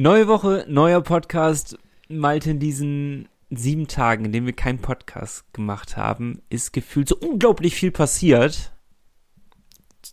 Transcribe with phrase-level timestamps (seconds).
[0.00, 1.76] Neue Woche, neuer Podcast.
[2.08, 7.16] Malte, in diesen sieben Tagen, in denen wir keinen Podcast gemacht haben, ist gefühlt so
[7.16, 8.70] unglaublich viel passiert.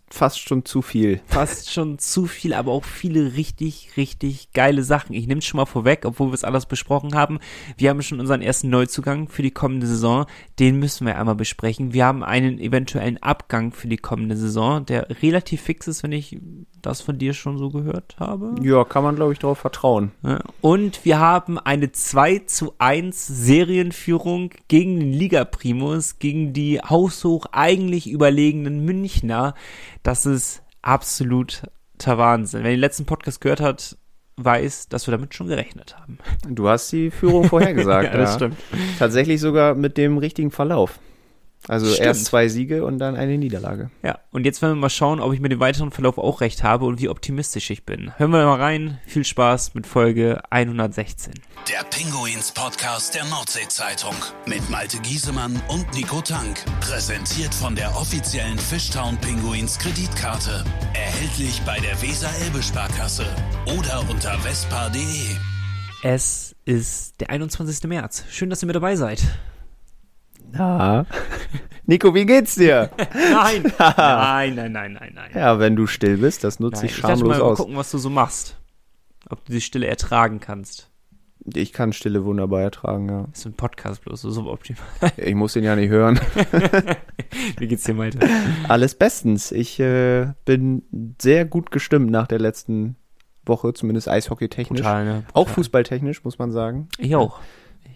[0.09, 1.19] Fast schon zu viel.
[1.25, 5.13] Fast schon zu viel, aber auch viele richtig, richtig geile Sachen.
[5.13, 7.39] Ich nehme es schon mal vorweg, obwohl wir es alles besprochen haben.
[7.77, 10.25] Wir haben schon unseren ersten Neuzugang für die kommende Saison.
[10.59, 11.93] Den müssen wir einmal besprechen.
[11.93, 16.37] Wir haben einen eventuellen Abgang für die kommende Saison, der relativ fix ist, wenn ich
[16.81, 18.55] das von dir schon so gehört habe.
[18.61, 20.11] Ja, kann man, glaube ich, darauf vertrauen.
[20.61, 28.09] Und wir haben eine 2 zu 1 Serienführung gegen den Liga-Primus, gegen die haushoch eigentlich
[28.09, 29.55] überlegenen Münchner.
[30.05, 31.67] Das ist absoluter
[32.05, 32.63] Wahnsinn.
[32.63, 33.97] Wer den letzten Podcast gehört hat,
[34.37, 36.19] weiß, dass wir damit schon gerechnet haben.
[36.47, 38.09] Du hast die Führung vorhergesagt.
[38.13, 38.35] ja, das ja.
[38.35, 38.57] stimmt.
[38.99, 40.99] Tatsächlich sogar mit dem richtigen Verlauf.
[41.67, 42.05] Also Stimmt.
[42.05, 43.89] erst zwei Siege und dann eine Niederlage.
[44.03, 46.63] Ja, und jetzt werden wir mal schauen, ob ich mit dem weiteren Verlauf auch recht
[46.63, 48.11] habe und wie optimistisch ich bin.
[48.17, 48.99] Hören wir mal rein.
[49.07, 51.33] Viel Spaß mit Folge 116.
[51.71, 56.63] Der Pinguins Podcast der Nordsee-Zeitung mit Malte Giesemann und Nico Tank.
[56.81, 60.63] Präsentiert von der offiziellen Fishtown Pinguins Kreditkarte.
[60.93, 63.25] Erhältlich bei der Weser-Elbe-Sparkasse
[63.77, 65.01] oder unter vespa.de.
[66.03, 67.87] Es ist der 21.
[67.89, 68.25] März.
[68.29, 69.23] Schön, dass ihr mit dabei seid.
[70.57, 71.05] Na.
[71.85, 72.89] Nico, wie geht's dir?
[73.13, 73.63] nein.
[73.79, 75.31] nein, nein, nein, nein, nein.
[75.35, 77.59] Ja, wenn du still bist, das nutze ich schamlos ich mal, aus.
[77.59, 78.57] Mal gucken, was du so machst.
[79.29, 80.89] Ob du die Stille ertragen kannst.
[81.53, 83.27] Ich kann Stille wunderbar ertragen, ja.
[83.31, 84.83] Ist ein Podcast bloß, so suboptimal.
[85.17, 86.19] Ich muss ihn ja nicht hören.
[87.57, 88.19] Wie geht's dir, Malte?
[88.67, 89.51] Alles bestens.
[89.51, 92.95] Ich äh, bin sehr gut gestimmt nach der letzten
[93.45, 94.81] Woche, zumindest eishockeytechnisch.
[94.81, 95.13] Brutal, ne?
[95.27, 95.31] Brutal.
[95.33, 96.87] Auch fußballtechnisch, muss man sagen.
[96.97, 97.39] Ich auch.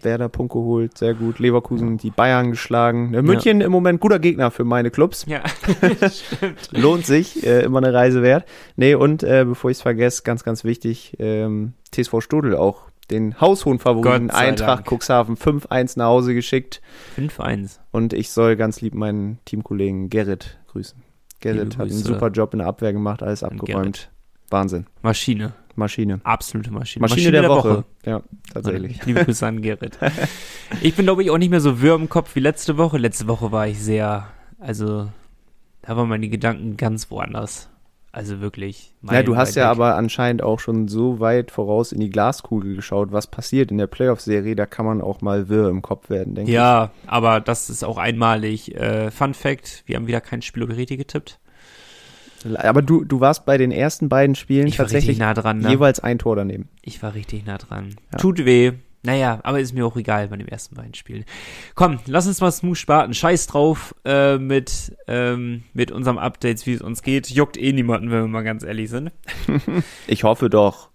[0.04, 1.40] Werder Punkt geholt, sehr gut.
[1.40, 3.14] Leverkusen die Bayern geschlagen.
[3.14, 3.66] Ja, München ja.
[3.66, 5.26] im Moment guter Gegner für meine Clubs.
[5.28, 5.42] Ja,
[6.10, 6.70] stimmt.
[6.72, 8.46] Lohnt sich, äh, immer eine Reise wert.
[8.76, 13.40] Nee, und äh, bevor ich es vergesse, ganz, ganz wichtig, ähm, TSV Stodel auch den
[13.42, 15.02] haushohen Favoriten Eintracht Dank.
[15.02, 16.82] Cuxhaven 5-1 nach Hause geschickt.
[17.18, 17.80] 5-1.
[17.92, 21.02] Und ich soll ganz lieb meinen Teamkollegen Gerrit grüßen.
[21.40, 24.12] Gerrit hat einen super Job in der Abwehr gemacht, alles abgeräumt.
[24.50, 24.88] Wahnsinn.
[25.02, 25.54] Maschine.
[25.80, 26.20] Maschine.
[26.24, 27.02] Absolute Maschine.
[27.02, 27.70] Maschine, Maschine der, der Woche.
[27.70, 27.86] Woche.
[28.06, 28.22] Ja,
[28.54, 29.04] tatsächlich.
[29.06, 29.98] Liebe Grüße an Gerrit.
[30.82, 33.00] Ich bin, glaube ich, auch nicht mehr so wirr im Kopf wie letzte Woche.
[33.00, 34.28] Letzte Woche war ich sehr,
[34.60, 35.10] also,
[35.82, 37.70] da waren meine Gedanken ganz woanders.
[38.12, 38.92] Also wirklich.
[39.04, 39.72] Ja, du hast ja weg.
[39.72, 43.86] aber anscheinend auch schon so weit voraus in die Glaskugel geschaut, was passiert in der
[43.88, 44.56] Playoff-Serie.
[44.56, 47.06] Da kann man auch mal wirr im Kopf werden, denke ja, ich.
[47.06, 48.76] Ja, aber das ist auch einmalig.
[48.76, 51.40] Äh, Fun Fact: Wir haben wieder kein Spiel oder Geräte getippt.
[52.56, 55.70] Aber du, du warst bei den ersten beiden Spielen ich tatsächlich nah dran, ne?
[55.70, 56.70] jeweils ein Tor daneben.
[56.82, 57.96] Ich war richtig nah dran.
[58.12, 58.18] Ja.
[58.18, 58.74] Tut weh.
[59.02, 61.24] Naja, aber ist mir auch egal bei den ersten beiden Spielen.
[61.74, 63.14] Komm, lass uns mal smooth starten.
[63.14, 67.30] Scheiß drauf äh, mit, ähm, mit unserem Updates, wie es uns geht.
[67.30, 69.12] Juckt eh niemanden, wenn wir mal ganz ehrlich sind.
[70.08, 70.90] ich hoffe doch.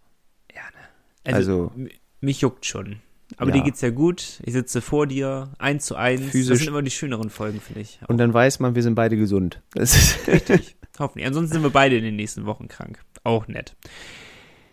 [0.55, 1.35] Ja, ne?
[1.35, 1.73] Also, also
[2.21, 3.01] mich juckt schon.
[3.39, 3.57] Aber ja.
[3.57, 4.41] dir geht's ja gut.
[4.45, 6.27] Ich sitze vor dir, eins zu eins.
[6.27, 6.49] Physisch.
[6.51, 8.01] Das sind immer die schöneren Folgen, finde ich.
[8.03, 8.11] Auch.
[8.11, 9.63] Und dann weiß man, wir sind beide gesund.
[9.73, 10.77] Das ist Richtig.
[10.99, 11.27] Hoffentlich.
[11.27, 13.01] Ansonsten sind wir beide in den nächsten Wochen krank.
[13.25, 13.75] Auch nett.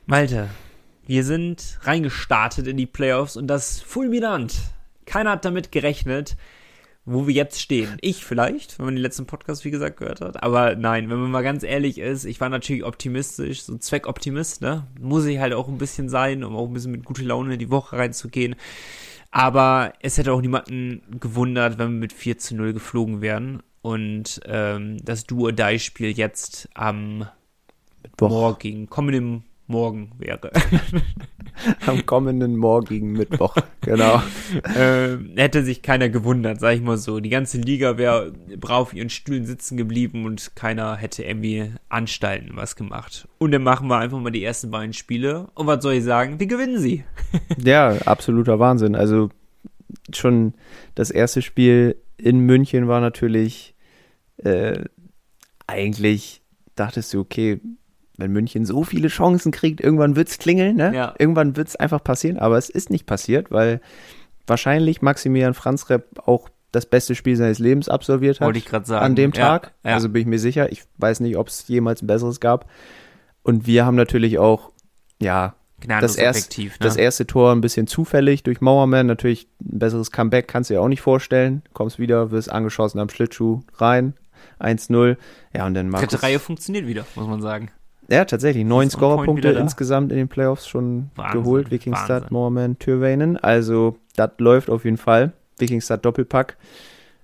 [0.05, 0.49] Malte,
[1.05, 4.55] wir sind reingestartet in die Playoffs und das fulminant.
[5.05, 6.37] Keiner hat damit gerechnet,
[7.05, 7.97] wo wir jetzt stehen.
[8.01, 10.43] Ich vielleicht, wenn man den letzten Podcast, wie gesagt, gehört hat.
[10.43, 14.87] Aber nein, wenn man mal ganz ehrlich ist, ich war natürlich optimistisch, so Zweckoptimist, ne?
[14.99, 17.59] Muss ich halt auch ein bisschen sein, um auch ein bisschen mit guter Laune in
[17.59, 18.55] die Woche reinzugehen.
[19.31, 24.39] Aber es hätte auch niemanden gewundert, wenn wir mit 4 zu 0 geflogen wären und
[24.45, 27.27] ähm, das Do-or-Die-Spiel jetzt am
[28.03, 28.29] Mittwoch.
[28.29, 30.51] morgigen, kommenden Morgen wäre.
[31.85, 34.21] am kommenden morgigen Mittwoch, genau.
[34.75, 37.19] ähm, hätte sich keiner gewundert, sag ich mal so.
[37.19, 42.51] Die ganze Liga wäre brav auf ihren Stühlen sitzen geblieben und keiner hätte irgendwie Anstalten
[42.55, 43.27] was gemacht.
[43.37, 45.47] Und dann machen wir einfach mal die ersten beiden Spiele.
[45.53, 46.39] Und was soll ich sagen?
[46.39, 47.05] Wir gewinnen sie.
[47.57, 48.95] ja, absoluter Wahnsinn.
[48.95, 49.29] Also
[50.13, 50.53] schon
[50.95, 53.70] das erste Spiel in München war natürlich
[54.43, 54.85] äh,
[55.67, 56.41] eigentlich
[56.75, 57.59] dachtest du, okay,
[58.17, 60.93] wenn München so viele Chancen kriegt, irgendwann wird es klingeln, ne?
[60.93, 61.13] Ja.
[61.17, 63.81] Irgendwann es einfach passieren, aber es ist nicht passiert, weil
[64.47, 68.45] wahrscheinlich Maximilian Franzrep auch das beste Spiel seines Lebens absolviert hat.
[68.45, 69.05] Wollte ich gerade sagen.
[69.05, 69.73] An dem Tag.
[69.83, 69.95] Ja, ja.
[69.95, 70.71] Also bin ich mir sicher.
[70.71, 72.69] Ich weiß nicht, ob es jemals ein besseres gab.
[73.43, 74.71] Und wir haben natürlich auch,
[75.19, 75.55] ja,
[75.85, 76.71] das, erst, ne?
[76.79, 79.07] das erste Tor ein bisschen zufällig durch Mauerman.
[79.07, 81.63] Natürlich ein besseres Comeback kannst du dir auch nicht vorstellen.
[81.73, 84.13] Kommst wieder, wirst angeschossen am Schlittschuh rein.
[84.59, 85.17] 1-0.
[85.55, 86.09] Ja, und dann Markus.
[86.09, 87.71] Dritte Reihe funktioniert wieder, muss man sagen.
[88.09, 88.65] Ja, tatsächlich.
[88.65, 91.71] Neun Scorerpunkte insgesamt in den Playoffs schon Wahnsinn, geholt.
[91.71, 93.37] Wikingstad, Moorman, Türweinen.
[93.37, 95.31] Also, das läuft auf jeden Fall.
[95.59, 96.57] Wikingstad Doppelpack.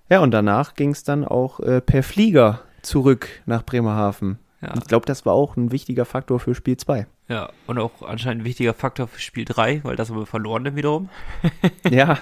[0.10, 4.40] Ja, und danach ging es dann auch äh, per Flieger zurück nach Bremerhaven.
[4.62, 4.74] Ja.
[4.78, 7.06] Ich glaube, das war auch ein wichtiger Faktor für Spiel 2.
[7.30, 10.64] Ja, und auch anscheinend ein wichtiger Faktor für Spiel 3, weil das haben wir verloren
[10.64, 11.10] dann wiederum.
[11.90, 12.20] Ja,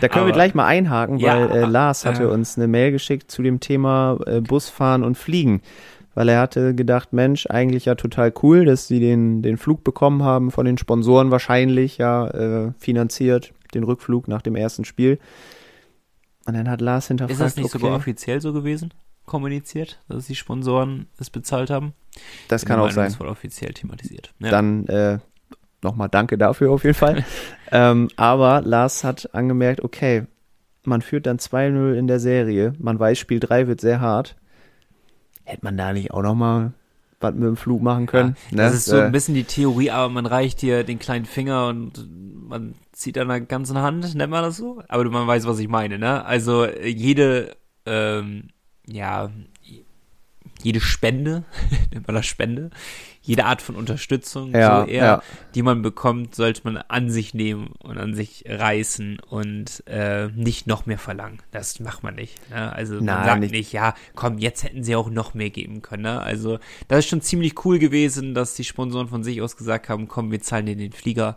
[0.00, 2.26] da können Aber- wir gleich mal einhaken, weil Ja, äh, Lars hatte äh.
[2.26, 5.62] uns eine Mail geschickt zu dem Thema äh, Busfahren und Fliegen.
[6.14, 10.24] Weil er hatte gedacht, Mensch, eigentlich ja total cool, dass sie den, den Flug bekommen
[10.24, 15.20] haben von den Sponsoren wahrscheinlich, ja, äh, finanziert, den Rückflug nach dem ersten Spiel.
[16.46, 18.92] Und dann hat Lars hinterfragt, Ist das nicht okay, sogar offiziell so gewesen?
[19.24, 21.92] Kommuniziert, dass die Sponsoren es bezahlt haben?
[22.48, 23.06] Das kann auch sein.
[23.06, 24.32] Das wurde offiziell thematisiert.
[24.38, 24.50] Ja.
[24.50, 25.18] Dann äh,
[25.82, 27.24] nochmal danke dafür auf jeden Fall.
[27.72, 30.26] ähm, aber Lars hat angemerkt, okay,
[30.84, 32.72] man führt dann 2-0 in der Serie.
[32.78, 34.36] Man weiß, Spiel 3 wird sehr hart.
[35.44, 36.72] Hätte man da nicht auch nochmal
[37.20, 38.36] was mit dem Flug machen können?
[38.50, 38.62] Ja, ne?
[38.62, 41.68] das ist so Äh, ein bisschen die Theorie, aber man reicht dir den kleinen Finger
[41.68, 42.08] und
[42.48, 44.82] man zieht an der ganzen Hand, nennt man das so?
[44.88, 46.24] Aber man weiß, was ich meine, ne?
[46.24, 48.48] Also äh, jede, ähm,
[48.86, 49.30] ja,
[50.62, 51.44] jede Spende,
[51.92, 52.70] nennt man das Spende,
[53.22, 55.22] jede Art von Unterstützung, Ja, so eher, ja.
[55.54, 60.66] die man bekommt, sollte man an sich nehmen und an sich reißen und äh, nicht
[60.66, 61.38] noch mehr verlangen.
[61.50, 62.38] Das macht man nicht.
[62.50, 62.72] Ne?
[62.72, 63.52] Also man Nein, sagt nicht.
[63.52, 66.04] nicht, ja, komm, jetzt hätten sie auch noch mehr geben können.
[66.04, 66.20] Ne?
[66.20, 66.58] Also
[66.88, 70.30] das ist schon ziemlich cool gewesen, dass die Sponsoren von sich aus gesagt haben, komm,
[70.30, 71.36] wir zahlen dir den Flieger,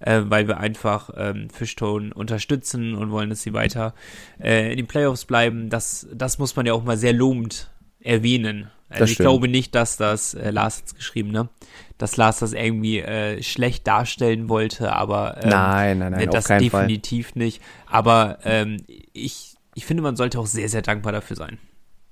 [0.00, 3.94] äh, weil wir einfach ähm, Fischtone unterstützen und wollen, dass sie weiter
[4.38, 5.70] äh, in den Playoffs bleiben.
[5.70, 7.70] Das, das muss man ja auch mal sehr lobend
[8.02, 8.70] erwähnen.
[8.88, 9.28] Also Das ich stimmt.
[9.28, 11.48] glaube nicht, dass das, äh, Lars hat's geschrieben, ne?
[11.98, 16.34] Dass Lars das irgendwie äh, schlecht darstellen wollte, aber ähm, nein, nein, nein, ne, auf
[16.34, 16.82] das keinen Fall.
[16.86, 17.62] definitiv nicht.
[17.86, 18.78] Aber ähm,
[19.12, 21.58] ich, ich finde, man sollte auch sehr, sehr dankbar dafür sein.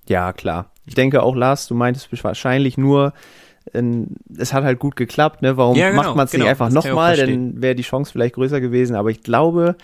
[0.09, 0.73] Ja, klar.
[0.87, 3.13] Ich denke auch, Lars, du meintest wahrscheinlich nur,
[3.75, 5.57] ähm, es hat halt gut geklappt, ne?
[5.57, 7.17] Warum Ja, genau, macht man es genau, nicht einfach nochmal?
[7.17, 8.97] Dann wäre die Chance vielleicht größer gewesen.
[8.97, 9.77] Aber ich glaube,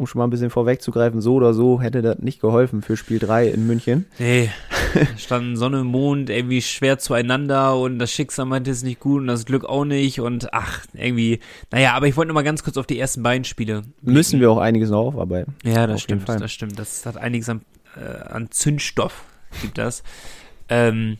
[0.00, 3.18] um schon mal ein bisschen vorwegzugreifen, so oder so hätte das nicht geholfen für Spiel
[3.18, 4.06] 3 in München.
[4.18, 4.50] Nee,
[4.94, 9.26] da standen Sonne, Mond irgendwie schwer zueinander und das Schicksal meinte es nicht gut und
[9.26, 12.78] das Glück auch nicht und ach, irgendwie, naja, aber ich wollte noch mal ganz kurz
[12.78, 13.82] auf die ersten beiden Spiele.
[14.00, 15.54] Müssen wir auch einiges noch aufarbeiten.
[15.64, 16.78] Ja, Auf das jeden stimmt, das stimmt.
[16.78, 17.60] Das hat einiges an,
[17.94, 19.24] äh, an Zündstoff,
[19.60, 20.02] gibt das.
[20.70, 21.18] ähm,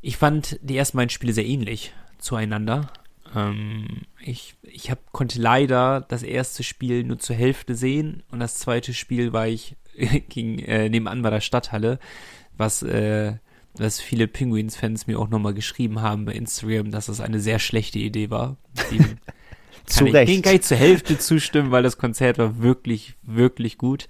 [0.00, 2.88] ich fand die ersten beiden Spiele sehr ähnlich zueinander.
[3.34, 8.56] Ähm, ich ich hab, konnte leider das erste Spiel nur zur Hälfte sehen und das
[8.56, 9.76] zweite Spiel war ich
[10.28, 11.98] gegen, äh, nebenan bei der Stadthalle,
[12.56, 13.34] was, äh,
[13.74, 17.98] was viele Penguins-Fans mir auch nochmal geschrieben haben bei Instagram, dass das eine sehr schlechte
[17.98, 18.56] Idee war.
[18.90, 18.98] Die,
[19.86, 20.32] Zu kann ich, Recht.
[20.32, 24.08] Den kann ich zur Hälfte zustimmen, weil das Konzert war wirklich, wirklich gut.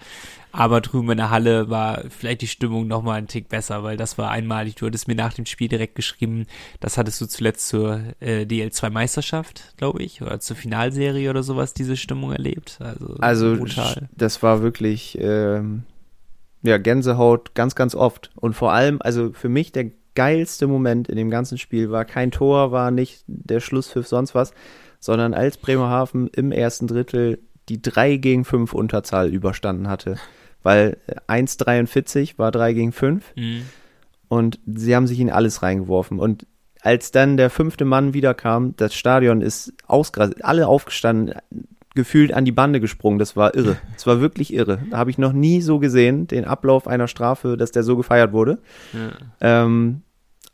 [0.52, 3.96] Aber drüben in der Halle war vielleicht die Stimmung noch mal einen Tick besser, weil
[3.96, 4.76] das war einmalig.
[4.76, 6.46] Du hattest mir nach dem Spiel direkt geschrieben,
[6.80, 11.96] das hattest du zuletzt zur äh, DL2-Meisterschaft, glaube ich, oder zur Finalserie oder sowas, diese
[11.96, 12.78] Stimmung erlebt.
[12.80, 14.08] Also, Also brutal.
[14.16, 15.84] das war wirklich ähm,
[16.62, 18.30] ja Gänsehaut ganz, ganz oft.
[18.34, 22.30] Und vor allem, also für mich der geilste Moment in dem ganzen Spiel war kein
[22.30, 24.52] Tor, war nicht der Schlusspfiff, sonst was,
[25.00, 27.38] sondern als Bremerhaven im ersten Drittel
[27.68, 30.16] die 3 gegen 5 Unterzahl überstanden hatte.
[30.62, 33.62] Weil äh, 1,43 war 3 gegen 5 Mhm.
[34.28, 36.18] und sie haben sich in alles reingeworfen.
[36.18, 36.46] Und
[36.80, 41.34] als dann der fünfte Mann wiederkam, das Stadion ist ausgerastet, alle aufgestanden,
[41.94, 43.18] gefühlt an die Bande gesprungen.
[43.18, 43.76] Das war irre.
[43.96, 44.78] Es war wirklich irre.
[44.90, 48.32] Da habe ich noch nie so gesehen, den Ablauf einer Strafe, dass der so gefeiert
[48.32, 48.58] wurde.
[48.92, 49.64] Ja.
[49.64, 50.02] Ähm,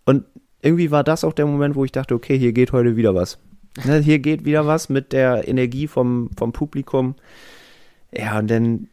[0.04, 0.24] und
[0.62, 3.38] irgendwie war das auch der Moment, wo ich dachte, okay, hier geht heute wieder was.
[3.84, 7.14] Ne, hier geht wieder was mit der Energie vom, vom Publikum.
[8.12, 8.88] Ja, und dann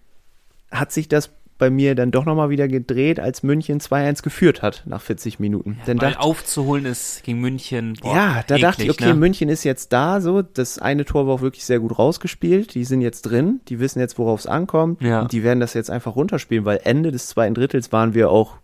[0.80, 4.84] hat sich das bei mir dann doch nochmal wieder gedreht, als München 2-1 geführt hat
[4.86, 5.78] nach 40 Minuten.
[5.86, 7.94] dann Weil dachte, aufzuholen ist gegen München.
[8.02, 9.20] Boah, ja, da dachte ich, eklig, okay, ne?
[9.20, 10.42] München ist jetzt da, so.
[10.42, 12.76] Das eine Tor war auch wirklich sehr gut rausgespielt.
[12.76, 13.62] Die sind jetzt drin.
[13.70, 15.02] Die wissen jetzt, worauf es ankommt.
[15.02, 15.22] Ja.
[15.22, 18.58] Und die werden das jetzt einfach runterspielen, weil Ende des zweiten Drittels waren wir auch,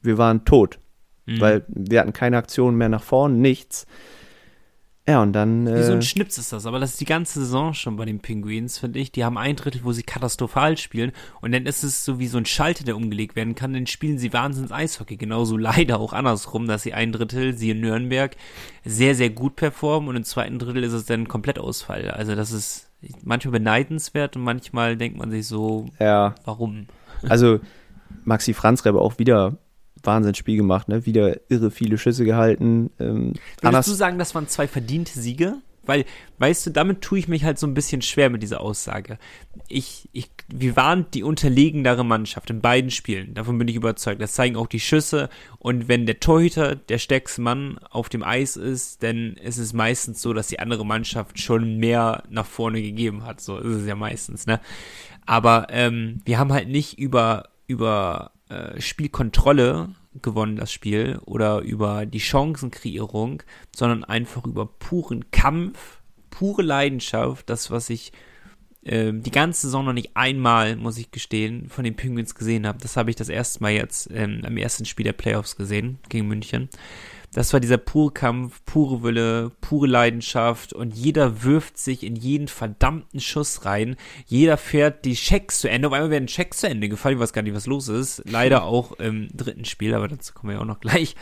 [0.00, 0.78] wir waren tot.
[1.26, 1.40] Mhm.
[1.40, 3.86] Weil wir hatten keine Aktion mehr nach vorn, nichts.
[5.08, 5.66] Ja, und dann.
[5.66, 8.04] Wie so Äh, ein Schnips ist das, aber das ist die ganze Saison schon bei
[8.04, 9.10] den Penguins, finde ich.
[9.10, 12.38] Die haben ein Drittel, wo sie katastrophal spielen und dann ist es so wie so
[12.38, 15.16] ein Schalter, der umgelegt werden kann, dann spielen sie wahnsinns Eishockey.
[15.16, 18.36] Genauso leider auch andersrum, dass sie ein Drittel, sie in Nürnberg,
[18.84, 22.10] sehr, sehr gut performen und im zweiten Drittel ist es dann ein Komplettausfall.
[22.10, 22.90] Also das ist
[23.22, 26.86] manchmal beneidenswert und manchmal denkt man sich so, ja, warum?
[27.28, 27.58] also
[28.24, 29.56] Maxi Franzrebe auch wieder
[30.02, 31.06] Wahnsinnsspiel gemacht, ne?
[31.06, 32.90] Wieder irre viele Schüsse gehalten.
[32.98, 35.56] Ähm, Würdest anders, du sagen, das waren zwei verdiente Siege?
[35.86, 36.04] Weil,
[36.38, 39.18] weißt du, damit tue ich mich halt so ein bisschen schwer mit dieser Aussage.
[39.66, 43.34] Ich, ich, wir waren die unterlegendere Mannschaft in beiden Spielen.
[43.34, 44.20] Davon bin ich überzeugt.
[44.20, 45.30] Das zeigen auch die Schüsse.
[45.58, 50.20] Und wenn der Torhüter der stärkste Mann auf dem Eis ist, dann ist es meistens
[50.20, 53.40] so, dass die andere Mannschaft schon mehr nach vorne gegeben hat.
[53.40, 54.60] So ist es ja meistens, ne?
[55.24, 62.04] Aber ähm, wir haben halt nicht über, über äh, Spielkontrolle gewonnen, das Spiel, oder über
[62.04, 63.42] die Chancenkreierung,
[63.74, 68.12] sondern einfach über puren Kampf, pure Leidenschaft, das, was ich
[68.84, 72.78] äh, die ganze Saison noch nicht einmal, muss ich gestehen, von den Penguins gesehen habe.
[72.80, 76.26] Das habe ich das erste Mal jetzt ähm, am ersten Spiel der Playoffs gesehen, gegen
[76.26, 76.68] München.
[77.32, 82.48] Das war dieser pure Kampf, pure Wille, pure Leidenschaft und jeder wirft sich in jeden
[82.48, 83.96] verdammten Schuss rein.
[84.26, 85.88] Jeder fährt die Checks zu Ende.
[85.88, 87.16] Auf einmal werden Checks zu Ende gefallen.
[87.16, 88.22] Ich weiß gar nicht, was los ist.
[88.28, 91.14] Leider auch im dritten Spiel, aber dazu kommen wir ja auch noch gleich.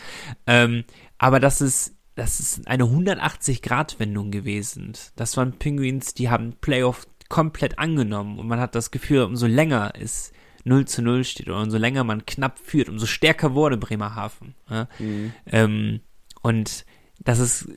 [0.46, 0.84] Ähm,
[1.18, 4.92] aber das ist, das ist eine 180-Grad-Wendung gewesen.
[5.16, 9.92] Das waren Penguins, die haben Playoff komplett angenommen und man hat das Gefühl, umso länger
[10.00, 10.32] es
[10.64, 14.54] 0 zu 0 steht oder umso länger man knapp führt, umso stärker wurde Bremerhaven.
[14.68, 14.88] Ja?
[14.98, 15.32] Mhm.
[15.46, 16.00] Ähm,
[16.42, 16.84] und
[17.20, 17.68] das ist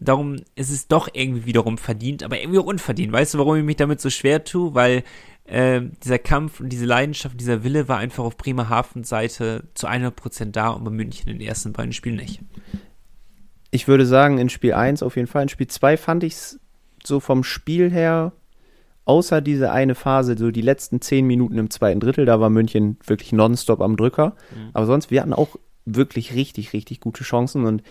[0.00, 3.12] darum ist es doch irgendwie wiederum verdient, aber irgendwie auch unverdient.
[3.12, 4.74] Weißt du, warum ich mich damit so schwer tue?
[4.74, 5.02] Weil
[5.44, 10.52] äh, dieser Kampf und diese Leidenschaft, dieser Wille war einfach auf Bremerhavens Seite zu 100%
[10.52, 12.40] da und bei München in den ersten beiden Spielen nicht.
[13.70, 15.42] Ich würde sagen, in Spiel 1 auf jeden Fall.
[15.42, 16.60] In Spiel 2 fand ich es
[17.04, 18.32] so vom Spiel her
[19.08, 22.98] außer diese eine Phase, so die letzten zehn Minuten im zweiten Drittel, da war München
[23.06, 24.36] wirklich nonstop am Drücker.
[24.54, 24.70] Mhm.
[24.74, 27.82] Aber sonst, wir hatten auch wirklich richtig, richtig gute Chancen und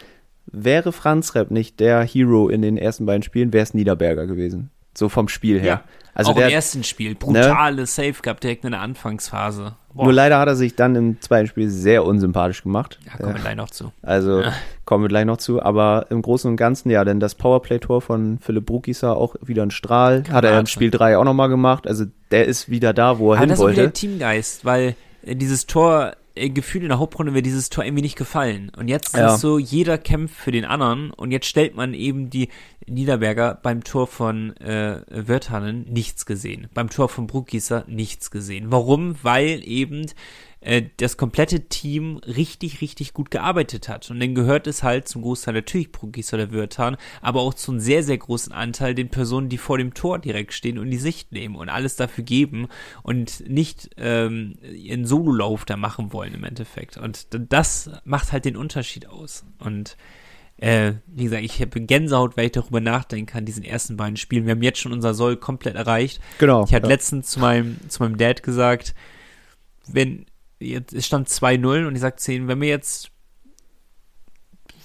[0.46, 4.70] wäre Franz Repp nicht der Hero in den ersten beiden Spielen, wäre es Niederberger gewesen.
[4.98, 5.68] So vom Spiel her.
[5.68, 5.84] Ja.
[6.16, 7.14] Also auch der, im ersten Spiel.
[7.14, 7.86] Brutale ne?
[7.86, 9.76] Save gehabt direkt in der Anfangsphase.
[9.94, 10.06] Boah.
[10.06, 12.98] Nur leider hat er sich dann im zweiten Spiel sehr unsympathisch gemacht.
[13.06, 13.92] Ja, kommen wir gleich noch zu.
[14.02, 14.54] Also ja.
[14.86, 15.62] kommen wir gleich noch zu.
[15.62, 19.70] Aber im Großen und Ganzen, ja, denn das Powerplay-Tor von Philipp Brukisa auch wieder ein
[19.70, 20.24] Strahl.
[20.32, 21.86] Hat er im Spiel 3 auch nochmal gemacht.
[21.86, 23.76] Also der ist wieder da, wo er Aber hin wollte.
[23.84, 27.84] Das ist wieder Teamgeist, weil dieses Tor äh, Gefühl in der Hauptrunde wäre dieses Tor
[27.84, 28.72] irgendwie nicht gefallen.
[28.78, 29.34] Und jetzt ja.
[29.34, 32.50] ist so, jeder kämpft für den anderen und jetzt stellt man eben die
[32.88, 36.68] Niederberger beim Tor von äh, Wörthanen nichts gesehen.
[36.74, 38.68] Beim Tor von Bruckgießer nichts gesehen.
[38.70, 39.16] Warum?
[39.24, 40.06] Weil eben
[40.60, 44.10] äh, das komplette Team richtig, richtig gut gearbeitet hat.
[44.10, 47.80] Und dann gehört es halt zum Großteil natürlich Progis oder Wirtan, aber auch zu einem
[47.80, 51.32] sehr, sehr großen Anteil den Personen, die vor dem Tor direkt stehen und die Sicht
[51.32, 52.68] nehmen und alles dafür geben
[53.04, 56.98] und nicht ähm, ihren Sololauf da machen wollen im Endeffekt.
[56.98, 59.46] Und das macht halt den Unterschied aus.
[59.60, 59.96] Und
[60.58, 64.46] äh, wie gesagt, ich habe Gänsehaut, weil ich darüber nachdenken kann, diesen ersten beiden Spielen.
[64.46, 66.20] Wir haben jetzt schon unser Soll komplett erreicht.
[66.40, 66.66] Genau.
[66.66, 66.94] Ich hatte ja.
[66.94, 68.96] letztens zu meinem, zu meinem Dad gesagt,
[69.88, 70.26] wenn
[70.60, 73.12] jetzt, es stand 2-0 und ich sag 10, wenn wir jetzt,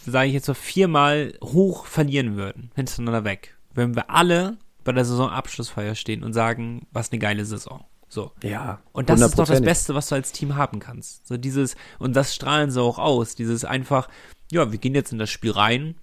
[0.05, 5.05] sage ich jetzt so viermal hoch verlieren würden, hintereinander weg, wenn wir alle bei der
[5.05, 7.85] Saisonabschlussfeier stehen und sagen, was eine geile Saison.
[8.09, 8.33] So.
[8.43, 8.83] Ja.
[8.93, 11.27] Und das ist doch das Beste, was du als Team haben kannst.
[11.27, 13.37] So dieses, und das strahlen sie auch aus.
[13.37, 14.09] Dieses einfach,
[14.51, 15.95] ja, wir gehen jetzt in das Spiel rein.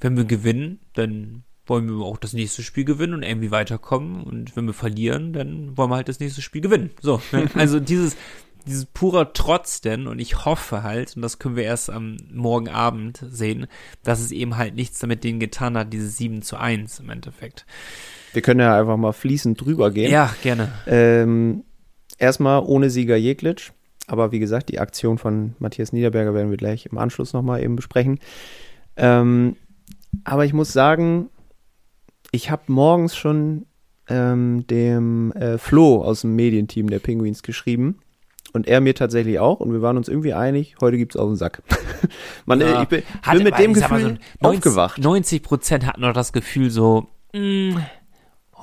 [0.00, 4.22] Wenn wir gewinnen, dann wollen wir auch das nächste Spiel gewinnen und irgendwie weiterkommen.
[4.22, 6.90] Und wenn wir verlieren, dann wollen wir halt das nächste Spiel gewinnen.
[7.02, 7.20] So.
[7.32, 7.50] Ne?
[7.54, 8.16] Also dieses,
[8.66, 12.68] dieses purer Trotz denn, und ich hoffe halt, und das können wir erst am morgen
[12.68, 13.66] Abend sehen,
[14.02, 17.64] dass es eben halt nichts damit denen getan hat, dieses 7 zu 1 im Endeffekt.
[18.32, 20.10] Wir können ja einfach mal fließend drüber gehen.
[20.10, 20.72] Ja, gerne.
[20.86, 21.64] Ähm,
[22.18, 23.70] erstmal ohne Sieger Jeglitsch,
[24.06, 27.76] aber wie gesagt, die Aktion von Matthias Niederberger werden wir gleich im Anschluss nochmal eben
[27.76, 28.18] besprechen.
[28.96, 29.56] Ähm,
[30.24, 31.30] aber ich muss sagen,
[32.32, 33.66] ich habe morgens schon
[34.08, 38.00] ähm, dem äh, Flo aus dem Medienteam der Penguins geschrieben
[38.56, 39.60] und er mir tatsächlich auch.
[39.60, 41.62] Und wir waren uns irgendwie einig, heute gibt es auf den Sack.
[42.46, 44.98] Man, ja, ich bin, bin mit dem Gefühl so 90, aufgewacht.
[44.98, 47.86] 90 Prozent hatten noch das Gefühl so, mh, mm,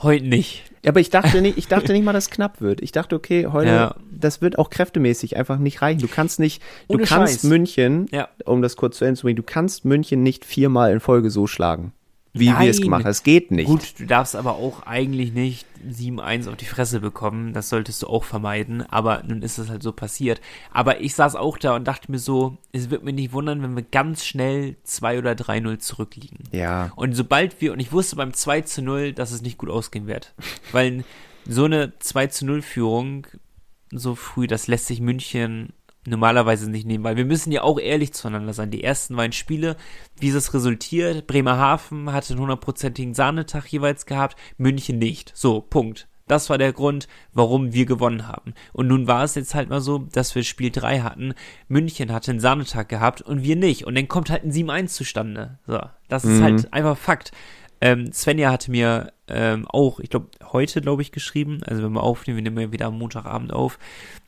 [0.02, 0.64] heute nicht.
[0.84, 2.82] Ja, aber ich dachte nicht, ich dachte nicht mal, dass es knapp wird.
[2.82, 3.96] Ich dachte, okay, heute, ja.
[4.12, 6.02] das wird auch kräftemäßig einfach nicht reichen.
[6.02, 7.44] Du kannst nicht, du Ohne kannst Scheiß.
[7.44, 8.28] München, ja.
[8.44, 11.48] um das kurz zu Ende zu bringen, du kannst München nicht viermal in Folge so
[11.48, 11.94] schlagen
[12.34, 12.63] wie Nein.
[12.63, 13.10] wir es gemacht haben.
[13.10, 13.68] Das geht nicht.
[13.68, 17.54] Gut, du darfst aber auch eigentlich nicht 7-1 auf die Fresse bekommen.
[17.54, 18.82] Das solltest du auch vermeiden.
[18.82, 20.42] Aber nun ist es halt so passiert.
[20.72, 23.75] Aber ich saß auch da und dachte mir so, es wird mir nicht wundern, wenn
[23.75, 26.40] wir ganz schnell 2 oder 3-0 zurückliegen.
[26.52, 26.92] Ja.
[26.96, 30.08] Und sobald wir, und ich wusste beim 2 zu 0, dass es nicht gut ausgehen
[30.08, 30.34] wird.
[30.72, 31.04] Weil
[31.48, 33.28] so eine 2 zu 0 Führung
[33.92, 35.74] so früh, das lässt sich München
[36.05, 38.72] normalerweise nicht nehmen, weil wir müssen ja auch ehrlich zueinander sein.
[38.72, 39.77] Die ersten beiden Spiele,
[40.19, 45.31] wie es resultiert, Bremerhaven hatte einen hundertprozentigen Sahnetag jeweils gehabt, München nicht.
[45.36, 46.07] So, Punkt.
[46.27, 48.53] Das war der Grund, warum wir gewonnen haben.
[48.72, 51.33] Und nun war es jetzt halt mal so, dass wir Spiel 3 hatten.
[51.67, 53.86] München hatte einen Sahnetag gehabt und wir nicht.
[53.86, 55.60] Und dann kommt halt ein 7-1 zustande.
[55.67, 56.57] So, das ist halt mhm.
[56.57, 57.31] halt einfach Fakt.
[57.81, 62.03] Ähm, Svenja hatte mir ähm, auch, ich glaube, heute, glaube ich, geschrieben, also wenn wir
[62.03, 63.77] aufnehmen, wir nehmen ja wieder am Montagabend auf,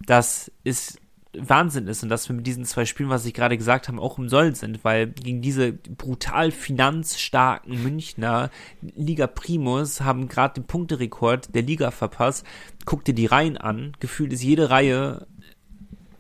[0.06, 0.98] dass es
[1.40, 4.18] Wahnsinn ist und dass wir mit diesen zwei Spielen, was ich gerade gesagt habe, auch
[4.18, 8.50] im Soll sind, weil gegen diese brutal finanzstarken Münchner
[8.82, 12.46] Liga Primus haben gerade den Punkterekord der Liga verpasst.
[12.86, 13.94] Guck dir die Reihen an.
[14.00, 15.28] Gefühlt ist jede Reihe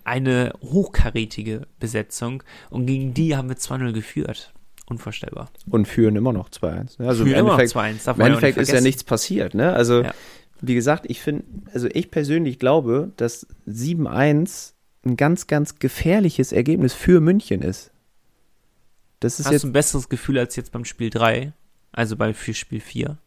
[0.03, 4.53] eine hochkarätige Besetzung und gegen die haben wir 2-0 geführt.
[4.88, 5.50] Unvorstellbar.
[5.67, 7.01] Und führen immer noch 2-1.
[7.01, 7.07] ne?
[7.07, 9.55] Also Führen im immer noch Endeffekt, 2-1, darf im Endeffekt ist ja nichts passiert.
[9.55, 9.74] Ne?
[9.74, 10.13] Also Ja.
[10.62, 11.43] wie gesagt, ich finde,
[11.74, 14.75] also ich persönlich glaube, dass 7-1
[15.05, 17.91] ein ganz, ganz gefährliches Ergebnis für München ist.
[19.19, 21.53] Das ist Hast jetzt du ein besseres Gefühl als jetzt beim Spiel 3?
[21.91, 23.17] Also bei für Spiel 4?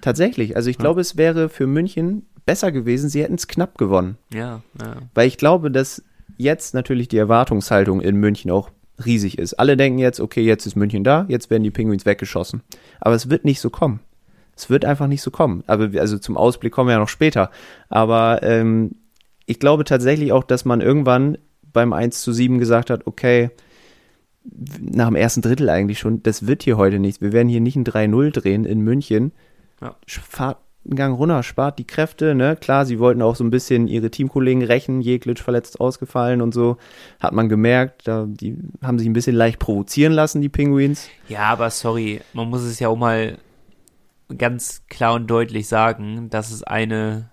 [0.00, 0.82] tatsächlich, also ich Ja.
[0.82, 4.16] glaube, es wäre für München besser gewesen, sie hätten es knapp gewonnen.
[4.32, 4.96] Ja, ja.
[5.14, 6.04] Weil ich glaube, dass
[6.36, 8.70] jetzt natürlich die Erwartungshaltung in München auch
[9.04, 9.54] riesig ist.
[9.54, 12.62] Alle denken jetzt, okay, jetzt ist München da, jetzt werden die Pinguins weggeschossen.
[13.00, 13.98] Aber es wird nicht so kommen.
[14.56, 15.64] Es wird einfach nicht so kommen.
[15.66, 17.50] Aber also zum Ausblick kommen wir ja noch später.
[17.88, 18.94] Aber ähm,
[19.48, 21.38] ich glaube tatsächlich auch, dass man irgendwann
[21.72, 23.50] beim 1 zu 7 gesagt hat, okay,
[24.80, 27.20] nach dem ersten Drittel eigentlich schon, das wird hier heute nichts.
[27.20, 29.32] Wir werden hier nicht ein 3-0 drehen in München.
[29.80, 29.96] Ja.
[30.06, 32.56] Fahrt einen Gang runter, spart die Kräfte, ne?
[32.56, 36.76] Klar, sie wollten auch so ein bisschen ihre Teamkollegen rächen, Jeglitsch verletzt ausgefallen und so.
[37.20, 41.08] Hat man gemerkt, da, die haben sich ein bisschen leicht provozieren lassen, die Pinguins.
[41.28, 43.38] Ja, aber sorry, man muss es ja auch mal
[44.36, 47.30] ganz klar und deutlich sagen, dass es eine,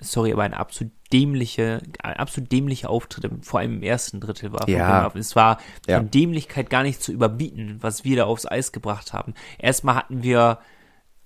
[0.00, 4.68] sorry, aber eine absolut dämliche, absolut dämlicher Auftritt, im- vor allem im ersten Drittel war.
[4.68, 5.10] Ja.
[5.14, 5.98] Es war Ja.
[5.98, 9.34] von Dämlichkeit gar nicht zu überbieten, was wir da aufs Eis gebracht haben.
[9.58, 10.58] Erstmal hatten wir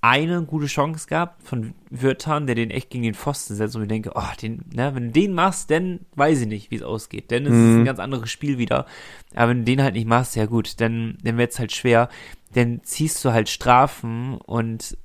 [0.03, 3.89] eine gute Chance gehabt von Wirtan, der den echt gegen den Pfosten setzt und ich
[3.89, 7.31] denke, oh, den, ne, wenn du den machst, dann weiß ich nicht, wie es ausgeht.
[7.31, 7.79] Denn es ist Mhm.
[7.81, 8.87] ein ganz anderes Spiel wieder.
[9.35, 12.09] Aber wenn du den halt nicht machst, ja gut, dann, dann wird's halt schwer.
[12.55, 14.97] Dann ziehst du halt Strafen und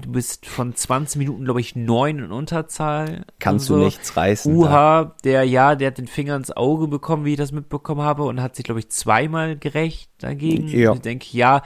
[0.00, 3.24] du bist von 20 Minuten, glaube ich, neun in Unterzahl.
[3.38, 3.86] Kannst und du so.
[3.86, 4.52] nichts reißen.
[4.52, 4.58] da.
[4.58, 8.24] Uha, der, ja, der hat den Finger ins Auge bekommen, wie ich das mitbekommen habe,
[8.24, 10.68] und hat sich, glaube ich, zweimal gerecht dagegen.
[10.68, 10.90] Ja.
[10.90, 11.62] Und ich denke, ja,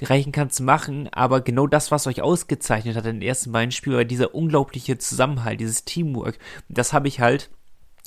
[0.00, 3.52] die Reichen kannst du machen, aber genau das, was euch ausgezeichnet hat in den ersten
[3.52, 6.38] beiden Spielen, war dieser unglaubliche Zusammenhalt, dieses Teamwork.
[6.68, 7.50] Das habe ich halt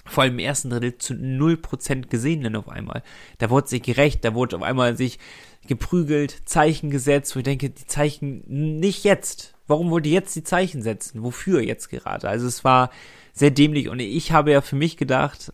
[0.06, 3.04] vor allem im ersten Drittel zu 0% gesehen dann auf einmal.
[3.38, 5.20] Da wurde sich gerecht, da wurde auf einmal sich
[5.68, 9.54] geprügelt, Zeichen gesetzt, wo ich denke, die Zeichen nicht jetzt.
[9.72, 11.24] Warum wollt ihr jetzt die Zeichen setzen?
[11.24, 12.28] Wofür jetzt gerade?
[12.28, 12.92] Also es war
[13.34, 15.54] sehr dämlich und ich habe ja für mich gedacht,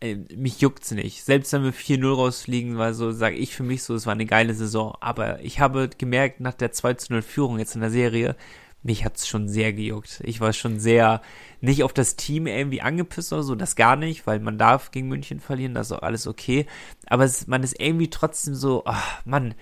[0.00, 1.24] ey, mich juckt's nicht.
[1.24, 4.26] Selbst wenn wir 4-0 rausfliegen, war so, sage ich für mich so, es war eine
[4.26, 4.96] geile Saison.
[5.00, 8.36] Aber ich habe gemerkt, nach der 2-0 Führung jetzt in der Serie,
[8.82, 10.20] mich hat's schon sehr gejuckt.
[10.24, 11.20] Ich war schon sehr
[11.60, 15.08] nicht auf das Team irgendwie angepisst oder so, das gar nicht, weil man darf gegen
[15.08, 16.66] München verlieren, das ist auch alles okay.
[17.06, 19.54] Aber es, man ist irgendwie trotzdem so, ach, Mann,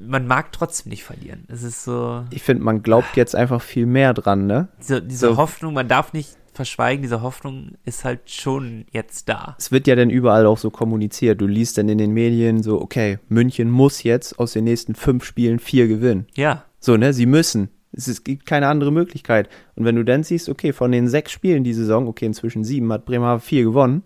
[0.00, 1.44] man mag trotzdem nicht verlieren.
[1.48, 4.68] Es ist so, Ich finde, man glaubt jetzt einfach viel mehr dran, ne?
[4.80, 5.36] diese, diese So.
[5.36, 9.54] Hoffnung, man darf nicht verschweigen, diese Hoffnung ist halt schon jetzt da.
[9.58, 11.40] Es wird ja dann überall auch so kommuniziert.
[11.40, 15.24] Du liest dann in den Medien so, okay, München muss jetzt aus den nächsten fünf
[15.24, 16.26] Spielen vier gewinnen.
[16.34, 17.12] Ja, So, ne?
[17.12, 17.68] Sie müssen.
[17.92, 19.48] Es, es gibt keine andere Möglichkeit.
[19.76, 22.92] Und wenn du dann siehst, okay, von den sechs Spielen die Saison, okay, inzwischen sieben,
[22.92, 24.02] hat Bremerhaven vier gewonnen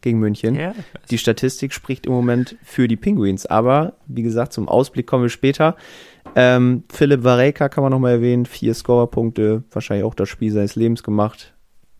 [0.00, 0.54] gegen München.
[0.54, 0.74] ja.
[1.10, 3.46] Die Statistik spricht im Moment für die Pinguins.
[3.46, 5.76] Aber, wie gesagt, zum Ausblick kommen wir später.
[6.34, 8.46] Ähm, Philipp Vareka kann man nochmal erwähnen.
[8.46, 9.64] Vier Scorerpunkte.
[9.70, 11.54] Wahrscheinlich auch das Spiel seines Lebens gemacht.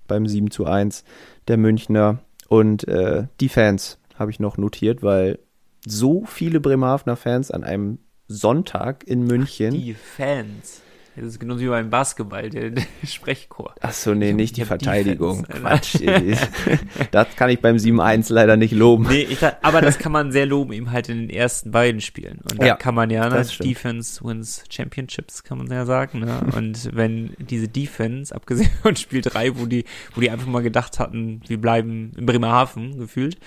[0.07, 1.05] Beim 7 zu 1
[1.49, 2.19] der Münchner.
[2.49, 5.39] Und äh, die Fans habe ich noch notiert, weil
[5.87, 9.73] so viele Bremerhavener Fans an einem Sonntag in München.
[9.73, 10.83] Die Fans.
[11.21, 13.75] Das ist genauso wie beim Basketball, der, der Sprechchor.
[13.81, 15.45] Ach so, nee, nicht die Verteidigung.
[15.45, 15.61] Defense.
[15.61, 16.01] Quatsch.
[17.11, 19.07] das kann ich beim 7-1 leider nicht loben.
[19.09, 22.41] Nee, ich, aber das kann man sehr loben, eben halt in den ersten beiden Spielen.
[22.51, 23.45] Und da Ja, kann man ja, ne.
[23.63, 26.21] Defense wins Championships, kann man ja sagen.
[26.21, 26.41] Ne?
[26.55, 30.99] Und wenn diese Defense, abgesehen von Spiel 3, wo die, wo die einfach mal gedacht
[30.99, 33.39] hatten, wir bleiben in Bremerhaven gefühlt,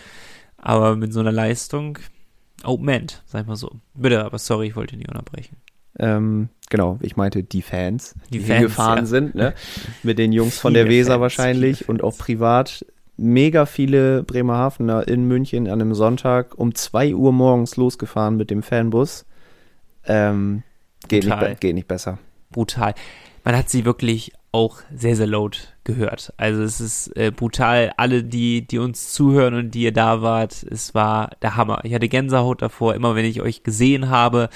[0.57, 1.97] aber mit so einer Leistung,
[2.63, 3.79] outmanned, sag ich mal so.
[3.93, 5.57] Bitte, aber sorry, ich wollte nicht unterbrechen.
[5.99, 9.05] Ähm, genau, ich meinte die Fans, die, Die Fans, gefahren ja.
[9.05, 9.53] sind, ne?
[10.03, 12.83] Mit den Jungs von der Weser Fans, wahrscheinlich und auch privat.
[13.17, 18.63] Mega viele Bremerhavener in München an einem Sonntag um 2 Uhr morgens losgefahren mit dem
[18.63, 19.25] Fanbus.
[20.07, 20.63] Ähm,
[21.07, 22.17] geht, nicht, geht nicht besser.
[22.51, 22.95] brutal.
[23.43, 26.33] Man hat sie wirklich auch sehr, sehr laut gehört.
[26.37, 27.93] Also es ist äh, brutal.
[27.97, 31.81] Alle, die, die uns zuhören und die ihr da wart, es war der Hammer.
[31.83, 34.49] Ich hatte Gänsehaut davor, immer wenn ich euch gesehen habe.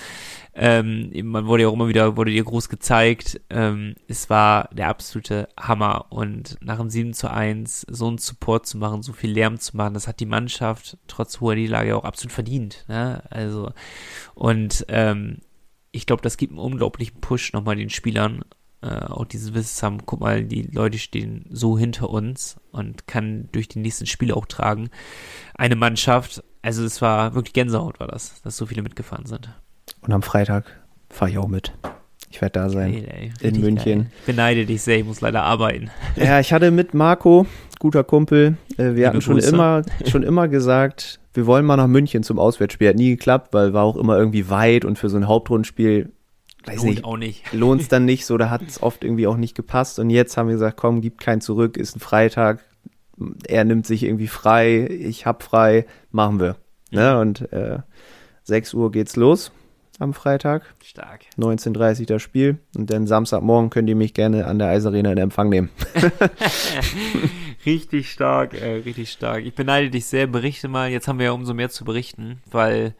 [0.58, 3.42] Ähm, man wurde ja auch immer wieder, wurde ihr groß gezeigt.
[3.50, 6.06] Ähm, es war der absolute Hammer.
[6.10, 9.76] Und nach dem 7 zu 1 so einen Support zu machen, so viel Lärm zu
[9.76, 12.86] machen, das hat die Mannschaft trotz hoher Niederlage auch absolut verdient.
[12.88, 13.22] Ne?
[13.30, 13.72] Also,
[14.34, 15.40] und ähm,
[15.92, 18.46] ich glaube, das gibt einen unglaublichen Push nochmal den Spielern.
[18.82, 23.50] Äh, auch dieses Wissen haben, guck mal, die Leute stehen so hinter uns und kann
[23.52, 24.90] durch die nächsten Spiele auch tragen.
[25.54, 29.50] Eine Mannschaft, also es war wirklich Gänsehaut war das, dass so viele mitgefahren sind.
[30.06, 30.66] Und am Freitag
[31.10, 31.74] fahre ich auch mit.
[32.30, 32.92] Ich werde da sein.
[32.92, 33.50] Geil, ey.
[33.50, 34.00] in München.
[34.02, 34.12] Geil.
[34.20, 35.90] Ich beneide dich sehr, ich muss leider arbeiten.
[36.16, 37.46] Ja, ich hatte mit Marco,
[37.80, 39.50] guter Kumpel, äh, wir hatten schon Grüße.
[39.50, 42.90] immer, schon immer gesagt, wir wollen mal nach München zum Auswärtsspiel.
[42.90, 46.12] Hat nie geklappt, weil war auch immer irgendwie weit und für so ein Hauptrundenspiel,
[46.66, 47.54] weiß Lohnt nicht, auch nicht.
[47.54, 49.98] lohnt es dann nicht so, da hat es oft irgendwie auch nicht gepasst.
[50.00, 52.64] Und jetzt haben wir gesagt, komm, gibt kein zurück, ist ein Freitag.
[53.48, 56.58] Er nimmt sich irgendwie frei, ich hab frei, machen wir.
[56.92, 57.18] Ne?
[57.20, 57.80] Und äh,
[58.44, 59.52] 6 Uhr geht's los
[60.00, 61.26] am Freitag, Stark.
[61.38, 62.60] 19.30 das Spiel.
[62.76, 65.70] Und dann Samstagmorgen könnt ihr mich gerne an der Eisarena in Empfang nehmen.
[67.66, 69.46] richtig stark, äh, richtig stark.
[69.46, 70.90] Ich beneide dich sehr, berichte mal.
[70.90, 72.94] Jetzt haben wir ja umso mehr zu berichten, weil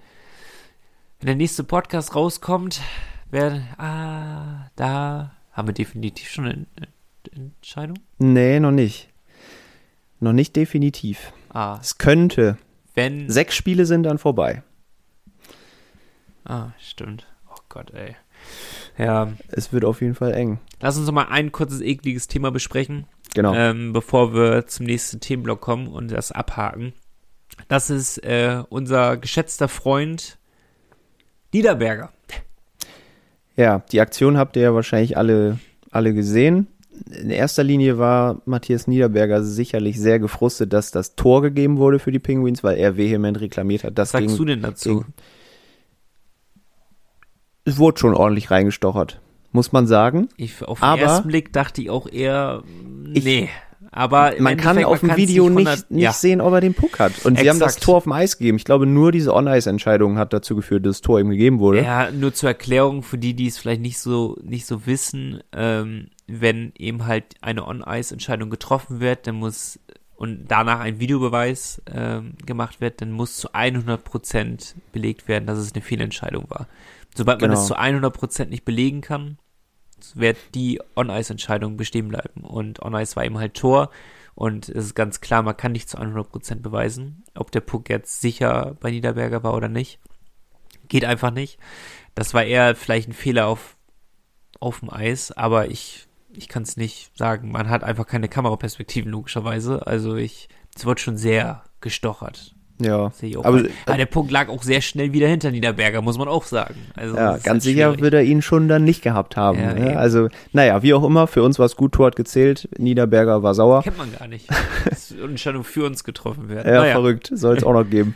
[1.20, 2.82] wenn der nächste Podcast rauskommt,
[3.32, 6.66] werden, ah, da haben wir definitiv schon eine
[7.34, 7.98] eine Entscheidung.
[8.18, 9.10] Nee, noch nicht.
[10.20, 11.34] Noch nicht definitiv.
[11.50, 12.58] Ah, Es könnte.
[12.94, 13.30] wenn.
[13.30, 14.64] Sechs Spiele sind dann vorbei.
[16.46, 17.26] Ah, stimmt.
[17.50, 18.16] Oh Gott, ey.
[18.98, 20.60] Ja, Es wird auf jeden Fall eng.
[20.82, 23.06] lass uns noch mal ein kurzes ekliges Thema besprechen.
[23.34, 23.54] Genau.
[23.54, 26.94] ähm, bevor wir zum nächsten Themenblock kommen und das abhaken.
[27.68, 30.38] Das ist äh, unser geschätzter Freund
[31.54, 32.12] Niederberger.
[33.58, 35.60] Ja, die Aktion habt ihr ja wahrscheinlich alle,
[35.92, 36.68] alle gesehen.
[37.12, 42.12] In erster Linie war Matthias Niederberger sicherlich sehr gefrustet, dass das Tor gegeben wurde für
[42.12, 43.98] die Penguins, weil er vehement reklamiert hat.
[43.98, 45.00] Das Was sagst ging, du denn dazu?
[45.02, 45.14] ging-
[47.66, 49.20] es wurde schon ordentlich reingestochert,
[49.52, 50.30] muss man sagen.
[50.38, 52.64] Ich, auf den Aber- ersten Blick dachte ich auch eher,
[53.14, 53.50] Ich- nee.
[53.92, 56.74] Aber im Man kann auf dem Video nicht, 100 nicht ja, sehen, ob er den
[56.74, 57.24] Puck hat.
[57.26, 57.78] Und sie haben das.
[57.78, 58.58] Tor auf dem Eis gegeben.
[58.58, 61.82] Ich glaube, nur diese On-Ice-Entscheidung hat dazu geführt, dass das Tor ihm gegeben wurde.
[61.82, 66.08] Ja, nur zur Erklärung für die, die es vielleicht nicht so nicht so wissen, ähm,
[66.28, 69.80] wenn eben halt eine On-Ice-Entscheidung getroffen wird, dann muss
[70.16, 75.74] und danach ein Videobeweis ähm, gemacht wird, dann muss zu 100% belegt werden, dass es
[75.74, 76.68] eine Fehlentscheidung war.
[77.16, 77.62] Sobald man Genau.
[77.62, 79.38] es zu 100% nicht belegen kann,
[80.14, 82.42] wird die On-Ice-Entscheidung bestehen bleiben.
[82.42, 83.90] Und On-Ice war eben halt Tor.
[84.36, 88.20] Und es ist ganz klar, man kann nicht zu 100% beweisen, ob der Puck jetzt
[88.22, 90.00] sicher bei Niederberger war oder nicht.
[90.90, 91.58] Geht einfach nicht.
[92.16, 93.78] Das war eher vielleicht ein Fehler auf,
[94.60, 97.52] auf dem Eis, aber ich, ich kann es nicht sagen.
[97.52, 99.86] Man hat einfach keine Kameraperspektiven, logischerweise.
[99.88, 102.52] Also ich, es wird schon sehr gestochert.
[102.82, 103.06] Ja.
[103.06, 106.44] Aber- Aber, aber der Punkt lag auch sehr schnell wieder hinter Niederberger, muss man auch
[106.44, 106.76] sagen.
[106.96, 109.60] Also Ja, ganz halt sicher wird er ihn schon dann nicht gehabt haben.
[109.60, 109.98] Ja, ne?
[109.98, 112.68] Also, naja, wie auch immer, für uns war es gut, Tor hat gezählt.
[112.78, 113.82] Niederberger war sauer.
[113.84, 114.50] Kennt man gar nicht.
[115.24, 116.66] Entscheidung für uns getroffen wird.
[116.66, 116.94] Ja, Naja.
[116.96, 117.32] verrückt.
[117.34, 118.14] Soll es auch noch geben.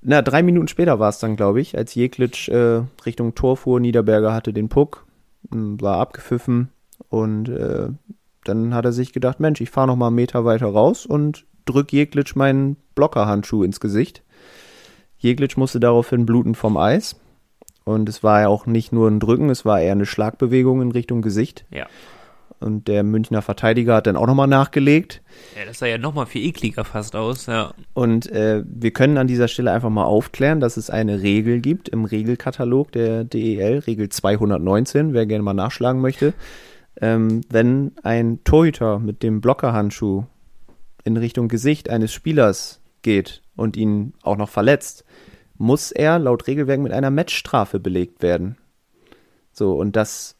[0.00, 3.80] Na, drei Minuten später war es dann, glaube ich, als Jeklitsch äh, Richtung Tor fuhr.
[3.80, 5.06] Niederberger hatte den Puck,
[5.50, 6.68] war abgepfiffen
[7.08, 7.88] und äh,
[8.44, 11.44] dann hat er sich gedacht, Mensch, ich fahre noch mal einen Meter weiter raus und
[11.66, 14.22] drück Jeklitsch meinen Blockerhandschuh ins Gesicht.
[15.18, 17.16] Jeglitsch musste daraufhin bluten vom Eis.
[17.84, 20.92] Und es war ja auch nicht nur ein Drücken, es war eher eine Schlagbewegung in
[20.92, 21.64] Richtung Gesicht.
[21.70, 21.86] Ja.
[22.60, 25.22] Und der Münchner Verteidiger hat dann auch nochmal nachgelegt.
[25.56, 27.46] ja, das sah ja nochmal viel ekliger fast aus.
[27.46, 27.72] Ja.
[27.94, 31.88] Und äh, wir können an dieser Stelle einfach mal aufklären, dass es eine Regel gibt
[31.88, 36.34] im Regelkatalog der DEL, Regel 219, wer gerne mal nachschlagen möchte.
[37.00, 40.24] Ähm, wenn ein Torhüter mit dem Blockerhandschuh
[41.04, 45.04] in Richtung Gesicht eines Spielers geht und ihn auch noch verletzt,
[45.56, 48.56] muss er laut Regelwerk mit einer Matchstrafe belegt werden.
[49.52, 50.36] So, und das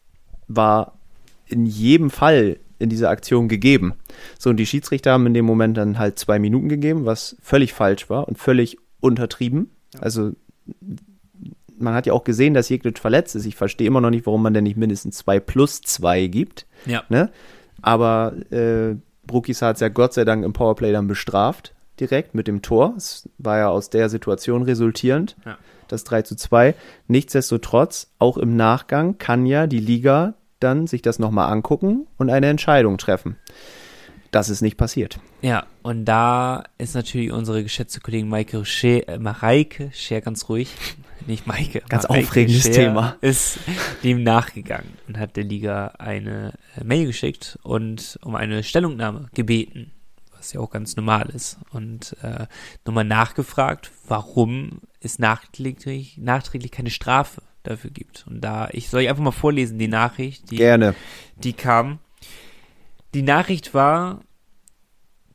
[0.46, 0.98] war
[1.46, 3.94] in jedem Fall in dieser Aktion gegeben.
[4.38, 7.72] So, und die Schiedsrichter haben in dem Moment dann halt zwei Minuten gegeben, was völlig
[7.72, 9.70] falsch war und völlig untertrieben.
[10.00, 10.32] Also,
[11.80, 13.46] man hat ja auch gesehen, dass Jeglitsch verletzt ist.
[13.46, 16.66] Ich verstehe immer noch nicht, warum man denn nicht mindestens zwei plus zwei gibt.
[16.86, 17.02] ja.
[17.08, 17.30] Ne?
[17.82, 22.48] Aber äh, Brukis hat es ja Gott sei Dank im Powerplay dann bestraft, direkt mit
[22.48, 22.94] dem Tor.
[22.96, 25.58] Es war ja aus der Situation resultierend, Ja.
[25.88, 26.74] das 3 zu 2.
[27.06, 32.46] Nichtsdestotrotz, auch im Nachgang kann ja die Liga dann sich das nochmal angucken und eine
[32.48, 33.36] Entscheidung treffen.
[34.30, 35.20] Das ist nicht passiert.
[35.40, 40.74] Ja, und da ist natürlich unsere geschätzte Kollegin Maike Scher, äh, Mareike Scher ganz ruhig,
[41.28, 41.82] nicht Maike.
[41.88, 43.16] Ganz Mareike aufregendes Scher Thema.
[43.20, 43.60] Ist
[44.02, 49.92] dem nachgegangen und hat der Liga eine äh, Mail geschickt und um eine Stellungnahme gebeten,
[50.36, 51.58] was ja auch ganz normal ist.
[51.70, 52.46] Und äh,
[52.84, 58.26] nochmal nachgefragt, warum es nachträglich, nachträglich keine Strafe dafür gibt.
[58.26, 60.94] Und da, ich soll ich einfach mal vorlesen, die Nachricht, die Gerne.
[61.36, 62.00] die kam.
[63.14, 64.20] Die Nachricht war,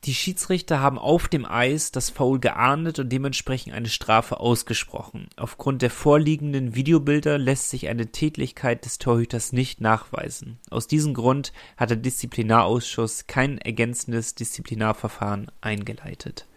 [0.06, 5.28] die Schiedsrichter haben auf dem Eis das Foul geahndet und dementsprechend eine Strafe ausgesprochen.
[5.38, 10.60] Aufgrund der vorliegenden Videobilder lässt sich eine Tätlichkeit des Torhüters nicht nachweisen.
[10.70, 16.48] Aus diesem Grund hat der Disziplinarausschuss kein ergänzendes Disziplinarverfahren eingeleitet.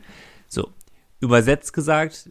[0.49, 0.71] So,
[1.21, 2.31] übersetzt gesagt,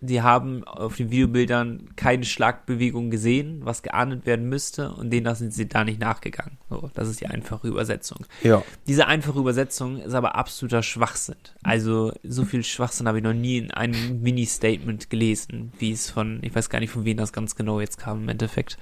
[0.00, 5.54] die haben auf den Videobildern keine Schlagbewegung gesehen, was geahndet werden müsste, und denen sind
[5.54, 6.58] sie da nicht nachgegangen.
[6.68, 8.26] So, das ist die einfache Übersetzung.
[8.42, 8.62] Ja.
[8.86, 11.36] Diese einfache Übersetzung ist aber absoluter Schwachsinn.
[11.62, 16.40] Also, so viel Schwachsinn habe ich noch nie in einem Mini-Statement gelesen, wie es von,
[16.42, 18.76] ich weiß gar nicht, von wem das ganz genau jetzt kam im Endeffekt,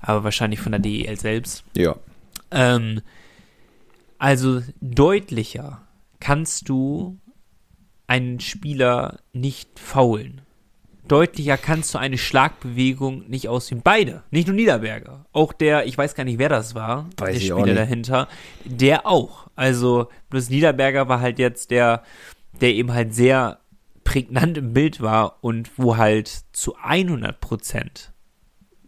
[0.00, 1.64] aber wahrscheinlich von der DEL selbst.
[1.76, 1.96] Ja.
[2.50, 3.00] Ähm,
[4.18, 5.82] also deutlicher
[6.20, 7.18] kannst du
[8.12, 10.42] einen Spieler nicht faulen.
[11.08, 13.80] Deutlicher kannst du eine Schlagbewegung nicht ausüben.
[13.82, 15.24] Beide, nicht nur Niederberger.
[15.32, 18.28] Auch der, ich weiß gar nicht, wer das war, Weiß der Spieler dahinter,
[18.66, 19.46] der auch.
[19.56, 22.02] Also, bloß Niederberger war halt jetzt der,
[22.60, 23.60] der eben halt sehr
[24.04, 28.11] prägnant im Bild war und wo halt zu 100 Prozent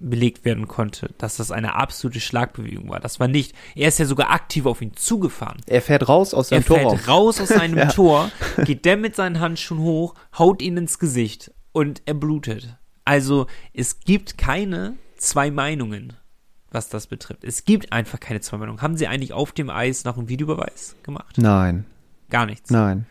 [0.08, 3.00] belegt werden konnte, dass das eine absolute Schlagbewegung war.
[3.00, 5.60] Das war nicht, er ist ja sogar aktiv auf ihn zugefahren.
[5.66, 6.96] Er fährt raus aus Er seinem Torraum.
[6.96, 7.86] fällt raus aus seinem Ja.
[7.86, 8.30] Tor,
[8.64, 12.76] geht der mit seinen Handschuhen hoch, haut ihn ins Gesicht und er blutet.
[13.04, 16.14] Also es gibt keine zwei Meinungen,
[16.70, 17.44] was das betrifft.
[17.44, 18.82] Es gibt einfach keine zwei Meinungen.
[18.82, 21.36] Haben sie eigentlich auf dem Eis noch einen Videobeweis gemacht?
[21.38, 21.84] Nein,
[22.30, 22.70] Gar nichts.
[22.70, 23.06] nein.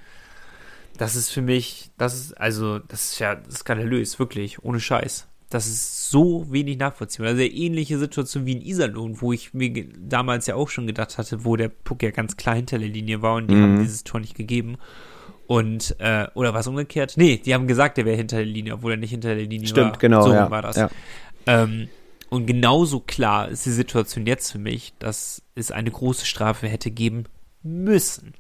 [0.98, 5.28] Das ist für mich, das ist, also, das ist ja skandalös, wirklich, ohne Scheiß.
[5.54, 7.30] Das ist so wenig nachvollziehbar.
[7.30, 11.18] Also eine ähnliche Situation wie in Iserlohn, wo ich mir damals ja auch schon gedacht
[11.18, 13.62] hatte, wo der Puck ja ganz klar hinter der Linie war und die Mhm.
[13.64, 14.78] haben dieses Tor nicht gegeben.
[15.46, 17.14] Und, äh, oder war es umgekehrt?
[17.18, 19.62] Nee, die haben gesagt, er wäre hinter der Linie, obwohl er nicht hinter der Linie
[19.62, 19.68] war.
[19.68, 20.24] Stimmt, genau.
[20.24, 20.78] So ja, war das.
[20.78, 20.90] Ja.
[21.46, 21.90] Ähm,
[22.30, 26.90] und genauso klar ist die Situation jetzt für mich, dass es eine große Strafe hätte
[26.90, 27.26] geben
[27.62, 28.34] müssen.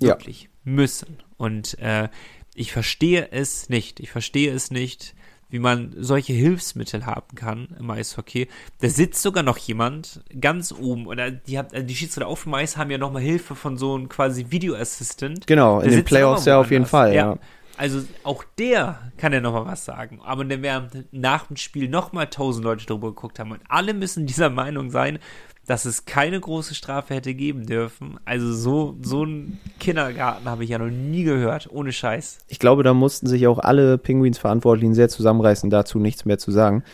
[0.00, 0.08] Ja.
[0.08, 1.18] Wirklich müssen.
[1.36, 2.08] Und äh,
[2.54, 4.00] ich verstehe es nicht.
[4.00, 5.14] Ich verstehe es nicht,
[5.50, 8.48] wie man solche Hilfsmittel haben kann im Eishockey.
[8.80, 11.06] Da sitzt sogar noch jemand ganz oben.
[11.06, 13.94] Oder die, hat, äh, die Schiedsrichter auf dem Eis haben ja nochmal Hilfe von so
[13.94, 15.46] einem quasi Video Assistant.
[15.46, 16.90] Genau, Der in den Playoffs ja auf jeden woanders.
[16.90, 17.38] Fall, ja.
[17.78, 20.20] Also auch der kann ja nochmal was sagen.
[20.24, 24.26] Aber dann während nach dem Spiel nochmal tausend Leute drüber geguckt haben und alle müssen
[24.26, 25.20] dieser Meinung sein,
[25.68, 28.18] dass es keine große Strafe hätte geben dürfen.
[28.24, 32.38] Also so, so einen Kindergarten habe ich ja noch nie gehört, ohne Scheiß.
[32.48, 36.84] Ich glaube, da mussten sich auch alle Pinguins-Verantwortlichen sehr zusammenreißen, dazu nichts mehr zu sagen.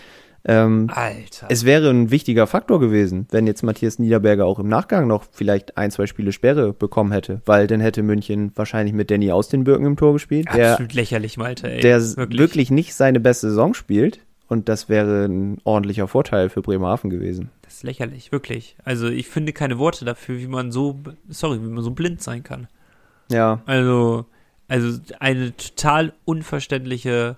[0.46, 1.46] Ähm, Alter.
[1.48, 5.78] es wäre ein wichtiger Faktor gewesen, wenn jetzt Matthias Niederberger auch im Nachgang noch vielleicht
[5.78, 9.64] ein, zwei Spiele Sperre bekommen hätte, weil dann hätte München wahrscheinlich mit Danny aus den
[9.64, 11.80] Birken im Tor gespielt, der, Absolut lächerlich, Malte, ey.
[11.80, 12.70] der wirklich.
[12.70, 14.18] nicht seine beste Saison spielt.
[14.46, 17.50] Und das wäre ein ordentlicher Vorteil für Bremerhaven gewesen.
[17.74, 18.76] Ist lächerlich, wirklich.
[18.84, 22.44] Also ich finde keine Worte dafür, wie man so, sorry, wie man so blind sein
[22.44, 22.68] kann.
[23.32, 24.26] Ja, Also,
[24.68, 27.36] also eine total unverständliche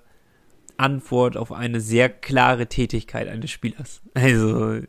[0.77, 4.03] Antwort auf eine sehr klare Tätigkeit eines Spielers.
[4.13, 4.81] Also,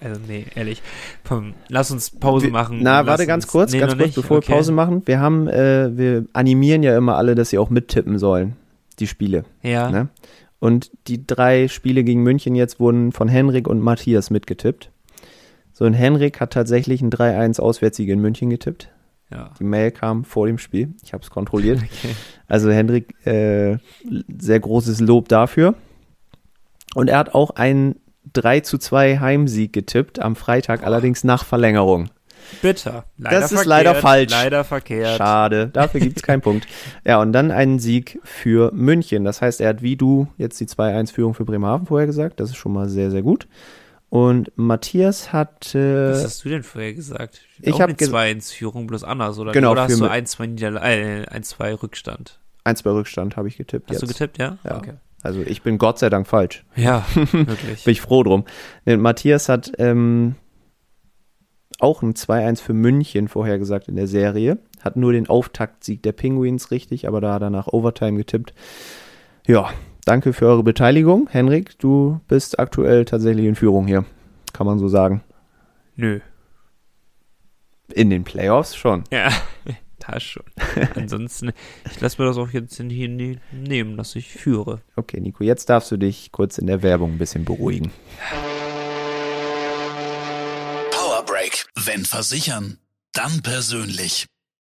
[0.00, 0.82] also nee, ehrlich.
[1.26, 2.80] Komm, lass uns Pause machen.
[2.82, 4.16] Na, warte ganz uns- kurz, nee, ganz kurz, nicht?
[4.16, 4.48] bevor Okay.
[4.48, 5.02] wir Pause machen.
[5.06, 8.56] Wir haben, äh, wir animieren ja immer alle, dass sie auch mittippen sollen,
[8.98, 9.44] die Spiele.
[9.62, 10.08] Ja, Ne?
[10.62, 14.92] Und die drei Spiele gegen München jetzt wurden von Henrik und Matthias mitgetippt.
[15.72, 18.88] So, und Henrik hat tatsächlich ein 3-1 Auswärtssieg in München getippt.
[19.32, 19.50] ja.
[19.58, 20.94] Die Mail kam vor dem Spiel.
[21.02, 21.80] Ich habe es kontrolliert.
[21.82, 22.14] Okay.
[22.46, 23.78] Also Henrik, äh,
[24.38, 25.74] sehr großes Lob dafür.
[26.94, 27.96] Und er hat auch einen
[28.32, 32.08] 3 zu 2 Heimsieg getippt, am Freitag allerdings nach Verlängerung.
[32.60, 33.04] Bitter.
[33.18, 34.30] Leider Das ist leider falsch.
[34.32, 35.18] Leider verkehrt.
[35.18, 36.66] Schade, dafür gibt es keinen Punkt.
[37.04, 39.24] Ja, und dann einen Sieg für München.
[39.24, 42.40] Das heißt, er hat wie du jetzt die 2-1-Führung für Bremerhaven vorher gesagt.
[42.40, 43.46] Das ist schon mal sehr, sehr gut.
[44.08, 47.40] Und Matthias hat, Was äh, hast du denn vorher gesagt?
[47.60, 49.52] Ich Auch hab eine ges- 2 ins Führung bloß anders, oder?
[49.52, 52.38] Genau, Oder hast du Mi- 1, 2 Niederla äh, 1, 2 Rückstand?
[52.64, 54.02] 1 bei Rückstand habe ich getippt Hast jetzt.
[54.02, 54.58] du getippt, ja?
[54.64, 54.76] Ja.
[54.76, 54.92] Okay.
[55.22, 56.62] Also ich bin Gott sei Dank falsch.
[56.76, 57.84] Ja, wirklich.
[57.84, 58.44] Bin ich froh drum.
[58.84, 60.34] Matthias hat ähm,
[61.82, 64.58] auch ein 2-1 für München vorhergesagt in der Serie.
[64.80, 68.54] Hat nur den Auftaktsieg der Penguins richtig, aber da hat er nach Overtime getippt.
[69.46, 69.70] Ja,
[70.04, 71.28] danke für eure Beteiligung.
[71.30, 74.04] Henrik, du bist aktuell tatsächlich in Führung hier.
[74.52, 75.22] Kann man so sagen.
[75.96, 76.20] Nö.
[77.92, 79.04] In den Playoffs schon.
[79.10, 79.28] Ja,
[79.98, 80.44] da schon.
[80.94, 81.52] Ansonsten,
[81.90, 84.80] ich lasse mir das auch jetzt in hier ne- nehmen, dass ich führe.
[84.96, 87.90] Okay, Nico, jetzt darfst du dich kurz in der Werbung ein bisschen beruhigen.
[88.30, 88.52] Power
[91.42, 91.66] Break.
[91.74, 92.78] Wenn versichern,
[93.12, 94.26] dann persönlich.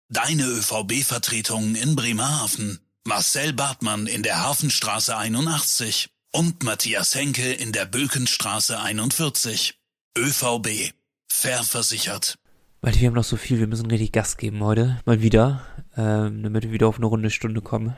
[0.09, 2.79] Deine ÖVB-Vertretungen in Bremerhaven.
[3.05, 9.79] Marcel Bartmann in der Hafenstraße 81 und Matthias Henke in der Bökenstraße 41.
[10.17, 10.91] ÖVB.
[11.29, 12.35] Fair versichert.
[12.81, 14.99] Weil wir haben noch so viel, wir müssen richtig Gas geben heute.
[15.05, 15.65] Mal wieder.
[15.95, 17.95] Ähm, damit wir wieder auf eine runde Stunde kommen.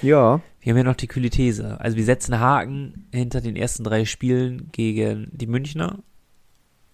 [0.00, 1.78] Ja, Wir haben ja noch die kühle These.
[1.78, 6.02] Also wir setzen Haken hinter den ersten drei Spielen gegen die Münchner.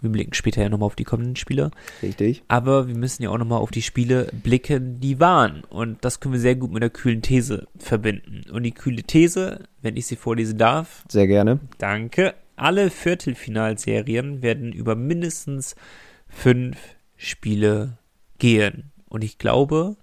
[0.05, 1.71] Wir blicken später ja nochmal auf die kommenden Spiele.
[2.03, 2.43] Richtig.
[2.47, 5.65] Aber wir müssen ja auch nochmal auf die Spiele blicken, die waren.
[5.65, 8.45] Und das können wir sehr gut mit einer kühlen These verbinden.
[8.51, 11.05] Und die kühle These, wenn ich sie vorlesen darf.
[11.11, 11.59] Sehr gerne.
[11.79, 12.35] Danke.
[12.55, 15.75] Alle Viertelfinalserien werden über mindestens
[16.29, 16.77] fünf
[17.17, 17.99] Spiele
[18.39, 18.93] gehen.
[19.09, 19.97] Und ich glaube,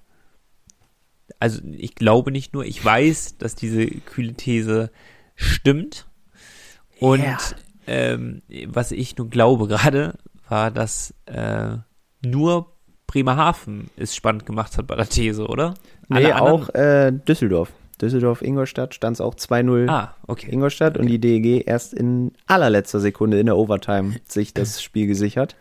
[1.40, 4.92] also ich glaube nicht nur, ich weiß, dass diese kühle These
[5.36, 6.08] stimmt.
[7.00, 7.38] Und Ja.
[7.88, 10.16] Ähm, was ich nur glaube gerade,
[10.48, 11.78] war, dass äh,
[12.26, 12.74] nur
[13.08, 15.74] Bremerhaven es spannend gemacht hat bei der These, oder?
[16.10, 17.72] Nee, anderen- auch äh, Düsseldorf.
[18.02, 20.50] Düsseldorf-Ingolstadt stand es auch 2-0 Ah, okay.
[20.52, 25.56] Ingolstadt und die DEG erst in allerletzter Sekunde in der Overtime sich das Spiel gesichert.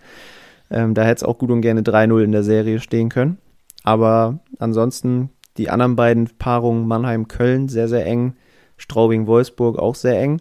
[0.71, 3.37] Ähm, da hätte es auch gut und gerne 3-0 in der Serie stehen können.
[3.83, 8.35] Aber ansonsten die anderen beiden Paarungen Mannheim-Köln sehr, sehr eng.
[8.79, 10.41] Straubing-Wolfsburg auch sehr eng.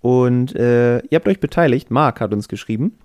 [0.00, 1.90] Und äh, ihr habt euch beteiligt.
[1.90, 2.98] Marc hat uns geschrieben.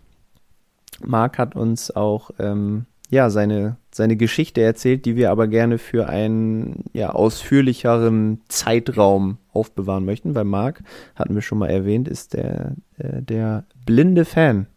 [1.03, 6.08] Marc hat uns auch ähm, ja, seine, seine Geschichte erzählt, die wir aber gerne für
[6.08, 10.81] einen ja, ausführlicheren Zeitraum aufbewahren möchten, weil Marc,
[11.15, 14.67] hatten wir schon mal erwähnt, ist der, äh, der blinde Fan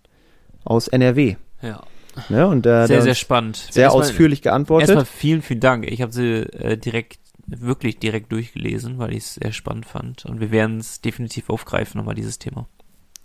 [0.64, 1.36] aus NRW.
[1.62, 1.82] Ja.
[2.28, 2.46] Ne?
[2.48, 3.56] Und da Sehr, sehr spannend.
[3.70, 4.88] sehr Erstmal- ausführlich geantwortet.
[4.90, 5.86] Erstmal vielen, vielen Dank.
[5.90, 10.24] Ich habe sie äh, direkt, wirklich direkt durchgelesen, weil ich es sehr spannend fand.
[10.26, 12.68] Und wir werden es definitiv aufgreifen, nochmal dieses Thema.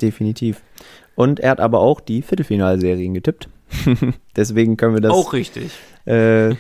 [0.02, 0.62] Definitiv.
[1.16, 3.50] Und er hat aber auch die Viertelfinalserien getippt.
[4.36, 5.72] Deswegen können wir das Auch richtig.
[6.06, 6.56] äh,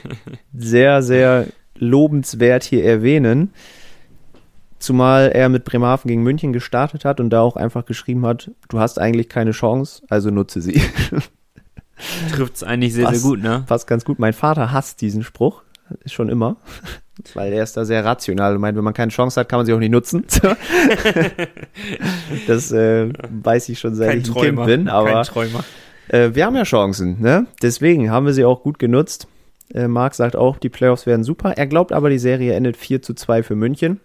[0.53, 3.51] sehr, sehr lobenswert hier erwähnen.
[4.79, 8.79] Zumal er mit Bremerhaven gegen München gestartet hat und da auch einfach geschrieben hat, du
[8.79, 10.81] hast eigentlich keine Chance, also nutze sie.
[12.31, 13.21] Trifft es eigentlich sehr, Was?
[13.21, 13.63] sehr gut, ne?
[13.65, 14.19] Passt ganz gut.
[14.19, 15.63] Mein Vater hasst diesen Spruch,
[16.05, 16.57] schon immer,
[17.35, 19.65] weil er ist da sehr rational und meint, wenn man keine Chance hat, kann man
[19.65, 20.25] sie auch nicht nutzen.
[22.47, 23.09] das äh,
[23.43, 24.65] weiß ich schon seit Kein ich ein Träumer.
[24.65, 25.23] Kind bin, aber
[26.09, 27.47] äh, wir haben ja Chancen, ne?
[27.61, 29.27] Deswegen haben wir sie auch gut genutzt.
[29.73, 31.53] Äh, Marc sagt auch, die Playoffs werden super.
[31.57, 33.99] Er glaubt aber, die Serie endet 4 zu 2 für München.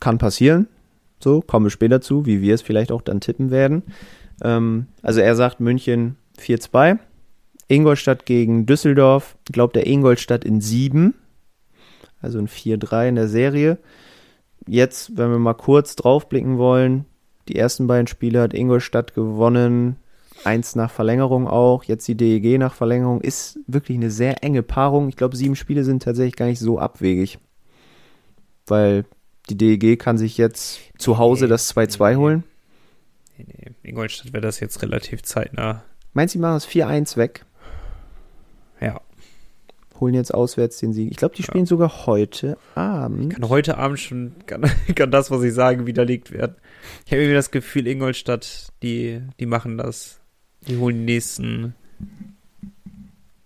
[0.00, 0.66] Kann passieren.
[1.22, 3.82] So, kommen wir später zu, wie wir es vielleicht auch dann tippen werden.
[4.42, 6.98] Ähm, also er sagt München 4-2.
[7.70, 9.36] Ingolstadt gegen Düsseldorf.
[9.50, 11.14] Glaubt er Ingolstadt in 7.
[12.20, 13.78] Also ein 4-3 in der Serie.
[14.66, 17.06] Jetzt, wenn wir mal kurz draufblicken wollen,
[17.48, 19.96] die ersten beiden Spiele hat Ingolstadt gewonnen.
[20.44, 21.84] Eins nach Verlängerung auch.
[21.84, 23.20] Jetzt die DEG nach Verlängerung.
[23.20, 25.08] Ist wirklich eine sehr enge Paarung.
[25.08, 27.38] Ich glaube, sieben Spiele sind tatsächlich gar nicht so abwegig.
[28.66, 29.04] Weil
[29.48, 32.16] die DEG kann sich jetzt zu Hause Nee, das 2-2 nee.
[32.16, 32.44] holen.
[33.38, 33.90] Nee, nee.
[33.90, 35.82] Ingolstadt wäre das jetzt relativ zeitnah.
[36.12, 37.44] Meinst du, die machen das 4-1 weg?
[40.00, 40.06] Ja.
[40.06, 41.10] Holen jetzt auswärts den Sieg.
[41.10, 41.46] Ich glaube, die Ja.
[41.48, 43.34] spielen sogar heute Abend.
[43.34, 44.62] Kann heute Abend schon, kann,
[44.94, 46.56] kann das, was ich sage, widerlegt werden.
[47.06, 50.20] Ich habe irgendwie das Gefühl, Ingolstadt, die, die machen das.
[50.68, 51.74] Die holen die nächsten.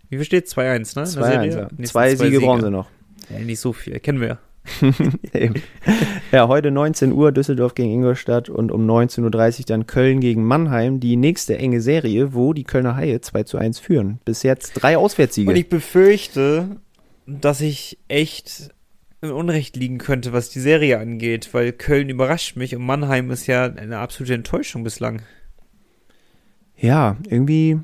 [0.09, 0.47] Wie viel steht?
[0.47, 0.75] 2-1, ne?
[0.75, 1.51] In der 2-1, Serie?
[1.51, 1.63] ja.
[1.65, 2.89] Nächsten Zwei Siege brauchen sie noch.
[3.31, 3.99] Ja, nicht so viel.
[4.01, 4.39] Kennen wir.
[6.33, 10.99] Ja, heute 19 Uhr Düsseldorf gegen Ingolstadt und um 19.30 Uhr dann Köln gegen Mannheim.
[10.99, 14.19] Die nächste enge Serie, wo die Kölner Haie 2 zu 1 führen.
[14.25, 15.49] Bis jetzt drei Auswärtssiege.
[15.49, 16.81] Und ich befürchte,
[17.27, 18.71] dass ich echt
[19.21, 23.47] im Unrecht liegen könnte, was die Serie angeht, weil Köln überrascht mich und Mannheim ist
[23.47, 25.23] ja eine absolute Enttäuschung bislang.
[26.77, 27.79] ja, irgendwie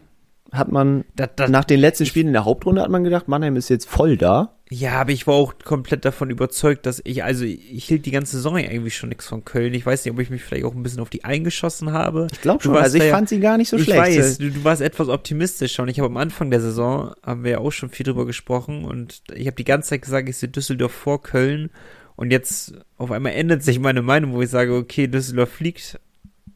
[0.52, 3.56] hat man Da, da, nach den letzten Spielen in der Hauptrunde hat man gedacht, Mannheim
[3.56, 4.56] ist jetzt voll da.
[4.72, 8.36] Ja, aber ich war auch komplett davon überzeugt, dass ich, also ich hielt die ganze
[8.36, 9.74] Saison eigentlich schon nichts von Köln.
[9.74, 12.28] Ich weiß nicht, ob ich mich vielleicht auch ein bisschen auf die eingeschossen habe.
[12.30, 12.76] Ich glaube schon.
[12.76, 13.98] Also ich ja- fand sie gar nicht so ich schlecht.
[13.98, 17.50] weiß, du, du warst etwas optimistischer und ich habe am Anfang der Saison, haben wir
[17.50, 20.48] ja auch schon viel drüber gesprochen und ich habe die ganze Zeit gesagt, ich sehe
[20.48, 21.70] Düsseldorf vor Köln
[22.14, 25.98] und jetzt auf einmal ändert sich meine Meinung, wo ich sage, okay, Düsseldorf fliegt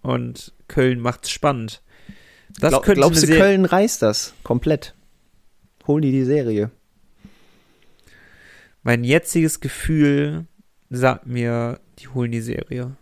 [0.03, 1.83] und Köln macht's spannend.
[2.61, 4.95] Das Glaub, könnte glaubst du, Köln reißt das komplett?
[5.89, 6.71] Holen die die Serie?
[8.85, 10.47] Mein jetziges Gefühl
[10.91, 12.97] sagt mir, die holen die Serie.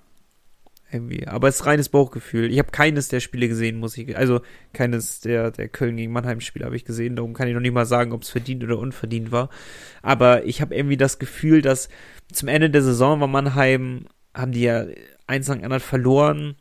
[0.93, 1.27] Irgendwie.
[1.27, 2.53] Aber es ist reines Bauchgefühl.
[2.53, 4.17] Ich habe keines der Spiele gesehen, muss ich.
[4.17, 4.43] Also
[4.73, 7.17] keines der, der Köln gegen Mannheim-Spiele habe ich gesehen.
[7.17, 9.49] Darum kann ich noch nicht mal sagen, ob es verdient oder unverdient war.
[10.03, 11.89] Aber ich habe irgendwie das Gefühl, dass
[12.31, 14.87] zum Ende der Saison war Mannheim, haben die ja
[15.27, 16.57] eins nach anderen verloren.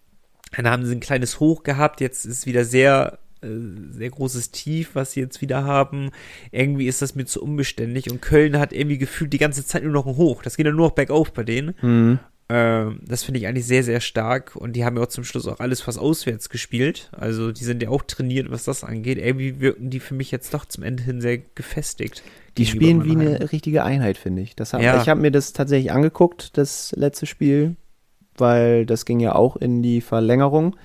[0.55, 2.01] Dann haben sie ein kleines Hoch gehabt.
[2.01, 6.12] Jetzt ist wieder sehr, sehr großes Tief, was sie jetzt wieder haben.
[6.51, 8.12] Irgendwie ist das mir zu unbeständig.
[8.12, 10.44] Und Köln hat irgendwie gefühlt die ganze Zeit nur noch ein Hoch.
[10.44, 11.73] Das geht dann nur noch bergauf bei denen.
[11.79, 12.19] Hm.
[12.50, 14.56] Ähm, das finde ich eigentlich sehr, sehr stark.
[14.56, 17.10] Und die haben ja auch zum Schluss auch alles fast auswärts gespielt.
[17.13, 19.17] Also die sind ja auch trainiert, was das angeht.
[19.17, 22.23] Irgendwie wirken die für mich jetzt doch zum Ende hin sehr gefestigt.
[22.58, 24.56] Die spielen wie eine richtige Einheit, finde ich.
[24.56, 25.02] Das hab, Ja.
[25.02, 27.77] Ich habe mir das tatsächlich angeguckt, das letzte Spiel,
[28.37, 30.75] weil das ging ja auch in die Verlängerung.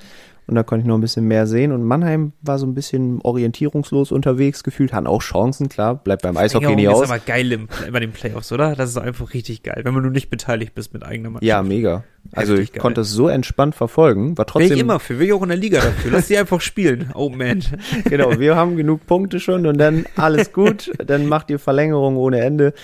[0.49, 1.73] Und da konnte ich noch ein bisschen mehr sehen.
[1.73, 6.37] Und Mannheim war so ein bisschen orientierungslos unterwegs gefühlt, hatten auch Chancen, klar, bleibt beim
[6.37, 7.03] Eishockey nie aus.
[7.03, 8.77] ist aber geil im, bei den Playoffs, oder?
[8.77, 11.49] Das ist einfach richtig geil, wenn man nur nicht beteiligt bist mit eigener Mannschaft.
[11.49, 12.05] Ja, mega.
[12.33, 12.83] Also Heftig ich geil.
[12.83, 15.59] konnte es so entspannt verfolgen, war trotzdem ich immer für, will ich auch in der
[15.59, 16.13] Liga dafür.
[16.13, 17.11] Lass die einfach spielen.
[17.17, 17.63] Oh man.
[18.05, 22.41] genau, wir haben genug Punkte schon und dann alles gut, dann macht ihr Verlängerung ohne
[22.41, 22.75] Ende.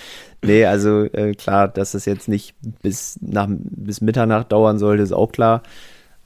[0.43, 5.13] Nee, also äh, klar, dass es jetzt nicht bis nach bis Mitternacht dauern sollte, ist
[5.13, 5.61] auch klar.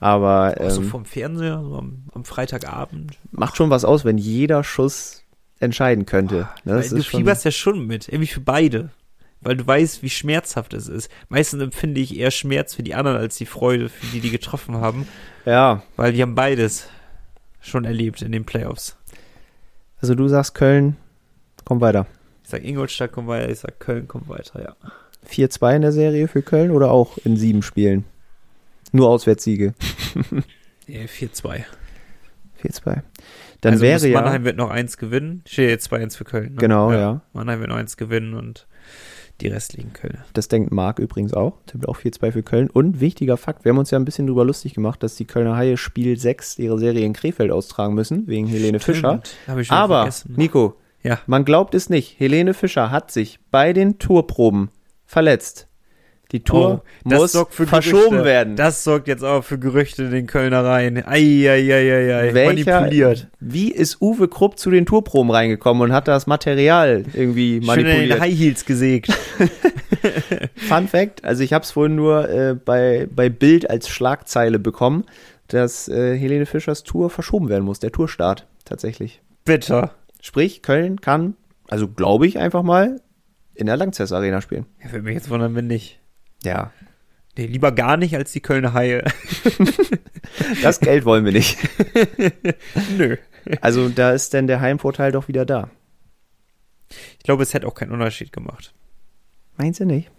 [0.00, 3.18] Aber Auch so ähm, vom Fernseher, so am, am Freitagabend.
[3.32, 5.24] macht schon was aus, wenn jeder Schuss
[5.58, 6.48] entscheiden könnte.
[6.64, 8.90] Ne, Weil das du fieberst ja schon mit, irgendwie für beide.
[9.40, 11.10] Weil du weißt, wie schmerzhaft es ist.
[11.28, 14.76] Meistens empfinde ich eher Schmerz für die anderen als die Freude für die, die getroffen
[14.76, 15.06] haben.
[15.44, 16.88] ja, Weil die haben beides
[17.60, 18.96] schon erlebt in den Playoffs.
[20.00, 20.96] also du sagst Köln,
[21.64, 22.06] komm weiter.
[22.44, 24.76] Ich sag Ingolstadt kommt weiter, ich sag Köln kommt weiter, ja.
[25.28, 28.04] 4-2 in der Serie für Köln oder auch in sieben Spielen?
[28.92, 29.74] Nur Auswärtssiege.
[30.86, 31.64] Nee, 4-2.
[32.62, 33.02] 4-2.
[33.60, 34.20] Dann also wäre ja.
[34.20, 35.42] Mannheim wird noch eins gewinnen.
[35.46, 36.50] Steht jetzt 2-1 für Köln.
[36.54, 36.56] Ne?
[36.58, 37.20] Genau, ja.
[37.32, 38.66] Mannheim wird noch eins gewinnen und
[39.40, 40.24] die restlichen Kölner.
[40.32, 41.58] Das denkt Marc übrigens auch.
[41.66, 42.70] Tippt auch 4-2 für Köln.
[42.70, 45.56] Und wichtiger Fakt, wir haben uns ja ein bisschen drüber lustig gemacht, dass die Kölner
[45.56, 49.20] Haie Spiel 6 ihre Serie in Krefeld austragen müssen, wegen Helene Fischer.
[49.46, 50.34] Stimmt, schon Aber, vergessen.
[50.36, 51.20] Nico, Ja.
[51.26, 54.70] man glaubt es nicht, Helene Fischer hat sich bei den Tourproben
[55.04, 55.67] verletzt.
[56.32, 58.24] Die Tour Oh, muss verschoben Gerüchte.
[58.24, 58.56] werden.
[58.56, 61.02] Das sorgt jetzt auch für Gerüchte in den Kölnereien.
[61.06, 62.34] Eieieiei.
[62.34, 63.28] Welcher, Manipuliert.
[63.40, 67.84] wie ist Uwe Krupp zu den Tourproben reingekommen und hat das Material irgendwie Schön in
[67.86, 68.20] den manipuliert?
[68.20, 69.10] High Heels gesägt.
[70.56, 75.04] Fun Fact, also ich habe es vorhin nur äh, bei, bei Bild als Schlagzeile bekommen,
[75.48, 79.22] dass äh, Helene Fischers Tour verschoben werden muss, der Tourstart tatsächlich.
[79.44, 79.92] Bitter.
[80.20, 81.36] Sprich, Köln kann,
[81.68, 83.00] also glaube ich einfach mal,
[83.54, 84.66] in der Langzess Arena spielen.
[84.84, 86.00] Ja, würde mich jetzt wundern, wenn nicht.
[86.42, 86.72] Ja,
[87.38, 89.04] Nee, lieber gar nicht als die Kölner Haie.
[90.62, 91.56] das Geld wollen wir nicht.
[92.98, 93.16] Nö.
[93.60, 95.70] Also da ist denn der Heimvorteil doch wieder da.
[96.90, 98.74] Ich glaube, es hätte auch keinen Unterschied gemacht.
[99.56, 100.10] Meinst du nicht?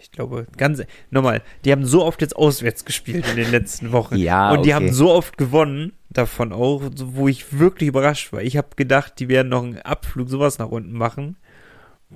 [0.00, 4.16] Ich glaube, ganz, nochmal, die haben so oft jetzt auswärts gespielt in den letzten Wochen.
[4.18, 4.74] Ja, Und die okay.
[4.74, 8.42] haben so oft gewonnen, davon auch, wo ich wirklich überrascht war.
[8.42, 11.36] Ich habe gedacht, die werden noch einen Abflug, sowas nach unten machen.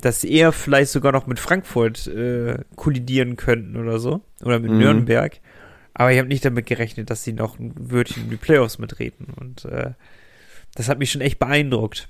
[0.00, 4.20] Dass sie eher vielleicht sogar noch mit Frankfurt äh, kollidieren könnten oder so.
[4.42, 4.78] Oder mit Mhm.
[4.78, 5.40] Nürnberg.
[5.94, 9.26] Aber ich habe nicht damit gerechnet, dass sie noch ein Wörtchen in die Playoffs mitreden.
[9.38, 9.92] Und äh,
[10.74, 12.08] das hat mich schon echt beeindruckt.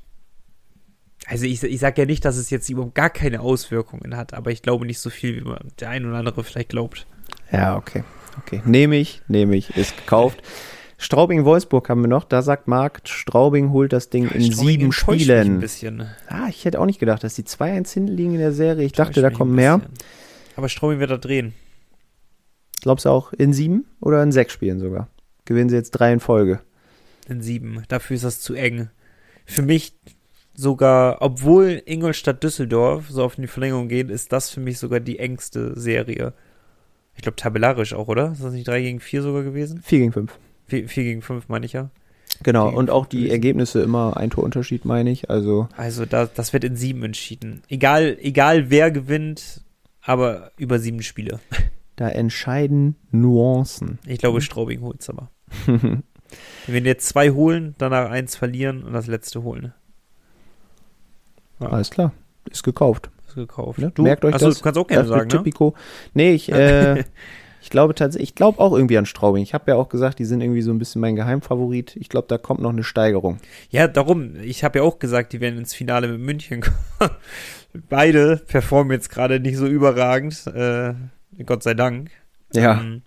[1.27, 4.51] Also ich, ich sage ja nicht, dass es jetzt überhaupt gar keine Auswirkungen hat, aber
[4.51, 7.07] ich glaube nicht so viel, wie man der ein oder andere vielleicht glaubt.
[7.51, 8.05] Ja, okay.
[8.39, 8.63] Okay.
[8.65, 10.43] Nehme ich, nehme ich, ist gekauft.
[10.99, 12.25] Straubing-Wolfsburg haben wir noch.
[12.25, 15.55] Da sagt Marc, Straubing holt das Ding in Straubing sieben Spielen.
[15.55, 16.07] Ein bisschen.
[16.27, 18.85] Ah, ich hätte auch nicht gedacht, dass die 2-1 hinten liegen in der Serie.
[18.85, 19.81] Ich dachte, da kommt ein mehr.
[20.57, 21.55] Aber Straubing wird da drehen.
[22.83, 25.09] Glaubst du auch in sieben oder in sechs Spielen sogar?
[25.45, 26.61] Gewinnen sie jetzt drei in Folge.
[27.29, 27.85] In sieben.
[27.89, 28.91] Dafür ist das zu eng.
[29.47, 29.95] Für mich
[30.55, 35.21] sogar, obwohl Ingolstadt Düsseldorf so auf die Verlängerung geht, ist das für mich sogar die
[35.21, 36.35] engste Serie.
[37.15, 38.33] Ich glaube tabellarisch auch, oder?
[38.33, 39.81] Ist das nicht 3 gegen 4 sogar gewesen?
[39.83, 40.39] 4 gegen 5.
[40.69, 41.91] 4, gegen 5 meine ich ja.
[42.43, 43.31] Genau, und auch die.
[43.31, 45.29] Ergebnisse immer ein Torunterschied, meine ich.
[45.31, 47.63] Also, Also da, das wird in sieben entschieden.
[47.69, 49.63] Egal, egal wer gewinnt,
[50.03, 51.41] aber über sieben Spiele.
[51.97, 53.99] da entscheiden Nuancen.
[54.07, 55.31] Ich glaube, Straubing holt's aber.
[55.67, 56.03] Wenn
[56.67, 59.73] wir jetzt zwei holen, danach eins verlieren und das letzte holen.
[61.61, 62.13] Ja, Alles klar,
[62.51, 63.11] ist gekauft.
[63.27, 63.79] ist gekauft.
[63.79, 63.93] Ne?
[63.99, 64.59] Merkt euch Achso, das.
[64.59, 65.73] du kannst auch gerne Das sagen, ne?
[66.15, 67.05] Nee, ich, äh,
[67.69, 69.43] ich glaube tatsächlich, ich glaube auch irgendwie an Straubing.
[69.43, 71.97] Ich habe ja auch gesagt, die sind irgendwie so ein bisschen mein Geheimfavorit.
[71.97, 73.41] Ich glaube, da kommt noch eine Steigerung.
[73.69, 74.37] Ja, darum.
[74.41, 77.11] Ich habe ja auch gesagt, die werden ins Finale mit München kommen.
[77.91, 80.47] Beide performen jetzt gerade nicht so überragend.
[80.47, 80.95] Äh,
[81.45, 82.11] Gott sei Dank.
[82.55, 83.03] Ja, Ähm,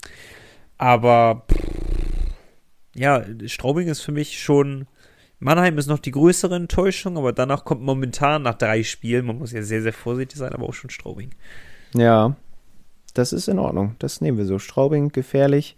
[0.78, 1.57] aber pff,
[2.93, 4.86] ja, Straubing ist für mich schon.
[5.39, 9.53] Mannheim ist noch die größere Enttäuschung, aber danach kommt momentan nach drei Spielen, man muss
[9.53, 11.32] ja sehr, sehr vorsichtig sein, aber auch schon Straubing.
[11.95, 12.36] ja,
[13.14, 13.95] das ist in Ordnung.
[13.99, 14.59] Das nehmen wir so.
[14.59, 15.76] Straubing, gefährlich.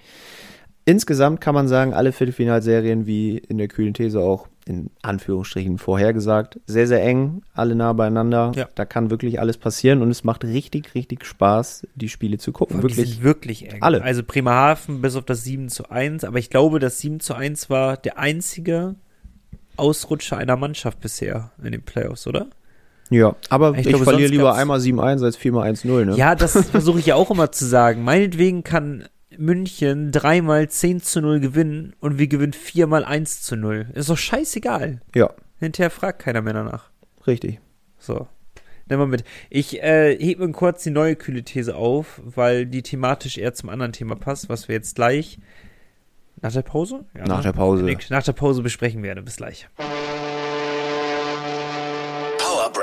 [0.86, 6.60] Insgesamt kann man sagen, alle Viertelfinalserien, wie in der kühlen These auch in Anführungsstrichen vorhergesagt,
[6.66, 8.54] sehr, sehr eng, alle nah beieinander.
[8.56, 8.70] Ja.
[8.76, 12.78] Da kann wirklich alles passieren und es macht richtig, richtig Spaß, die Spiele zu gucken.
[12.78, 13.16] Die Wirklich.
[13.16, 13.82] sind wirklich eng.
[13.82, 14.02] alle.
[14.02, 17.70] Also Bremerhaven bis auf das 7 zu 1, aber ich glaube, das 7 zu 1
[17.70, 18.96] war der einzige
[19.76, 22.48] Ausrutscher einer Mannschaft bisher in den Playoffs, oder?
[23.14, 26.16] Ja, aber Ich ich, glaube, verliere lieber einmal 7-1 als 4 1-0, ne?
[26.16, 28.04] Ja, das versuche ich ja auch immer zu sagen.
[28.04, 29.06] Meinetwegen kann
[29.38, 33.88] München dreimal 10 zu 0 gewinnen und wir gewinnen viermal 1 zu 0.
[33.94, 35.02] Ist doch scheißegal.
[35.16, 36.90] Ja, Hinterher fragt keiner mehr danach.
[37.26, 37.60] richtig.
[38.00, 38.28] So.
[38.90, 39.24] Nimm mal mit.
[39.50, 43.70] Ich äh, hebe mir kurz die neue kühle These auf, weil die thematisch eher zum
[43.70, 45.40] anderen Thema passt, was wir jetzt gleich
[46.42, 47.06] Nach der Pause?
[47.16, 47.44] Ja, Nach ne?
[47.44, 47.98] der Pause.
[48.10, 49.16] Nach der Pause besprechen wir.
[49.22, 49.70] Bis gleich.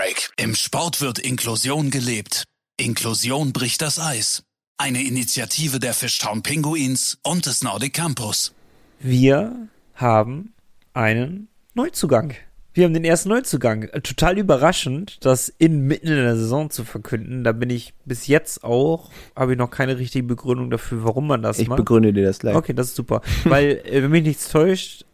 [0.00, 0.30] Break.
[0.38, 2.44] Im Sport wird Inklusion gelebt.
[2.78, 4.44] Inklusion bricht das Eis.
[4.78, 8.54] Eine Initiative der Fishtown Pinguins und des Nordic Campus.
[8.98, 10.54] Wir haben
[10.94, 12.32] einen Neuzugang.
[12.72, 13.82] Wir haben den ersten Neuzugang.
[13.82, 17.44] Äh, Total überraschend, das in mitten in der Saison zu verkünden.
[17.44, 21.42] Da bin ich bis jetzt auch, habe ich noch keine richtige Begründung dafür, warum man
[21.42, 21.76] das Ich macht.
[21.76, 22.56] begründe dir das gleich.
[22.56, 23.20] Okay, das ist super.
[23.44, 25.04] Weil, äh, wenn mich nichts täuscht,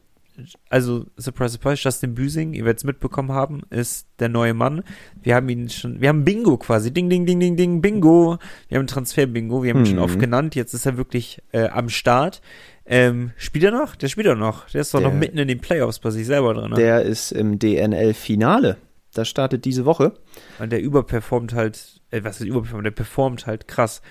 [0.71, 4.83] also, surprise, surprise, Justin Büsing, ihr werdet es mitbekommen haben, ist der neue Mann.
[5.23, 6.93] Wir haben ihn schon, wir haben Bingo quasi.
[6.93, 8.39] Ding, ding, ding, ding, ding, Bingo.
[8.69, 10.03] Wir haben Transfer-Bingo, wir haben ihn schon Mhm.
[10.03, 10.55] oft genannt.
[10.55, 12.41] Jetzt ist er wirklich äh, am Start.
[12.85, 13.97] Ähm, spielt er noch?
[13.97, 14.69] Der spielt er noch.
[14.71, 16.71] Der ist doch Der- noch mitten in den Playoffs bei sich selber drin.
[16.71, 16.77] Ne?
[16.77, 18.77] Der ist im DNL-Finale.
[19.15, 20.13] Das startet diese Woche.
[20.59, 22.85] Und der überperformt halt, äh, was ist überperformt?
[22.87, 24.03] Der performt halt krass.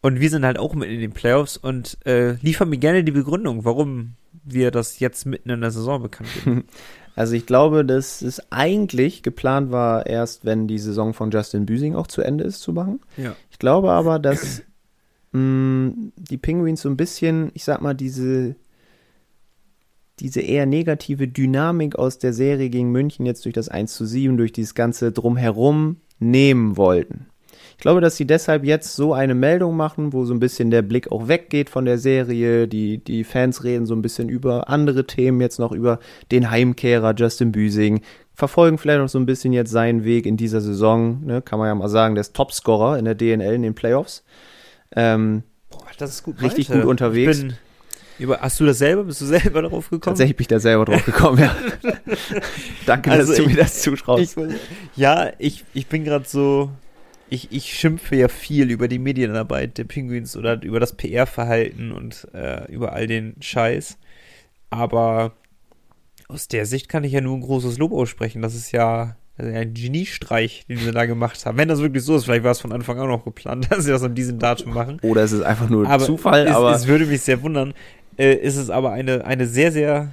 [0.00, 3.12] Und wir sind halt auch mitten in den Playoffs und äh, liefern mir gerne die
[3.12, 4.14] Begründung, warum
[4.44, 6.64] wir das jetzt mitten in der Saison bekannt geben.
[7.16, 11.94] Also ich glaube, dass es eigentlich geplant war, erst wenn die Saison von Justin Büsing
[11.94, 13.00] auch zu Ende ist, zu machen.
[13.16, 13.36] ja.
[13.52, 14.62] Ich glaube aber, dass
[15.30, 18.56] mh, die Penguins so ein bisschen, ich sag mal, diese,
[20.18, 24.36] diese eher negative Dynamik aus der Serie gegen München jetzt durch das 1 zu 7,
[24.36, 27.26] durch dieses ganze Drumherum nehmen wollten.
[27.76, 30.82] Ich glaube, dass sie deshalb jetzt so eine Meldung machen, wo so ein bisschen der
[30.82, 32.66] Blick auch weggeht von der Serie.
[32.68, 35.98] Die, die Fans reden so ein bisschen über andere Themen, jetzt noch über
[36.30, 38.00] den Heimkehrer Justin Büsing.
[38.34, 41.24] Verfolgen vielleicht noch so ein bisschen jetzt seinen Weg in dieser Saison.
[41.24, 41.42] Ne?
[41.42, 44.24] Kann man ja mal sagen, der ist Topscorer in der DNL in den Playoffs.
[44.96, 46.40] Ähm, Boah, das ist gut.
[46.42, 46.82] Richtig Malte.
[46.82, 47.44] gut unterwegs.
[48.18, 49.02] Über, hast du das selber?
[49.04, 50.02] Bist du selber darauf gekommen?
[50.02, 51.54] tatsächlich bin ich da selber drauf gekommen, ja.
[52.86, 54.36] Danke, Also dass du ich- mir das zutraust.
[54.36, 54.54] Ich,
[54.96, 56.70] ja, ich, ich bin gerade so.
[57.30, 62.28] Ich, ich schimpfe ja viel über die Medienarbeit der Penguins oder über das PR-Verhalten und
[62.34, 63.98] äh, über all den Scheiß.
[64.70, 65.32] Aber
[66.28, 68.42] aus der Sicht kann ich ja nur ein großes Lob aussprechen.
[68.42, 71.58] Das ist ja, das ist ja ein Geniestreich, den sie da gemacht haben.
[71.58, 73.90] Wenn das wirklich so ist, vielleicht war es von Anfang an auch geplant, dass sie
[73.90, 74.98] das an diesem Datum machen.
[75.02, 77.74] Oder es ist einfach nur aber Zufall, es, aber es würde mich sehr wundern.
[78.16, 80.12] Äh, ist es aber eine, eine sehr, sehr,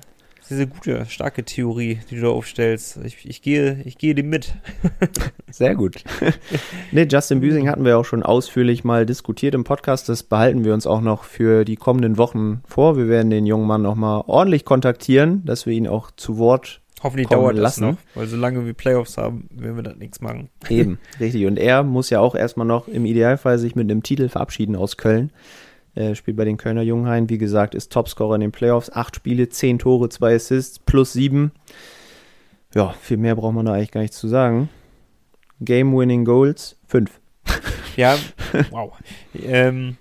[0.55, 2.99] sehr gute, starke Theorie, die du da aufstellst.
[3.03, 4.53] Ich, ich gehe, ich gehe dem mit.
[5.51, 6.03] Sehr gut.
[6.91, 10.07] nee, Justin Büsing hatten wir auch schon ausführlich mal diskutiert im Podcast.
[10.07, 12.97] Das behalten wir uns auch noch für die kommenden Wochen vor.
[12.97, 16.81] Wir werden den jungen Mann noch mal ordentlich kontaktieren, dass wir ihn auch zu Wort
[17.03, 17.81] Hoffentlich dauert das lassen.
[17.81, 20.49] noch, weil solange wir Playoffs haben, werden wir da nichts machen.
[20.69, 21.45] Eben, richtig.
[21.45, 24.97] Und er muss ja auch erstmal noch im Idealfall sich mit einem Titel verabschieden aus
[24.97, 25.31] Köln.
[25.93, 28.89] Er spielt bei den Kölner Junghain, wie gesagt, ist Topscorer in den Playoffs.
[28.89, 31.51] Acht Spiele, zehn Tore, zwei Assists, plus sieben.
[32.73, 34.69] Ja, viel mehr braucht man da eigentlich gar nicht zu sagen.
[35.59, 37.19] Game-winning Goals, fünf.
[37.97, 38.17] Ja,
[38.69, 38.93] wow.
[39.35, 39.97] Ähm,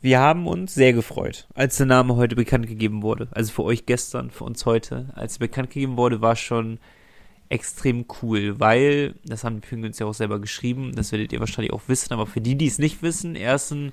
[0.00, 3.28] wir haben uns sehr gefreut, als der Name heute bekannt gegeben wurde.
[3.30, 5.10] Also für euch gestern, für uns heute.
[5.14, 6.80] Als er bekannt gegeben wurde, war schon
[7.48, 11.72] extrem cool, weil, das haben die Penguins ja auch selber geschrieben, das werdet ihr wahrscheinlich
[11.72, 13.92] auch wissen, aber für die, die es nicht wissen, er ist ein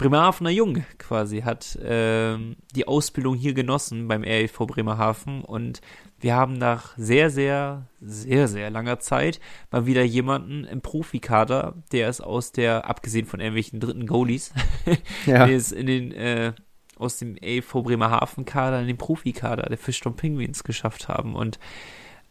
[0.00, 5.80] Bremerhavener Jung quasi, hat ähm, die Ausbildung hier genossen beim REV Bremerhaven und
[6.18, 9.40] wir haben nach sehr, sehr, sehr, sehr langer Zeit
[9.70, 14.52] mal wieder jemanden im Profikader, der ist aus der, abgesehen von irgendwelchen dritten Goalies,
[15.26, 16.52] Ja, der ist in den, äh,
[16.96, 21.58] aus dem AV Bremerhaven Kader in den Profikader der Fischton Penguins geschafft haben und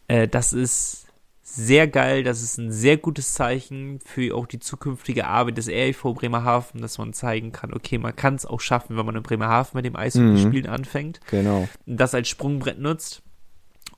[0.08, 1.09] äh, das ist
[1.56, 6.04] sehr geil, das ist ein sehr gutes Zeichen für auch die zukünftige Arbeit des RIV
[6.16, 9.78] Bremerhaven, dass man zeigen kann, okay, man kann es auch schaffen, wenn man in Bremerhaven
[9.78, 11.68] mit dem Eishockeyspielen anfängt genau.
[11.86, 13.22] das als Sprungbrett nutzt.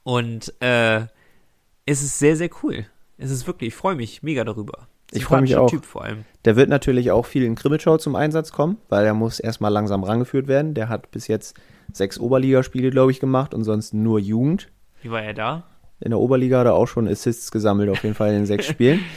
[0.04, 1.02] Und äh,
[1.86, 2.86] es ist sehr, sehr cool.
[3.18, 4.88] Es ist wirklich, ich freue mich mega darüber.
[5.12, 5.70] Ich freu mich auch.
[5.70, 6.24] Typ vor allem.
[6.46, 10.04] Der wird natürlich auch viel in Krimitschau zum Einsatz kommen, weil er muss erstmal langsam
[10.04, 10.74] rangeführt werden.
[10.74, 11.60] Der hat bis jetzt
[11.92, 14.70] sechs Oberligaspiele, glaube ich, gemacht und sonst nur Jugend.
[15.02, 15.64] Wie war er da?
[16.02, 18.68] In der Oberliga hat er auch schon Assists gesammelt, auf jeden Fall in den sechs
[18.68, 19.00] Spielen.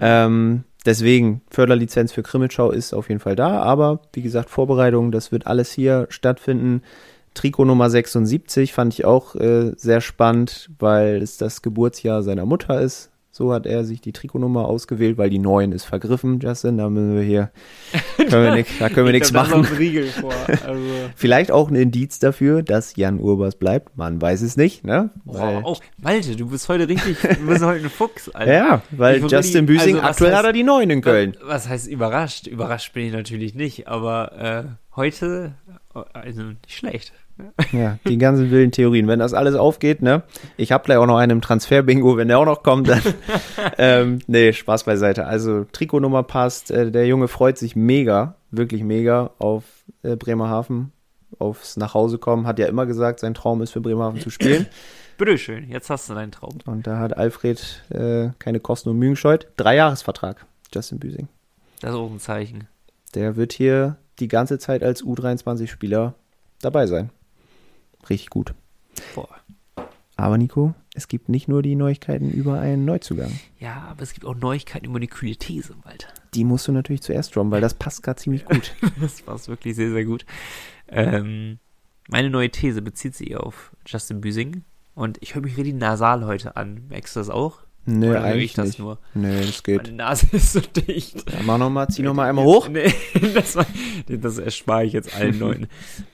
[0.00, 5.32] Ähm, deswegen, Förderlizenz für Krimitschau ist auf jeden Fall da, aber wie gesagt, Vorbereitung, das
[5.32, 6.80] wird alles hier stattfinden.
[7.34, 12.80] Trikot Nummer 76 fand ich auch äh, sehr spannend, weil es das Geburtsjahr seiner Mutter
[12.80, 13.11] ist.
[13.34, 16.76] So hat er sich die Trikotnummer ausgewählt, weil die 9 ist vergriffen, Justin.
[16.76, 17.50] Da müssen wir hier,
[18.18, 19.64] können wir nix, da können wir Ich nichts machen.
[19.64, 20.32] vor.
[20.66, 20.80] Also,
[21.16, 23.96] Vielleicht auch ein Indiz dafür, dass Jan Urbers bleibt.
[23.96, 25.08] Man weiß es nicht, ne?
[25.24, 28.52] boah, oh, Malte, du bist heute richtig, du bist heute ein Fuchs, Alter.
[28.52, 31.34] Ja, weil Justin really- Büsing, also, aktuell heißt- hat er die 9 in Köln.
[31.42, 32.46] Was heißt überrascht?
[32.46, 35.54] Überrascht bin ich natürlich nicht, aber äh, heute,
[35.94, 37.14] äh, also nicht schlecht.
[37.72, 39.08] Ja, die ganzen wilden Theorien.
[39.08, 40.22] Wenn das alles aufgeht, ne?
[40.56, 43.02] Ich habe gleich auch noch einen im Transfer-Bingo, wenn der auch noch kommt, dann.
[43.78, 45.26] ähm, nee, Spaß beiseite.
[45.26, 46.70] Also, Trikotnummer passt.
[46.70, 49.64] Äh, der Junge freut sich mega, wirklich mega auf
[50.02, 50.92] äh, Bremerhaven.
[51.38, 54.66] aufs Nachhausekommen, hat ja immer gesagt, sein Traum ist für Bremerhaven zu spielen.
[55.18, 56.58] Bitteschön, jetzt hast du deinen Traum.
[56.66, 59.46] Und da hat Alfred äh, keine Kosten und Mühen gescheut.
[59.56, 61.28] Dreijahresvertrag, Justin Büsing.
[61.80, 62.68] Das ist auch ein Zeichen.
[63.14, 66.14] Der wird hier die ganze Zeit als U23-Spieler
[66.60, 67.10] dabei sein.
[68.08, 68.54] Richtig gut.
[69.14, 69.28] Boah.
[70.16, 73.32] Aber Nico, es gibt nicht nur die Neuigkeiten über einen Neuzugang.
[73.58, 76.08] Ja, aber es gibt auch Neuigkeiten über die kühle These, Walter.
[76.34, 78.74] Die musst du natürlich zuerst droppen, weil das passt gerade ziemlich gut.
[79.00, 80.24] das passt wirklich sehr, sehr gut.
[80.88, 81.58] Ähm,
[82.08, 84.64] meine neue These bezieht sich auf Justin Büsing.
[84.94, 86.86] Und ich höre mich richtig nasal heute an.
[86.88, 87.60] Merkst du das auch?
[87.84, 88.78] Nö, Oder eigentlich ich das nicht.
[88.78, 88.98] nur?
[89.14, 89.82] Nee, das geht.
[89.82, 91.28] Meine Nase ist so dicht.
[91.30, 92.68] Ja, mach noch mal, zieh noch mal einmal hoch.
[92.68, 92.92] Nee,
[93.34, 93.66] das, war,
[94.06, 95.68] das erspare ich jetzt allen Leuten.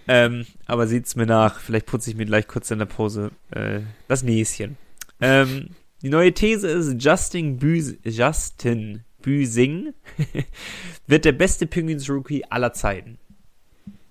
[0.06, 1.60] ähm, aber sieht's mir nach.
[1.60, 4.78] Vielleicht putze ich mir gleich kurz in der Pause äh, das Näschen.
[5.20, 5.70] Ähm,
[6.02, 9.92] die neue These ist, Justin, Büs Justin Büsing
[11.06, 13.18] wird der beste Penguins-Rookie aller Zeiten.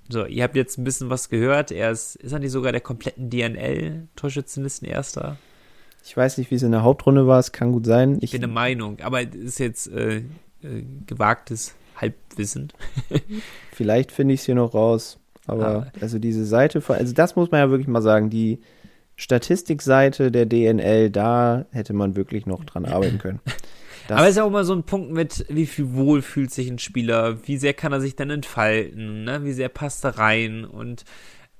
[0.10, 1.72] So, ihr habt jetzt ein bisschen was gehört.
[1.72, 5.38] Er ist, ist er nicht sogar der kompletten DNL-Torschützenlisten Erster?
[6.04, 7.40] Ich weiß nicht, wie es in der Hauptrunde war.
[7.40, 8.18] Es kann gut sein.
[8.22, 10.24] Ich bin der Meinung, aber es ist jetzt äh, äh,
[11.06, 12.72] gewagtes Halbwissen.
[13.74, 15.20] vielleicht finde ich es hier noch raus.
[15.46, 18.30] Aber Aber- also diese Seite, von- also das muss man ja wirklich mal sagen.
[18.30, 18.60] Die
[19.16, 23.40] Statistikseite der DNL, da hätte man wirklich noch dran arbeiten können.
[24.08, 26.52] Das, Aber es ist ja auch mal so ein Punkt mit, wie viel wohl fühlt
[26.52, 29.44] sich ein Spieler, wie sehr kann er sich dann entfalten, ne?
[29.44, 31.04] wie sehr passt er rein und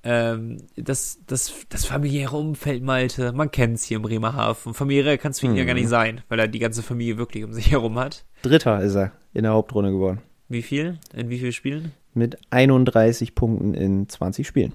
[0.04, 4.74] ähm, das, das, das familiäre Umfeld, Malte, man kennt es hier in Bremerhaven.
[4.74, 7.44] Familiär kann es für ihn ja gar nicht sein, weil er die ganze Familie wirklich
[7.44, 8.26] um sich herum hat.
[8.42, 10.22] Dritter ist er in der Hauptrunde geworden.
[10.50, 11.00] Wie viel?
[11.14, 11.92] In wie vielen Spielen?
[12.14, 14.74] Mit 31 Punkten in 20 Spielen.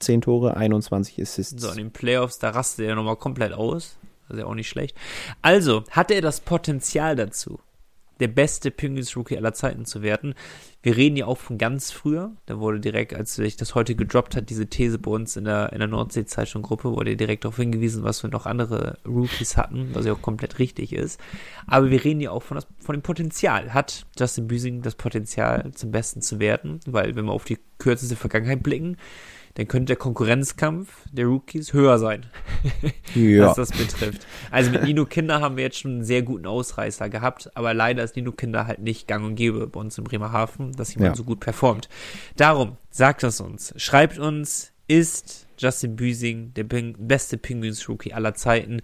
[0.00, 1.62] 10 Tore, 21 Assists.
[1.62, 3.96] So, in den Playoffs, da rastet er nochmal komplett aus.
[4.28, 4.96] Das ist ja auch nicht schlecht.
[5.40, 7.60] Also, hat er das Potenzial dazu,
[8.22, 10.34] der beste Penguins-Rookie aller Zeiten zu werden?
[10.82, 12.32] Wir reden ja auch von ganz früher.
[12.46, 15.72] Da wurde direkt, als sich das heute gedroppt hat, diese These bei uns in der,
[15.72, 20.12] in der Nordsee-Zeitung-Gruppe, wurde direkt darauf hingewiesen, was wir noch andere Rookies hatten, was ja
[20.12, 21.20] auch komplett richtig ist.
[21.66, 23.74] Aber wir reden ja auch von, das, von dem Potenzial.
[23.74, 26.80] Hat Justin Büsing das Potenzial, zum Besten zu werden?
[26.86, 28.96] Weil, wenn wir auf die kürzeste Vergangenheit blicken,
[29.54, 32.26] dann könnte der Konkurrenzkampf der Rookies höher sein,
[33.14, 33.46] ja.
[33.48, 34.26] was das betrifft.
[34.50, 38.02] Also mit Nino Kinder haben wir jetzt schon einen sehr guten Ausreißer gehabt, aber leider
[38.02, 41.16] ist Nino Kinder halt nicht gang und gäbe bei uns in Bremerhaven, dass jemand Ja.
[41.16, 41.88] so gut performt.
[42.36, 43.74] Darum, sagt es uns.
[43.76, 48.80] Schreibt uns, ist Justin Büsing der Ping beste Penguins-Rookie aller Zeiten?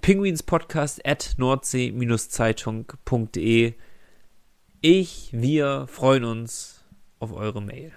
[0.00, 3.74] Penguinspodcast at nordsee-zeitung.de
[4.80, 6.84] Ich, wir freuen uns
[7.18, 7.92] auf eure Mail.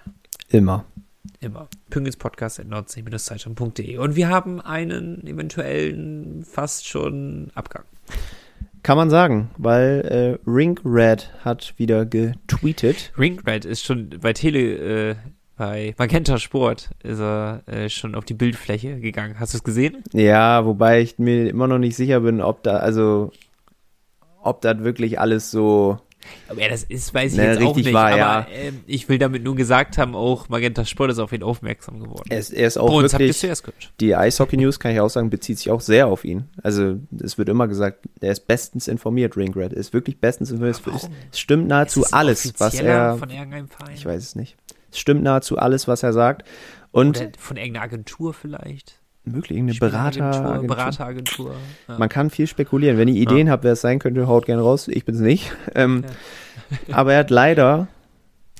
[0.48, 0.84] Immer.
[1.40, 1.68] Immer.
[1.90, 3.98] Penguinspodcast.nordsee-zeitung.de.
[3.98, 7.84] Und wir haben einen eventuellen fast schon Abgang.
[8.82, 13.12] Kann man sagen, weil äh, Ring Red hat wieder getweetet.
[13.16, 15.14] Ringred ist schon bei Tele, äh,
[15.56, 19.40] bei Magenta Sport ist er äh, schon auf die Bildfläche gegangen.
[19.40, 20.04] Hast du es gesehen?
[20.12, 23.32] Ja, wobei ich mir immer noch nicht sicher bin, ob da, also,
[24.42, 25.98] ob das wirklich alles so.
[26.48, 27.92] Aber ja, das ist, weiß ich Ne, jetzt auch nicht.
[27.92, 28.46] war, aber ja.
[28.52, 32.24] ähm, ich will damit nur gesagt haben, auch Magenta Sport ist auf ihn aufmerksam geworden.
[32.28, 33.42] Er ist, er ist auch es wirklich.
[34.00, 36.44] Die Eishockey News, kann ich auch sagen, bezieht sich auch sehr auf ihn.
[36.62, 39.72] Also, es wird immer gesagt, er ist bestens informiert, Ring Red.
[39.72, 40.80] Er ist wirklich bestens informiert.
[40.94, 43.16] Es, es stimmt nahezu alles, was er.
[43.18, 43.94] Von irgendeinem Verein?
[43.94, 44.56] Ich weiß es nicht.
[44.90, 46.46] Es stimmt nahezu alles, was er sagt.
[46.92, 49.00] Und Oder von irgendeiner Agentur vielleicht?
[49.24, 50.66] Wirklich eine Spieleragentur, Berater.
[50.66, 51.54] Berateragentur.
[51.88, 51.98] Ja.
[51.98, 52.98] Man kann viel spekulieren.
[52.98, 54.88] Wenn ihr Ideen habt, wer es sein könnte, haut gerne raus.
[54.88, 55.52] Ich bin's nicht.
[55.74, 56.04] Ähm,
[56.92, 57.88] Aber er hat leider,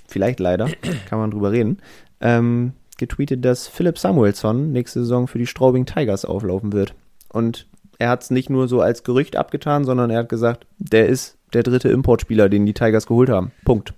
[0.08, 0.68] vielleicht leider,
[1.08, 1.78] kann man drüber reden,
[2.20, 6.94] ähm, getweetet, dass Philipp Samuelsson nächste Saison für die Straubing Tigers auflaufen wird.
[7.28, 7.66] Und
[7.98, 11.38] er hat es nicht nur so als Gerücht abgetan, sondern er hat gesagt, der ist
[11.52, 13.52] der dritte Importspieler, den die Tigers geholt haben.
[13.64, 13.94] Punkt.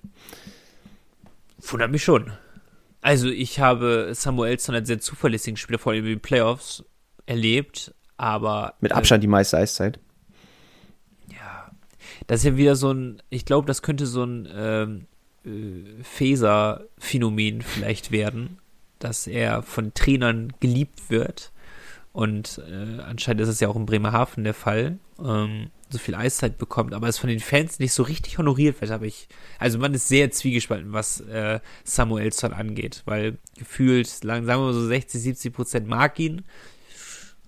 [1.61, 2.33] Wundert mich schon.
[3.07, 6.85] Also ich habe Samuelson als sehr zuverlässigen Spieler, vor allem in den Playoffs,
[7.25, 10.01] erlebt, aber Mit äh, Abstand die meiste Eiszeit.
[11.31, 11.71] ja,
[12.27, 15.07] das ist ja wieder so ein, ich glaube, das könnte so ein ähm,
[15.45, 18.59] äh, Feser-Phänomen vielleicht werden,
[18.99, 21.53] dass er von Trainern geliebt wird.
[22.11, 26.59] Und äh, anscheinend ist es ja auch in Bremerhaven der Fall, ähm, so viel Eiszeit
[26.59, 29.29] bekommt, aber es von den Fans nicht so richtig honoriert wird, habe ich.
[29.59, 34.87] Also man ist sehr zwiegespalten, was äh, Samuelsson angeht, weil gefühlt, sagen wir mal so
[34.87, 36.45] 60, 70 Prozent mag ihn,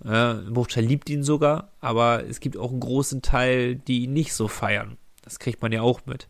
[0.05, 4.13] äh, ein Bruchteil liebt ihn sogar, aber es gibt auch einen großen Teil, die ihn
[4.13, 4.97] nicht so feiern.
[5.23, 6.27] Das kriegt man ja auch mit.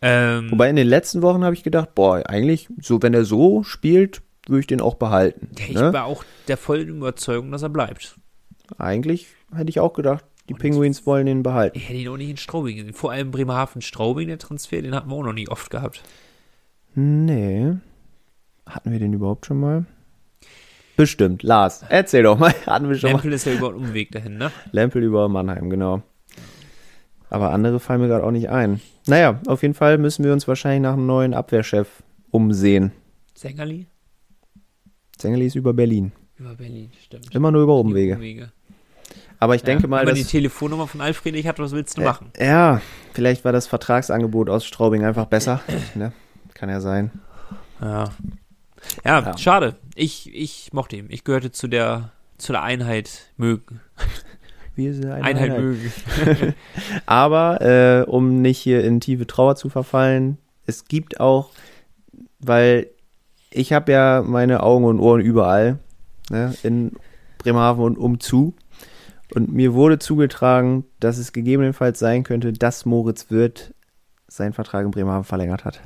[0.00, 3.62] Ähm, Wobei in den letzten Wochen habe ich gedacht, boah, eigentlich, so wenn er so
[3.62, 5.50] spielt, würde ich den auch behalten.
[5.58, 5.92] ja, ich ne?
[5.92, 8.16] war auch der vollen Überzeugung, dass er bleibt.
[8.78, 11.76] Eigentlich hätte ich auch gedacht, die Und- Penguins wollen ihn behalten.
[11.76, 12.94] Ich hätte ihn auch nicht in Straubing gesehen.
[12.94, 16.02] Vor allem Bremerhaven-Straubing, der Transfer, den hatten wir auch noch nie oft gehabt.
[16.94, 17.74] Nee.
[18.66, 19.84] Hatten wir den überhaupt schon mal?
[20.96, 21.42] Bestimmt.
[21.42, 22.54] Lars, erzähl doch mal.
[22.66, 24.44] Hatten wir schon Lempel ist ja über einen Umweg dahin, ne?
[24.44, 24.52] mal.
[24.72, 26.02] Lempel über Mannheim, genau.
[27.28, 28.80] Aber andere fallen mir gerade auch nicht ein.
[29.06, 32.92] Naja, auf jeden Fall müssen wir uns wahrscheinlich nach einem neuen Abwehrchef umsehen.
[33.34, 33.86] Sängerli?
[35.18, 36.12] Zengeli ist über Berlin.
[36.38, 37.34] Über Berlin, stimmt.
[37.34, 38.14] Immer nur über Umwege.
[38.14, 38.52] Umwege.
[39.38, 40.24] Aber ich denke ja, mal, wenn man dass.
[40.24, 42.30] die Telefonnummer von Alfred nicht hat, was willst du machen?
[42.34, 42.80] Äh, ja,
[43.12, 45.60] vielleicht war das Vertragsangebot aus Straubing einfach besser.
[45.94, 46.12] ne?
[46.54, 47.10] Kann ja sein.
[47.80, 48.04] Ja.
[49.04, 49.20] ja.
[49.20, 49.38] Ja.
[49.38, 49.76] schade.
[49.94, 51.06] Ich, ich mochte ihn.
[51.10, 53.80] Ich gehörte zu der, zu der Einheit mögen.
[54.74, 55.60] Wir sind eine Einheit, Einheit.
[55.60, 55.92] mögen.
[57.06, 61.50] Aber äh, um nicht hier in tiefe Trauer zu verfallen, es gibt auch,
[62.40, 62.88] weil
[63.50, 65.78] ich habe ja meine Augen und Ohren überall,
[66.28, 66.92] ne, in
[67.38, 68.54] Bremerhaven und umzu.
[69.34, 73.74] Und mir wurde zugetragen, dass es gegebenenfalls sein könnte, dass Moritz Wirth
[74.28, 75.80] seinen Vertrag in Bremerhaven verlängert hat.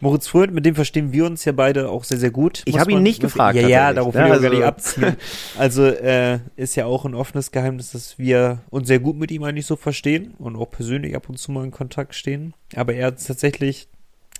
[0.00, 2.62] Moritz Fröhnt, mit dem verstehen wir uns ja beide auch sehr, sehr gut.
[2.64, 4.56] Ich muss hab ihn nicht gefragt, Ja, ja, darauf Ja, will ich auch gar also-
[4.56, 5.16] nicht abziehen.
[5.56, 9.44] Also, äh, ist ja auch ein offenes Geheimnis, dass wir uns sehr gut mit ihm
[9.44, 12.52] eigentlich so verstehen und auch persönlich ab und zu mal in Kontakt stehen.
[12.74, 13.88] Aber er hat tatsächlich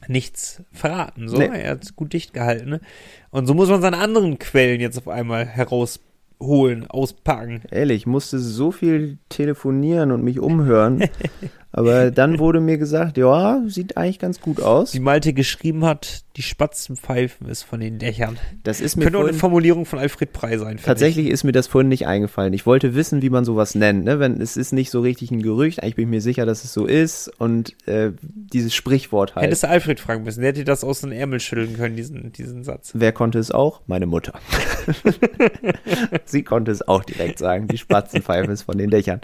[0.09, 1.28] nichts verraten.
[1.28, 1.38] So.
[1.38, 1.50] Nee.
[1.53, 2.68] Er hat es gut dicht gehalten.
[2.68, 2.80] Ne?
[3.30, 5.46] Und so muss man seine anderen Quellen jetzt auf einmal
[6.43, 7.62] herausholen, auspacken.
[7.70, 11.05] Ehrlich, ich musste so viel telefonieren und mich umhören.
[11.72, 14.94] aber dann wurde mir gesagt, ja, sieht eigentlich ganz gut aus.
[14.94, 18.38] Wie Malte geschrieben hat, die Spatzen pfeifen es von den Dächern.
[18.62, 20.78] Das ist mir Könnte auch eine Formulierung von Alfred Prey sein.
[20.82, 22.52] tatsächlich ist mir das vorhin nicht eingefallen.
[22.54, 24.04] Ich wollte wissen, wie man sowas nennt.
[24.04, 24.18] Ne?
[24.18, 26.72] Wenn es ist nicht so richtig ein Gerücht, eigentlich bin ich mir sicher, dass es
[26.72, 27.28] so ist.
[27.38, 29.36] Und äh, dieses Sprichwort ich.
[29.36, 29.46] halt.
[29.46, 32.64] Hättest du Alfred fragen müssen, der hätte das aus den Ärmel schütteln können, diesen, diesen
[32.64, 32.92] Satz.
[32.94, 33.82] Wer konnte es auch?
[33.86, 34.38] Meine Mutter.
[36.24, 37.68] Sie konnte es auch direkt sagen.
[37.68, 39.20] Die Spatzenpfeife ist von den Dächern.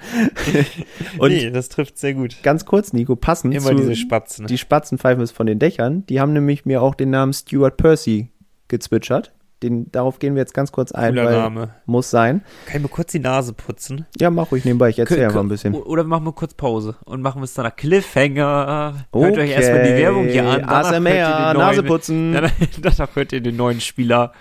[1.19, 2.38] Und nee, das trifft sehr gut.
[2.43, 4.47] Ganz kurz, Nico, passend Immer zu, diese Spatzen.
[4.47, 6.05] Die Spatzenpfeife ist von den Dächern.
[6.07, 8.29] Die haben nämlich mir auch den Namen Stuart Percy
[8.69, 9.33] gezwitschert.
[9.63, 11.75] Den, darauf gehen wir jetzt ganz kurz ein, Cooler weil Name.
[11.85, 12.43] muss sein.
[12.67, 14.07] Kann ich mir kurz die Nase putzen?
[14.21, 14.89] Ja, mach ruhig nebenbei.
[14.91, 15.75] Ich erzähle einfach ein bisschen.
[15.75, 19.07] Oder machen wir kurz Pause und machen wir es dann nach Cliffhanger.
[19.13, 19.51] Hört euch Okay.
[19.51, 20.63] erstmal die Werbung hier an.
[20.65, 22.33] ASMR, Nase putzen.
[22.35, 24.33] Danach, danach hört ihr den neuen Spieler.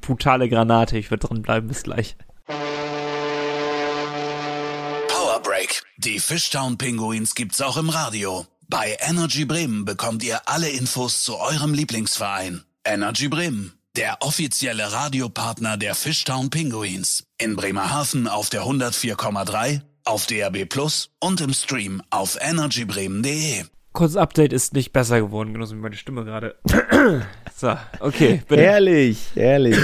[0.00, 0.98] Brutale Granate.
[0.98, 1.68] Ich werde dranbleiben.
[1.68, 2.16] Bis gleich.
[5.62, 5.82] Break.
[5.96, 8.46] Die Fishtown Pinguins gibt's auch im Radio.
[8.68, 12.64] Bei Energy Bremen bekommt ihr alle Infos zu eurem Lieblingsverein.
[12.84, 17.24] Energy Bremen, der offizielle Radiopartner der Fishtown Pinguins.
[17.38, 23.64] In Bremerhaven auf der 104,3, auf DAB Plus und im Stream auf energybremen.de.
[23.92, 26.54] Kurzes Update ist nicht besser geworden, genauso wie meine Stimme gerade.
[27.54, 28.62] so, okay, bitte.
[28.62, 29.76] Herrlich, herrlich.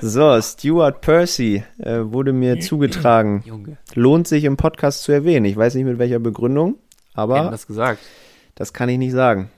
[0.00, 3.42] So, Stuart Percy äh, wurde mir zugetragen.
[3.44, 5.46] Junge, Lohnt sich im Podcast zu erwähnen.
[5.46, 6.76] Ich weiß nicht mit welcher Begründung,
[7.14, 8.00] aber das gesagt?
[8.54, 9.50] das kann ich nicht sagen.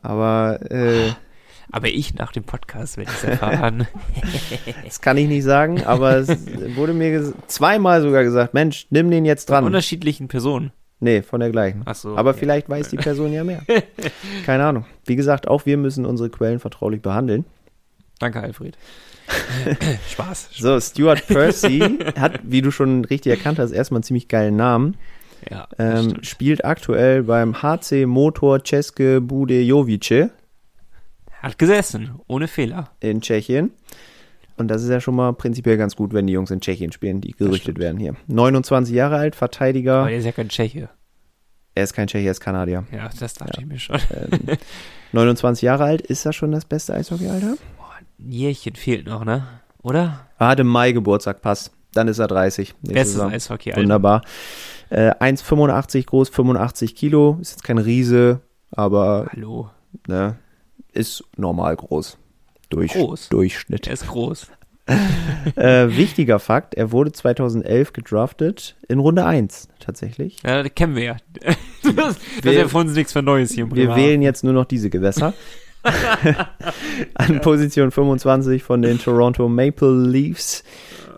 [0.00, 1.10] Aber äh,
[1.70, 3.86] Aber ich nach dem Podcast werde ich es erfahren.
[4.84, 5.84] das kann ich nicht sagen.
[5.84, 6.28] Aber es
[6.76, 9.64] wurde mir zweimal sogar gesagt, Mensch, nimm den jetzt Von dran.
[9.64, 10.72] unterschiedlichen Personen.
[11.00, 11.82] Nee, von der gleichen.
[11.84, 12.40] Ach so, Aber okay.
[12.40, 13.62] vielleicht weiß die Person ja mehr.
[14.46, 14.84] Keine Ahnung.
[15.06, 17.44] Wie gesagt, auch wir müssen unsere Quellen vertraulich behandeln.
[18.18, 18.76] Danke, Alfred.
[20.10, 20.50] Spaß.
[20.54, 21.80] So, Stuart Percy
[22.18, 24.96] hat, wie du schon richtig erkannt hast, erstmal einen ziemlich geilen Namen.
[25.48, 30.30] Ja, Ähm, spielt aktuell beim HC Motor České Budějovice
[31.40, 32.90] Hat gesessen, ohne Fehler.
[33.00, 33.70] in Tschechien.
[34.58, 37.20] Und das ist ja schon mal prinzipiell ganz gut, wenn die Jungs in Tschechien spielen,
[37.20, 38.14] die gerüchtet werden hier.
[38.26, 40.00] 29 Jahre alt, Verteidiger.
[40.00, 40.88] Aber der ist ja kein Tscheche.
[41.74, 42.84] Er ist kein Tscheche, er ist Kanadier.
[42.90, 43.98] Ja, das dachte ich mir schon.
[44.10, 44.56] Ähm,
[45.12, 47.52] 29 Jahre alt, ist das schon das beste Eishockeyalter?
[47.56, 49.46] Ein Jährchen fehlt noch, ne?
[49.82, 50.26] Oder?
[50.38, 51.70] Ah, hat im Mai Geburtstag, passt.
[51.92, 52.74] Dann ist er 30.
[52.82, 53.30] nächste Bestes Saison.
[53.30, 53.82] Eishockey, Alter.
[53.82, 54.22] Wunderbar.
[54.90, 57.38] Äh, 1,85 groß, 85 Kilo.
[57.40, 58.40] Ist jetzt kein Riese,
[58.72, 59.70] aber Hallo.
[60.06, 60.36] ne,
[60.92, 62.18] ist normal groß.
[62.70, 63.28] Durch, Groß.
[63.30, 63.86] Durchschnitt.
[63.86, 64.48] Er ist groß.
[65.56, 70.38] äh, wichtiger Fakt, er wurde 2011 gedraftet in Runde 1 tatsächlich.
[70.44, 71.16] Ja, das kennen wir ja.
[71.42, 71.56] Das,
[71.96, 74.54] das ist Wir- ja für uns nichts für Neues hier im Wir wählen jetzt nur
[74.54, 75.34] noch diese Gewässer.
[77.14, 80.64] An Position 25 von den Toronto Maple Leafs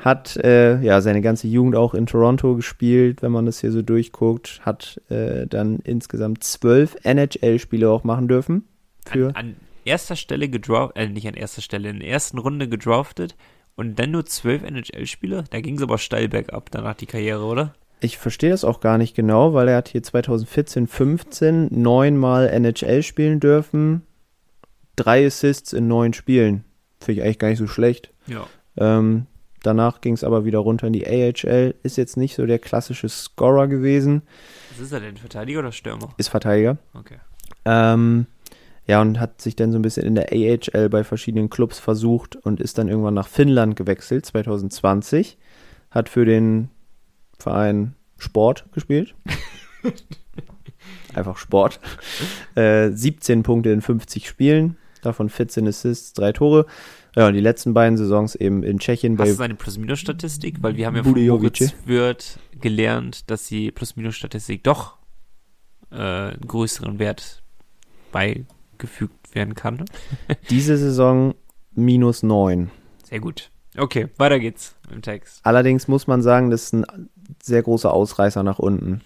[0.01, 3.83] hat äh, ja seine ganze Jugend auch in Toronto gespielt, wenn man das hier so
[3.83, 8.65] durchguckt, hat äh, dann insgesamt zwölf NHL-Spiele auch machen dürfen.
[9.07, 9.57] Für An, an
[9.91, 13.37] erster Stelle gedraftet, äh, nicht an erster Stelle, in der ersten Runde gedraftet
[13.77, 15.45] und dann nur zwölf NHL-Spiele?
[15.51, 17.75] Da ging es aber steil bergab danach die Karriere, oder?
[18.01, 23.03] Ich verstehe das auch gar nicht genau, weil er hat hier 2014, 15 neunmal NHL
[23.03, 24.03] spielen dürfen,
[24.97, 26.65] drei Assists in neun Spielen.
[27.01, 28.11] Finde ich eigentlich gar nicht so schlecht.
[28.27, 28.47] Ja.
[28.79, 29.27] Ähm,
[29.63, 31.75] danach ging es aber wieder runter in die AHL.
[31.83, 34.23] Ist jetzt nicht so der klassische Scorer gewesen,
[34.73, 36.15] Was ist er denn, Verteidiger oder Stürmer?
[36.17, 36.79] ist Verteidiger.
[36.95, 37.17] Okay.
[37.67, 38.27] Ähm,
[38.87, 42.37] Ja, und hat sich dann so ein bisschen in der AHL bei verschiedenen Clubs versucht
[42.37, 45.39] und ist dann irgendwann nach Finnland gewechselt, 2020.
[45.91, 46.71] Hat für den
[47.39, 49.15] Verein Sport gespielt.
[51.15, 51.81] Einfach Sport.
[52.55, 56.67] Äh, 17 Punkte in 50 Spielen, davon 14 Assists, drei Tore.
[57.17, 60.63] Ja, und die letzten beiden Saisons eben in Tschechien Hast bei du seine Plus-Minus-Statistik?
[60.63, 61.13] Weil wir haben ja von.
[61.13, 64.99] Moritz Wirth gelernt, dass die Plus-Minus-Statistik doch
[65.91, 67.43] äh, einen größeren Wert
[68.81, 69.85] beigefügt werden kann.
[70.51, 71.35] diese Saison
[71.73, 72.71] minus 9.
[73.05, 73.51] Sehr gut.
[73.77, 75.41] Okay, weiter geht's im Text.
[75.45, 77.09] Allerdings muss man sagen, das ist ein
[77.41, 79.03] sehr großer Ausreißer nach unten.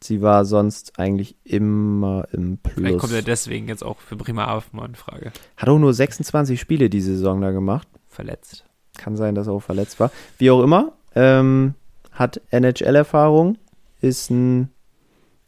[0.00, 3.24] Sie war sonst eigentlich immer im Vielleicht kommt er Plus.
[3.24, 5.32] deswegen jetzt auch für Bremerhaven mal in Frage.
[5.56, 7.88] Hat auch nur 26 Spiele diese Saison da gemacht.
[8.06, 8.64] Verletzt.
[8.96, 10.12] Kann sein, dass er auch verletzt war.
[10.38, 11.74] Wie auch immer, ähm,
[12.12, 13.58] hat NHL-Erfahrung,
[14.00, 14.70] ist ein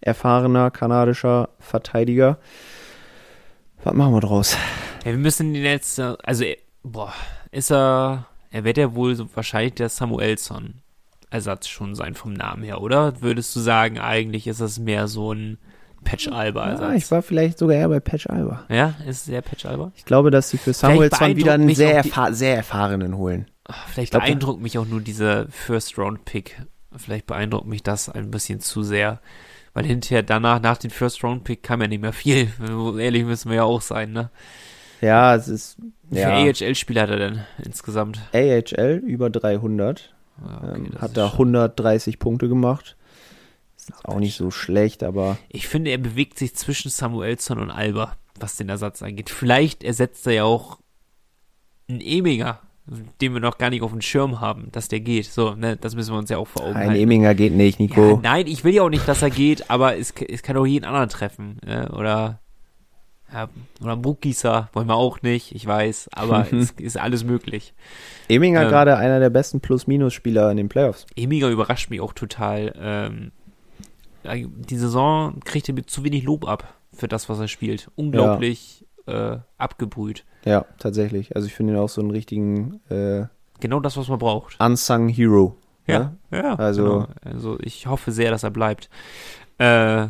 [0.00, 2.38] erfahrener kanadischer Verteidiger.
[3.84, 4.56] Was machen wir draus?
[5.04, 7.12] Ja, wir müssen den jetzt, äh, also, äh, boah,
[7.50, 10.74] ist er, er wird ja wohl so wahrscheinlich der Samuelson
[11.30, 13.22] Ersatz schon sein vom Namen her, oder?
[13.22, 15.58] Würdest du sagen, eigentlich ist das mehr so ein
[16.02, 16.94] Patch Alba Ja, Ersatz?
[17.04, 18.64] ich war vielleicht sogar eher bei Patch Alba.
[18.68, 19.92] Ja, ist sehr Patch Alba?
[19.96, 23.46] Ich glaube, dass sie für beeindruckt wieder einen sehr, auch die- erfa sehr erfahrenen holen.
[23.64, 26.62] Ah, Vielleicht glaub, beeindruckt mich auch nur dieser First-Round-Pick.
[26.96, 29.20] Vielleicht beeindruckt mich das ein bisschen zu sehr.
[29.72, 32.48] Weil hinterher danach, nach dem First-Round-Pick kam ja nicht mehr viel.
[32.98, 34.30] Ehrlich müssen wir ja auch sein, ne?
[35.00, 35.76] Ja, es ist
[36.10, 38.20] Wie ja, viele AHL-Spieler hat er denn insgesamt?
[38.32, 40.12] AHL über 300.
[40.44, 42.96] Ja, okay, ähm, hat da schon- 130 Punkte gemacht.
[43.76, 48.16] Ist auch nicht so schlecht, aber Ich finde, er bewegt sich zwischen Samuelsson und Alba,
[48.38, 49.30] was den Ersatz angeht.
[49.30, 50.78] Vielleicht ersetzt er ja auch
[51.88, 52.60] einen Eminger,
[53.20, 55.26] den wir noch gar nicht auf dem Schirm haben, dass der geht.
[55.26, 57.02] So, ne, das müssen wir uns ja auch vor Augen ein halten.
[57.02, 58.20] Eminger geht nicht, Ja, Nico.
[58.22, 60.84] nein, ich will ja auch nicht, dass er geht, aber es, es kann auch jeden
[60.84, 61.58] anderen treffen.
[61.64, 61.88] Ne?
[61.92, 62.40] Oder,
[63.32, 63.48] ja,
[63.80, 67.74] oder Buckgießer wollen wir auch nicht, ich weiß, aber es ist alles möglich.
[68.28, 71.06] Eminger ähm, gerade einer der besten Plus-Minus-Spieler in den Playoffs.
[71.14, 72.74] Emiger überrascht mich auch total.
[72.76, 73.32] Ähm,
[74.24, 77.90] die Saison kriegt er mit zu wenig Lob ab für das, was er spielt.
[77.94, 80.24] Unglaublich äh, abgebrüht.
[80.44, 81.34] Ja, tatsächlich.
[81.36, 83.26] Also ich finde ihn auch so einen richtigen äh,
[83.60, 84.58] Genau das, was man braucht.
[84.58, 85.56] Unsung Hero.
[85.86, 86.54] Ja, ja.
[86.54, 87.08] Also- genau.
[87.24, 88.88] also ich hoffe sehr, dass er bleibt.
[89.58, 90.08] Äh,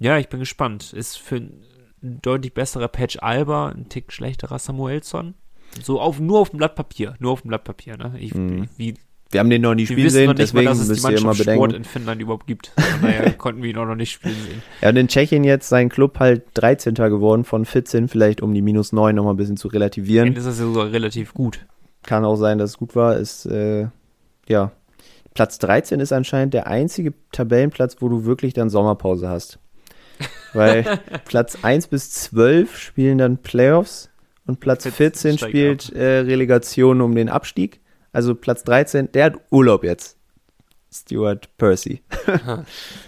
[0.00, 0.92] ja, ich bin gespannt.
[0.92, 1.62] Ist für ein
[2.02, 5.34] deutlich besserer Patch Alba ein Tick schlechterer Samuelsson.
[5.82, 7.14] So auf, nur auf dem Blatt Papier.
[7.18, 8.14] Nur auf dem Blatt Papier, ne?
[8.18, 8.68] Ich, Mhm.
[8.76, 8.94] wie,
[9.32, 11.50] Wir haben den noch nie wir spielen sehen, mal, deswegen die müsst ihr immer Mannschaft
[11.50, 11.74] Sport bedenken.
[11.74, 12.72] in Finnland überhaupt gibt.
[13.00, 14.62] Daher konnten wir ihn auch noch nicht spielen sehen.
[14.82, 16.94] Er hat in Tschechien jetzt sein Club halt 13.
[16.94, 20.36] geworden von 14, vielleicht um die minus 9 nochmal ein bisschen zu Dann relativieren.
[20.36, 21.64] ist das ja sogar relativ gut.
[22.02, 23.16] Kann auch sein, dass es gut war.
[23.16, 23.86] Ist, äh,
[24.48, 24.72] ja.
[25.32, 29.58] Platz 13 ist anscheinend der einzige Tabellenplatz, wo du wirklich dann Sommerpause hast.
[30.52, 34.10] Weil Platz 1 bis 12 spielen dann Playoffs
[34.46, 37.80] und Platz 14 14 steigt spielt äh, Relegation um den Abstieg.
[38.12, 40.16] Also Platz 13, der hat Urlaub jetzt.
[40.92, 42.02] Stuart Percy.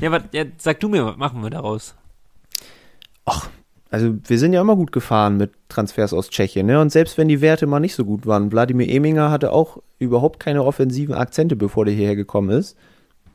[0.01, 1.95] Ja, was, ja, sag du mir, was machen wir daraus?
[3.91, 6.81] Also wir sind ja immer gut gefahren mit Transfers aus Tschechien, ne?
[6.81, 10.41] Und selbst wenn die Werte mal nicht so gut waren, Wladimir Eminger hatte auch überhaupt
[10.41, 12.77] keine offensiven Akzente, bevor der hierher gekommen ist.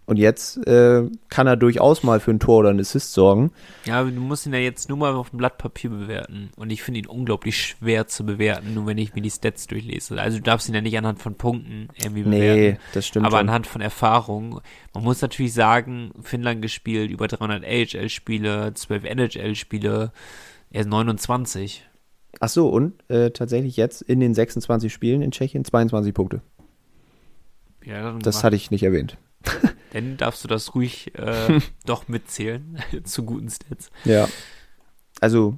[0.10, 3.52] Und jetzt äh, kann er durchaus mal für ein Tor oder einen Assist sorgen.
[3.86, 6.50] Ja, aber du musst ihn ja jetzt nur mal auf dem Blatt Papier bewerten.
[6.56, 10.20] Und ich finde ihn unglaublich schwer zu bewerten, nur wenn ich mir die Stats durchlese.
[10.20, 12.60] Also du darfst ihn ja nicht anhand von Punkten irgendwie bewerten.
[12.60, 13.50] Nee, das stimmt aber schon.
[13.50, 14.62] anhand von Erfahrung.
[14.96, 20.12] Man muss natürlich sagen, Finnland gespielt, über 300 AHL-Spiele, 12 NHL-Spiele,
[20.72, 21.86] er ist 29.
[22.40, 26.42] Ach so, und äh, tatsächlich jetzt in den 26 Spielen in Tschechien 22 Punkte.
[27.86, 29.18] Ja, Das hatte ich nicht erwähnt.
[29.94, 33.90] dann darfst du das ruhig äh, doch mitzählen zu guten Stats.
[34.06, 34.28] Ja.
[35.22, 35.58] Also,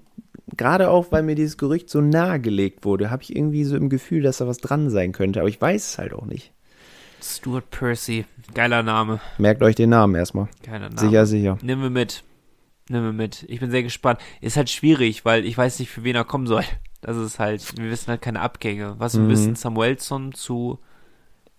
[0.58, 4.22] gerade auch, weil mir dieses Gerücht so nahegelegt wurde, habe ich irgendwie so im Gefühl,
[4.24, 5.40] dass da was dran sein könnte.
[5.40, 6.52] Aber ich weiß es halt auch nicht.
[7.24, 8.26] Stuart Percy,
[8.56, 9.20] geiler Name.
[9.38, 10.48] Merkt euch den Namen erstmal.
[10.64, 11.00] Geiler Name.
[11.00, 11.58] Sicher, sicher.
[11.62, 12.24] Nimm wir mit.
[12.90, 13.46] Nimm wir mit.
[13.48, 14.20] Ich bin sehr gespannt.
[14.42, 16.64] Ist halt schwierig, weil ich weiß nicht, für wen er kommen soll.
[17.02, 18.96] Das ist halt, wir wissen halt keine Abgänge.
[18.98, 19.30] Was wir Mhm.
[19.30, 20.80] wissen, Samuelson zu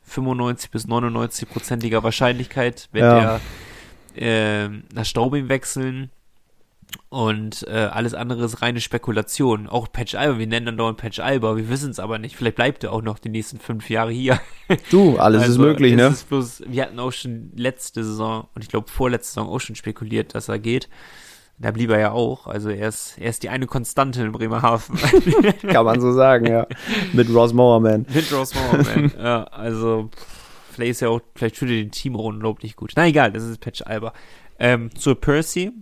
[0.05, 3.41] 95 bis 99 prozentiger Wahrscheinlichkeit wird Ja.
[4.15, 6.11] er äh, nach Straubing wechseln.
[7.09, 9.67] Und äh, alles andere ist reine Spekulation.
[9.67, 12.37] Auch Patch Alba, wir nennen dann dauernd Patch Alba, wir wissen es aber nicht.
[12.37, 14.39] Vielleicht bleibt er auch noch die nächsten fünf Jahre hier.
[14.91, 16.07] Du, alles ist Also, möglich, es ne?
[16.09, 19.75] Ist bloß, wir hatten auch schon letzte Saison und ich glaube vorletzte Saison auch schon
[19.77, 20.91] spekuliert, dass er geht.
[21.59, 22.47] Da blieb er ja auch.
[22.47, 24.97] Also er ist, er ist die eine Konstante in Bremerhaven.
[25.69, 26.67] Kann man so sagen, ja.
[27.13, 28.07] Mit Ross Mowerman.
[28.13, 29.13] Mit Ross Mowerman.
[29.19, 30.11] ja, also
[30.73, 32.93] vielleicht ist er auch, vielleicht tut er den Team auch unglaublich gut.
[32.97, 34.13] Na egal, das ist Patch Alba.
[34.59, 35.73] Ähm, zur Percy.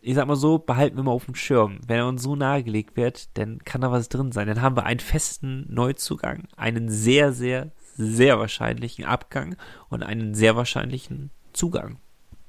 [0.00, 1.80] ich sag mal so, behalten wir mal auf dem Schirm.
[1.86, 4.48] Wenn er uns so nahegelegt wird, dann kann da was drin sein.
[4.48, 9.56] Dann haben wir einen festen Neuzugang, einen sehr, sehr, sehr wahrscheinlichen Abgang
[9.88, 11.98] und einen sehr wahrscheinlichen Zugang.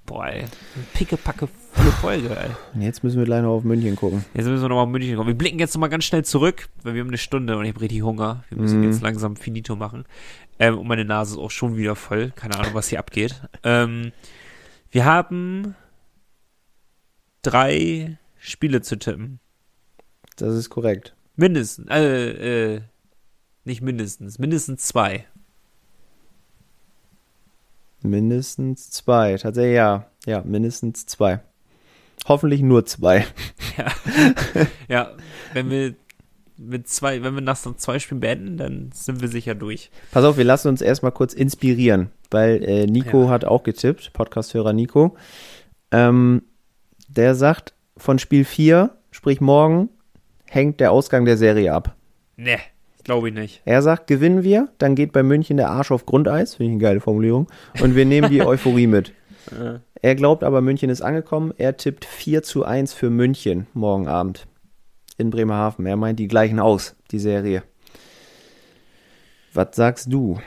[0.05, 0.45] Boah, ey.
[0.93, 2.49] Pickepacke volle Folge, ey.
[2.73, 4.25] Und jetzt müssen wir gleich noch auf München gucken.
[4.33, 5.27] Jetzt müssen wir nochmal auf München kommen.
[5.29, 7.81] Wir blicken jetzt nochmal ganz schnell zurück, weil wir haben eine Stunde und ich habe
[7.81, 8.43] richtig Hunger.
[8.49, 8.91] Wir müssen Mhm.
[8.91, 10.03] jetzt langsam finito machen.
[10.59, 12.31] Ähm, und meine Nase ist auch schon wieder voll.
[12.35, 13.41] Keine Ahnung, was hier abgeht.
[13.63, 14.11] Ähm,
[14.91, 15.73] wir haben
[17.41, 19.39] drei Spiele zu tippen.
[20.35, 21.15] Das ist korrekt.
[21.35, 21.87] Mindestens.
[21.89, 22.81] Äh, äh,
[23.63, 24.37] nicht mindestens.
[24.37, 25.25] Mindestens zwei.
[28.03, 29.35] Mindestens zwei.
[29.37, 30.05] Tatsächlich ja.
[30.25, 31.39] Ja, mindestens zwei.
[32.27, 33.25] Hoffentlich nur zwei.
[34.87, 35.11] Ja,
[35.53, 35.95] wenn wir
[36.57, 39.89] mit zwei, wenn wir nach so zwei Spielen beenden, dann sind wir sicher durch.
[40.11, 43.29] Pass auf, wir lassen uns erstmal kurz inspirieren, weil äh, Nico Ja.
[43.29, 45.17] hat auch getippt, Podcasthörer Nico.
[45.91, 46.43] Ähm,
[47.07, 49.89] der sagt, von Spiel 4, sprich morgen,
[50.45, 51.95] hängt der Ausgang der Serie ab.
[52.35, 52.57] Ne,
[53.03, 53.61] glaube ich nicht.
[53.65, 56.81] Er sagt, gewinnen wir, dann geht bei München der Arsch auf Grundeis, finde ich eine
[56.81, 57.47] geile Formulierung,
[57.81, 59.13] und wir nehmen die Euphorie mit.
[60.01, 61.53] Er glaubt aber, München ist angekommen.
[61.57, 64.47] Er tippt 4 zu 1 für München morgen Abend
[65.17, 65.85] in Bremerhaven.
[65.85, 67.63] Er meint, die gleichen aus, die Serie.
[69.53, 70.39] Was sagst du?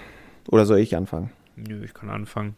[0.49, 1.31] Oder soll ich anfangen?
[1.57, 2.55] Nö, ich kann anfangen.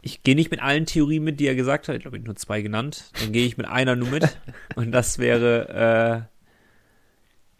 [0.00, 1.94] Ich gehe nicht mit allen Theorien mit, die er gesagt hat.
[1.94, 3.10] Ich glaube, ich habe nur zwei genannt.
[3.20, 4.36] Dann gehe ich mit einer nur mit.
[4.74, 6.31] Und das wäre, äh,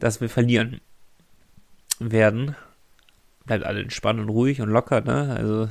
[0.03, 0.81] dass wir verlieren
[2.01, 2.57] werden.
[3.47, 5.35] Bleibt alle entspannt und ruhig und locker, ne?
[5.37, 5.69] Also,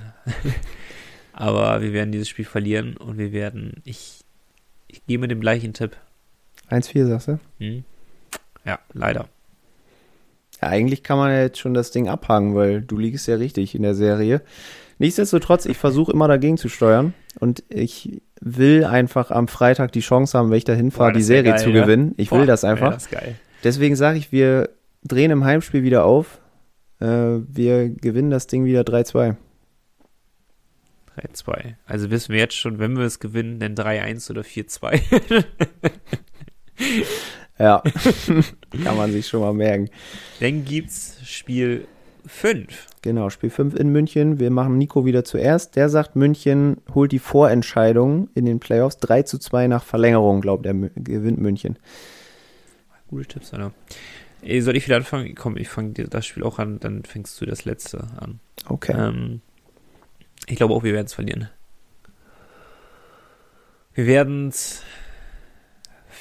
[1.34, 4.22] aber wir werden dieses Spiel verlieren und wir werden, ich,
[4.88, 5.98] ich gehe mit dem gleichen Tipp.
[6.70, 7.40] 1-4, sagst du?
[7.60, 7.84] Hm?
[8.66, 9.28] Ja, leider.
[10.62, 13.76] Ja, eigentlich kann man ja jetzt schon das Ding abhaken, weil du liegst ja richtig
[13.76, 14.42] in der Serie.
[14.98, 20.38] Nichtsdestotrotz, ich versuche immer dagegen zu steuern und ich will einfach am Freitag die Chance
[20.38, 21.82] haben, wenn ich da hinfahre, die das Serie geil, zu ja?
[21.82, 22.14] gewinnen.
[22.18, 22.94] Ich will Boah, das wär einfach.
[22.94, 23.36] Das ist geil.
[23.64, 24.70] Deswegen sage ich, wir
[25.04, 26.40] drehen im Heimspiel wieder auf.
[27.00, 29.36] Äh, wir gewinnen das Ding wieder 3-2.
[31.18, 31.76] 3-2.
[31.86, 35.44] Also wissen wir jetzt schon, wenn wir es gewinnen, dann 3-1 oder 4-2.
[37.62, 37.84] Ja,
[38.84, 39.90] kann man sich schon mal merken.
[40.40, 41.86] Dann gibt's Spiel
[42.26, 42.88] 5.
[43.04, 44.40] Genau, Spiel 5 in München.
[44.40, 45.76] Wir machen Nico wieder zuerst.
[45.76, 48.98] Der sagt, München holt die Vorentscheidung in den Playoffs.
[48.98, 51.78] 3 zu 2 nach Verlängerung, glaubt er, gewinnt München.
[53.12, 53.74] Gute Tipps, Alter.
[54.42, 55.36] Ey, soll ich wieder anfangen?
[55.36, 58.40] Komm, ich fange das Spiel auch an, dann fängst du das letzte an.
[58.66, 58.94] Okay.
[58.98, 59.42] Ähm,
[60.48, 61.50] ich glaube auch, wir werden es verlieren.
[63.94, 64.82] Wir werden es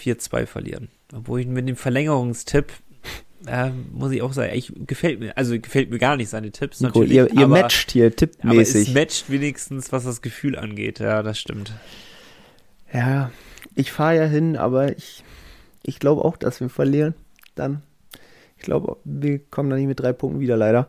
[0.03, 0.89] 4-2 verlieren.
[1.15, 2.73] Obwohl ich mit dem Verlängerungstipp,
[3.47, 6.81] äh, muss ich auch sagen, ich, gefällt mir, also gefällt mir gar nicht seine Tipps.
[6.81, 8.95] Nico, natürlich, ihr, ihr aber, matcht hier aber es tippmäßig.
[8.95, 10.99] matcht wenigstens, was das Gefühl angeht.
[10.99, 11.73] Ja, das stimmt.
[12.93, 13.31] Ja,
[13.77, 15.23] ich fahre ja hin, aber ich,
[15.83, 17.15] ich glaube auch, dass wir verlieren.
[17.55, 17.83] Dann,
[18.57, 20.87] ich glaube, wir kommen da nicht mit drei Punkten wieder, leider.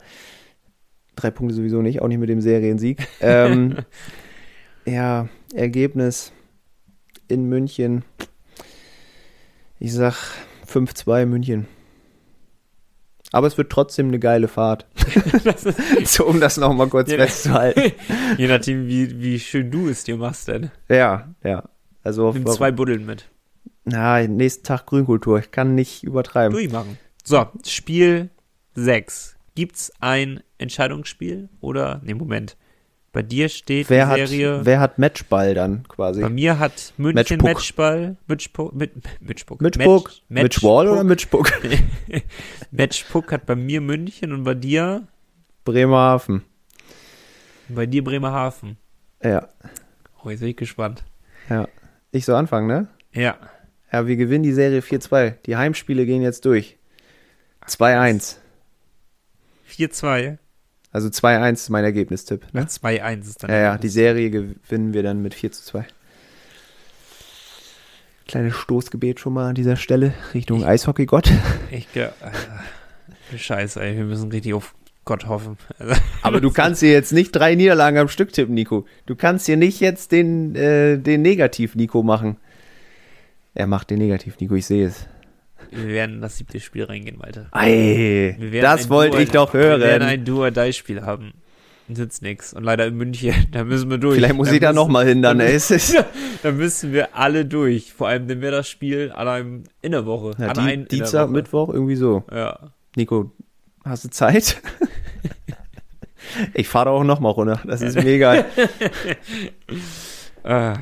[1.15, 3.05] Drei Punkte sowieso nicht, auch nicht mit dem Seriensieg.
[3.21, 3.77] Ähm,
[4.85, 6.31] ja, Ergebnis
[7.27, 8.03] in München.
[9.79, 10.15] Ich sag
[10.67, 11.67] 5-2 München.
[13.31, 14.85] Aber es wird trotzdem eine geile Fahrt.
[16.03, 17.17] so, um das nochmal kurz Ja.
[17.17, 17.93] festzuhalten.
[18.37, 20.71] Je nachdem, wie, wie schön du es dir machst, denn.
[20.89, 21.69] Ja, ja.
[22.03, 23.29] Also, Nimm zwei Buddeln mit.
[23.83, 25.39] Na, nächsten Tag Grünkultur.
[25.39, 26.53] Ich kann nicht übertreiben.
[26.53, 26.97] Durchmachen.
[27.23, 28.29] So, Spiel
[28.75, 29.35] 6.
[29.55, 32.57] Gibt's ein Entscheidungsspiel oder, nee, Moment.
[33.13, 36.21] Bei dir steht Wer die hat, Serie, wer hat Matchball dann quasi?
[36.21, 37.43] bei mir hat München Matchpuck.
[37.43, 40.11] Matchball, Matchpuck, mit, Matchpuck, Mitchpuck?
[40.29, 41.51] Match, Mitchwall oder Matchpuck.
[42.71, 45.07] Matchpuck hat bei mir München und bei dir,
[45.65, 46.43] Bremerhaven.
[47.67, 48.77] bei dir Bremerhaven.
[49.21, 49.47] Ja,
[50.23, 51.03] Oh, jetzt bin ich gespannt.
[51.49, 51.67] ja.
[52.13, 52.87] Ich soll anfangen, ne?
[53.13, 53.37] Ja,
[53.91, 55.33] Ja, wir gewinnen die Serie 4-2.
[55.45, 56.77] Die Heimspiele gehen jetzt durch.
[57.67, 58.37] 2-1.
[59.69, 60.37] 4-2.
[60.91, 62.45] Also 2-1 ist mein Ergebnistipp.
[62.53, 62.63] Ne?
[62.65, 63.49] 2-1 ist dann.
[63.51, 65.85] Ja, ja, die Serie gewinnen wir dann mit 4 zu 2.
[68.27, 71.29] Kleines Stoßgebet schon mal an dieser Stelle Richtung Eishockeygott.
[71.69, 74.73] Ich, ge- Alter, Scheiße, ey, wir müssen richtig auf
[75.03, 75.57] Gott hoffen.
[76.21, 78.85] Aber du kannst hier jetzt nicht drei Niederlagen am Stück tippen, Nico.
[79.05, 82.37] Du kannst hier nicht jetzt den, äh, den Negativ-Nico machen.
[83.53, 85.07] Er macht den Negativ-Nico, ich sehe es.
[85.71, 87.19] wir werden in das siebte Spiel reingehen.
[87.51, 90.01] Ei, Wir werden das wollte ich doch Wir werden hören.
[90.03, 91.33] ein Do-or-Die-Spiel haben.
[91.87, 92.53] Nützt nix.
[92.53, 94.15] Und leider in München, da müssen wir durch.
[94.15, 95.39] Vielleicht muss ich da nochmal hin, dann.
[95.41, 95.57] ey.
[96.43, 97.93] Da müssen wir alle durch.
[97.93, 100.31] Vor allem, wenn wir das Spiel an einem in der Woche.
[100.39, 101.29] ja, an die, einem in der Dienstag.
[101.29, 102.23] Mittwoch, irgendwie so.
[102.31, 102.71] Ja.
[102.95, 103.31] Nico,
[103.83, 104.59] hast du Zeit?
[106.53, 107.61] ich fahre da auch nochmal runter.
[107.65, 108.45] Das ist mega.
[110.43, 110.77] Ah,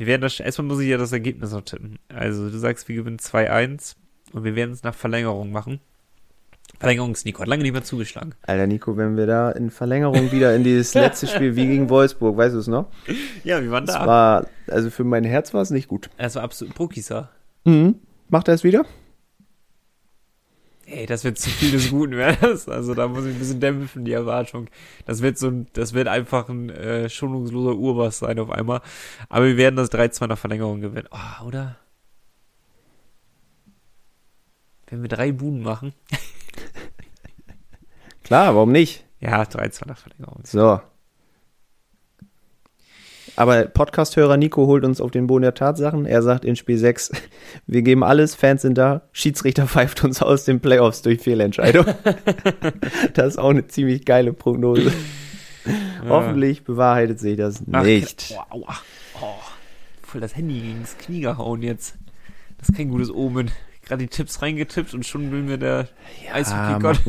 [0.00, 1.98] Wir werden das, erstmal muss ich ja das Ergebnis noch tippen.
[2.08, 3.96] Also du sagst, wir gewinnen 2-1
[4.32, 5.78] und wir werden es nach Verlängerung machen.
[6.78, 8.34] Verlängerungs-Nico hat lange nicht mehr zugeschlagen.
[8.46, 12.34] Alter Nico, wenn wir da in Verlängerung wieder in dieses letzte Spiel wie gegen Wolfsburg,
[12.34, 12.86] weißt du es noch?
[13.44, 14.06] Ja, wie waren Das da?
[14.06, 16.08] war, also für mein Herz war es nicht gut.
[16.16, 17.28] Es war absolut Brukisa.
[17.66, 17.96] Mhm.
[18.30, 18.86] Macht er es wieder?
[20.90, 22.68] Ey, das wird zu viel des Guten, wäre das.
[22.68, 24.66] Also da muss ich ein bisschen dämpfen, die Erwartung.
[25.06, 28.80] Das wird so ein, das wird einfach ein äh, schonungsloser Urbass sein auf einmal.
[29.28, 31.08] Aber wir werden das 3-2 nach Verlängerung gewinnen.
[31.12, 31.76] Oh, oder?
[34.88, 35.94] Wenn wir drei Buden machen.
[38.24, 39.04] Klar, warum nicht?
[39.20, 40.40] Ja, 3-2 nach Verlängerung.
[40.42, 40.80] So.
[43.36, 46.04] Aber Podcast-Hörer Nico holt uns auf den Boden der Tatsachen.
[46.06, 47.12] Er sagt in Spiel 6,
[47.66, 51.86] wir geben alles, Fans sind da, Schiedsrichter pfeift uns aus den Playoffs durch Fehlentscheidung.
[53.14, 54.92] das ist auch eine ziemlich geile Prognose.
[56.08, 58.34] Hoffentlich bewahrheitet sich das Ach, nicht.
[58.36, 58.76] Aua, aua.
[59.20, 59.26] Oh,
[60.02, 61.96] voll das Handy gegen das Knie gehauen jetzt.
[62.58, 63.50] Das ist kein gutes Omen.
[63.86, 65.88] Gerade die Tipps reingetippt und schon will mir der
[66.30, 67.06] Ah, Eishockey-Gott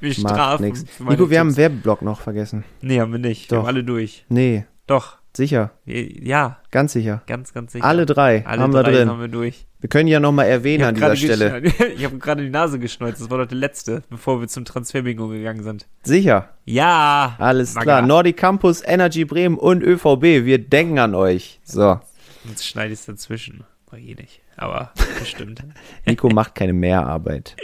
[0.00, 0.72] mich strafen.
[1.08, 1.56] Nico, wir haben einen Tipps.
[1.58, 2.64] Werbeblock noch vergessen.
[2.80, 3.50] Nee, haben wir nicht.
[3.50, 3.62] Wir Doch.
[3.64, 4.24] haben alle durch.
[4.28, 5.18] Nee, Doch.
[5.36, 7.22] Sicher, Ja, ganz sicher.
[7.26, 7.84] ganz, ganz sicher.
[7.84, 9.08] Alle drei Alle haben drei wir drin.
[9.08, 9.66] haben wir durch.
[9.80, 11.62] Wir können ja nochmal erwähnen an dieser Stelle.
[11.96, 13.20] ich habe gerade die Nase geschneuzt.
[13.20, 15.86] Das war doch der letzte, bevor wir zum Transferbingo gegangen sind.
[16.02, 17.36] Sicher, Ja.
[17.38, 17.84] alles Maga.
[17.84, 18.02] klar.
[18.02, 21.60] Nordic Campus, Energy Bremen und ÖVB, wir denken an euch.
[21.64, 22.00] So,
[22.48, 23.64] Jetzt schneide ich es dazwischen.
[23.90, 24.40] War eh nicht.
[24.56, 25.62] Aber bestimmt.
[26.06, 27.56] Nico macht keine Mehrarbeit.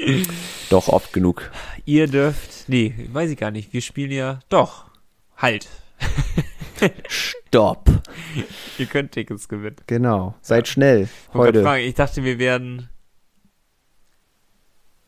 [0.71, 1.51] Doch, oft genug.
[1.85, 2.69] Ihr dürft.
[2.69, 3.73] Nee, weiß ich gar nicht.
[3.73, 4.41] Wir spielen ja.
[4.49, 4.85] Doch.
[5.37, 5.69] Halt.
[7.09, 7.89] Stopp.
[8.79, 9.77] Ihr könnt Tickets gewinnen.
[9.87, 11.03] Genau, seid schnell.
[11.03, 11.63] Ich wollte Heute.
[11.63, 12.89] fragen, ich dachte, wir werden.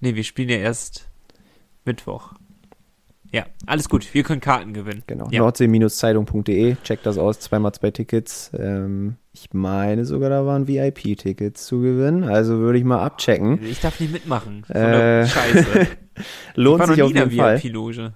[0.00, 1.08] Nee, wir spielen ja erst
[1.84, 2.34] Mittwoch.
[3.30, 4.14] Ja, alles gut.
[4.14, 5.02] Wir können Karten gewinnen.
[5.08, 5.40] Genau, Ja.
[5.40, 8.52] nordsee-zeitung.de, checkt das aus, zweimal zwei Tickets.
[8.56, 13.60] Ähm, ich meine sogar, da waren VIP-Tickets zu gewinnen, also würde ich mal abchecken.
[13.64, 14.62] Ich darf nicht mitmachen.
[14.70, 15.66] Äh, Scheiße.
[16.16, 17.60] ich Lohnt sich auf jeden Fall.
[17.60, 18.12] VIP-Loge.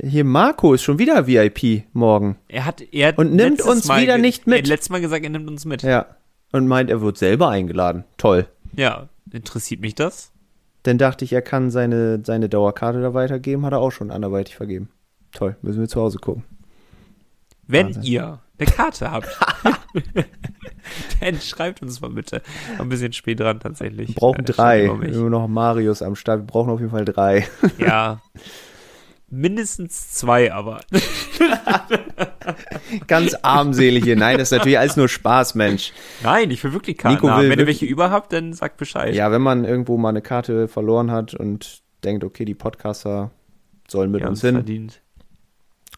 [0.00, 2.36] Hier, Marco ist schon wieder VIP morgen.
[2.48, 4.56] Er hat, er hat Und nimmt uns Mal wieder nicht mit.
[4.56, 5.82] Er hat letztes Mal gesagt, er nimmt uns mit.
[5.82, 6.06] Ja.
[6.52, 8.04] Und meint, er wird selber eingeladen.
[8.16, 8.46] Toll.
[8.74, 10.32] Ja, interessiert mich das?
[10.84, 14.56] Dann dachte ich, er kann seine, seine Dauerkarte da weitergeben, hat er auch schon anderweitig
[14.56, 14.88] vergeben.
[15.32, 16.44] Toll, müssen wir zu Hause gucken.
[17.66, 18.02] Wenn Wahnsinn.
[18.02, 19.28] ihr eine Karte habt,
[21.20, 22.42] dann schreibt uns mal bitte.
[22.78, 24.08] Ein bisschen spät dran tatsächlich.
[24.08, 24.88] Wir brauchen Äh, drei.
[24.88, 25.12] mich.
[25.14, 26.40] Nur noch Marius am Start.
[26.40, 27.46] Wir brauchen auf jeden Fall drei.
[27.78, 28.20] Ja.
[29.34, 30.82] Mindestens zwei, aber.
[33.06, 34.14] Ganz armselig hier.
[34.14, 35.94] Nein, das ist natürlich alles nur Spaß, Mensch.
[36.22, 37.42] Nein, ich will wirklich Karten Nico haben.
[37.42, 39.14] will Wenn ihr welche über habt, dann sagt Bescheid.
[39.14, 43.30] Ja, wenn man irgendwo mal eine Karte verloren hat und denkt, okay, die Podcaster
[43.88, 45.00] sollen mit Wir uns hin, verdient.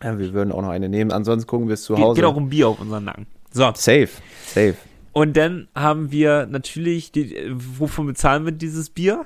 [0.00, 1.10] ja, wir würden auch noch eine nehmen.
[1.10, 2.20] Ansonsten gucken wir es zu Geht, Hause.
[2.20, 3.26] geht auch um Bier auf unseren Nacken.
[3.50, 3.64] So.
[3.74, 4.10] Safe,
[4.46, 4.76] safe.
[5.12, 9.24] Und dann haben wir natürlich, die, wovon bezahlen wir dieses Bier?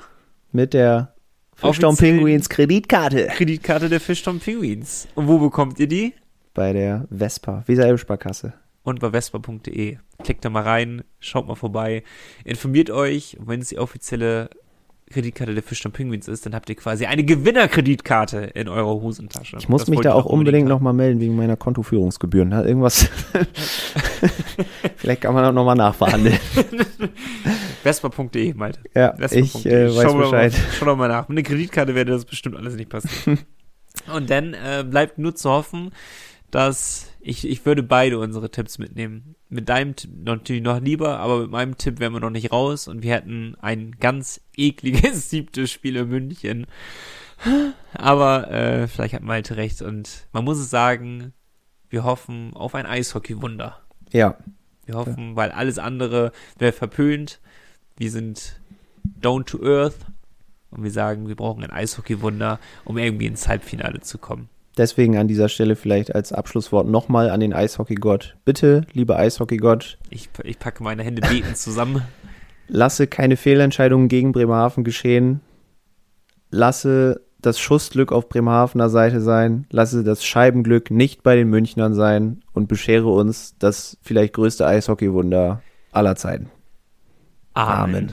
[0.51, 1.13] Mit der
[1.61, 3.27] Fischtown Offiziell- Penguins Kreditkarte.
[3.29, 5.09] Kreditkarte der Fischtown Penguins.
[5.15, 6.15] Und wo bekommt ihr die?
[6.55, 8.53] Bei der Vespa, Weser Elbsparkasse.
[8.85, 9.99] und bei vespa.de.
[10.25, 12.03] Klickt da mal rein, schaut mal vorbei,
[12.45, 13.37] informiert euch.
[13.41, 14.51] Wenn es die offizielle
[15.11, 19.57] Kreditkarte der Fischtown Penguins ist, dann habt ihr quasi eine Gewinnerkreditkarte in eurer Hosentasche.
[19.59, 22.55] Ich muss Das mich da auch unbedingt nochmal melden wegen meiner Kontoführungsgebühren.
[22.55, 23.09] Hat irgendwas.
[24.97, 26.39] Vielleicht kann man auch nochmal nachverhandeln.
[27.83, 28.81] Vespa.de, Malte.
[28.95, 29.41] Ja, Vespa.de.
[29.43, 30.55] ich äh, weiß Schau mal- Bescheid.
[30.79, 31.29] Schau doch mal nach.
[31.29, 33.39] Mit einer Kreditkarte werde das bestimmt alles nicht passieren.
[34.15, 35.91] Und dann äh, bleibt nur zu hoffen,
[36.51, 39.35] dass ich, ich würde beide unsere Tipps mitnehmen.
[39.51, 42.87] Mit deinem Tipp natürlich noch lieber, aber mit meinem Tipp wären wir noch nicht raus
[42.87, 46.67] und wir hätten ein ganz ekliges siebtes Spiel in München.
[47.95, 51.33] Aber äh, vielleicht hat Malte recht und man muss es sagen,
[51.89, 53.79] wir hoffen auf ein Eishockey-Wunder.
[54.13, 54.37] Ja,
[54.87, 57.41] Wir hoffen, weil alles andere wäre verpönt.
[57.97, 58.61] Wir sind
[59.05, 59.97] down to earth
[60.71, 64.49] und wir sagen, wir brauchen ein Eishockey-Wunder, um irgendwie ins Halbfinale zu kommen.
[64.79, 68.37] Deswegen an dieser Stelle vielleicht als Abschlusswort nochmal an den Eishockeygott.
[68.45, 72.03] Bitte, lieber Eishockeygott, Ich, ich packe meine Hände betend zusammen.
[72.69, 75.41] lasse keine Fehlentscheidungen gegen Bremerhaven geschehen.
[76.51, 79.67] Lasse das Schussglück auf Bremerhavener Seite sein.
[79.71, 85.63] Lasse das Scheibenglück nicht bei den Münchnern sein und beschere uns das vielleicht größte Eishockeywunder
[85.93, 86.51] aller Zeiten.
[87.55, 88.13] Amen.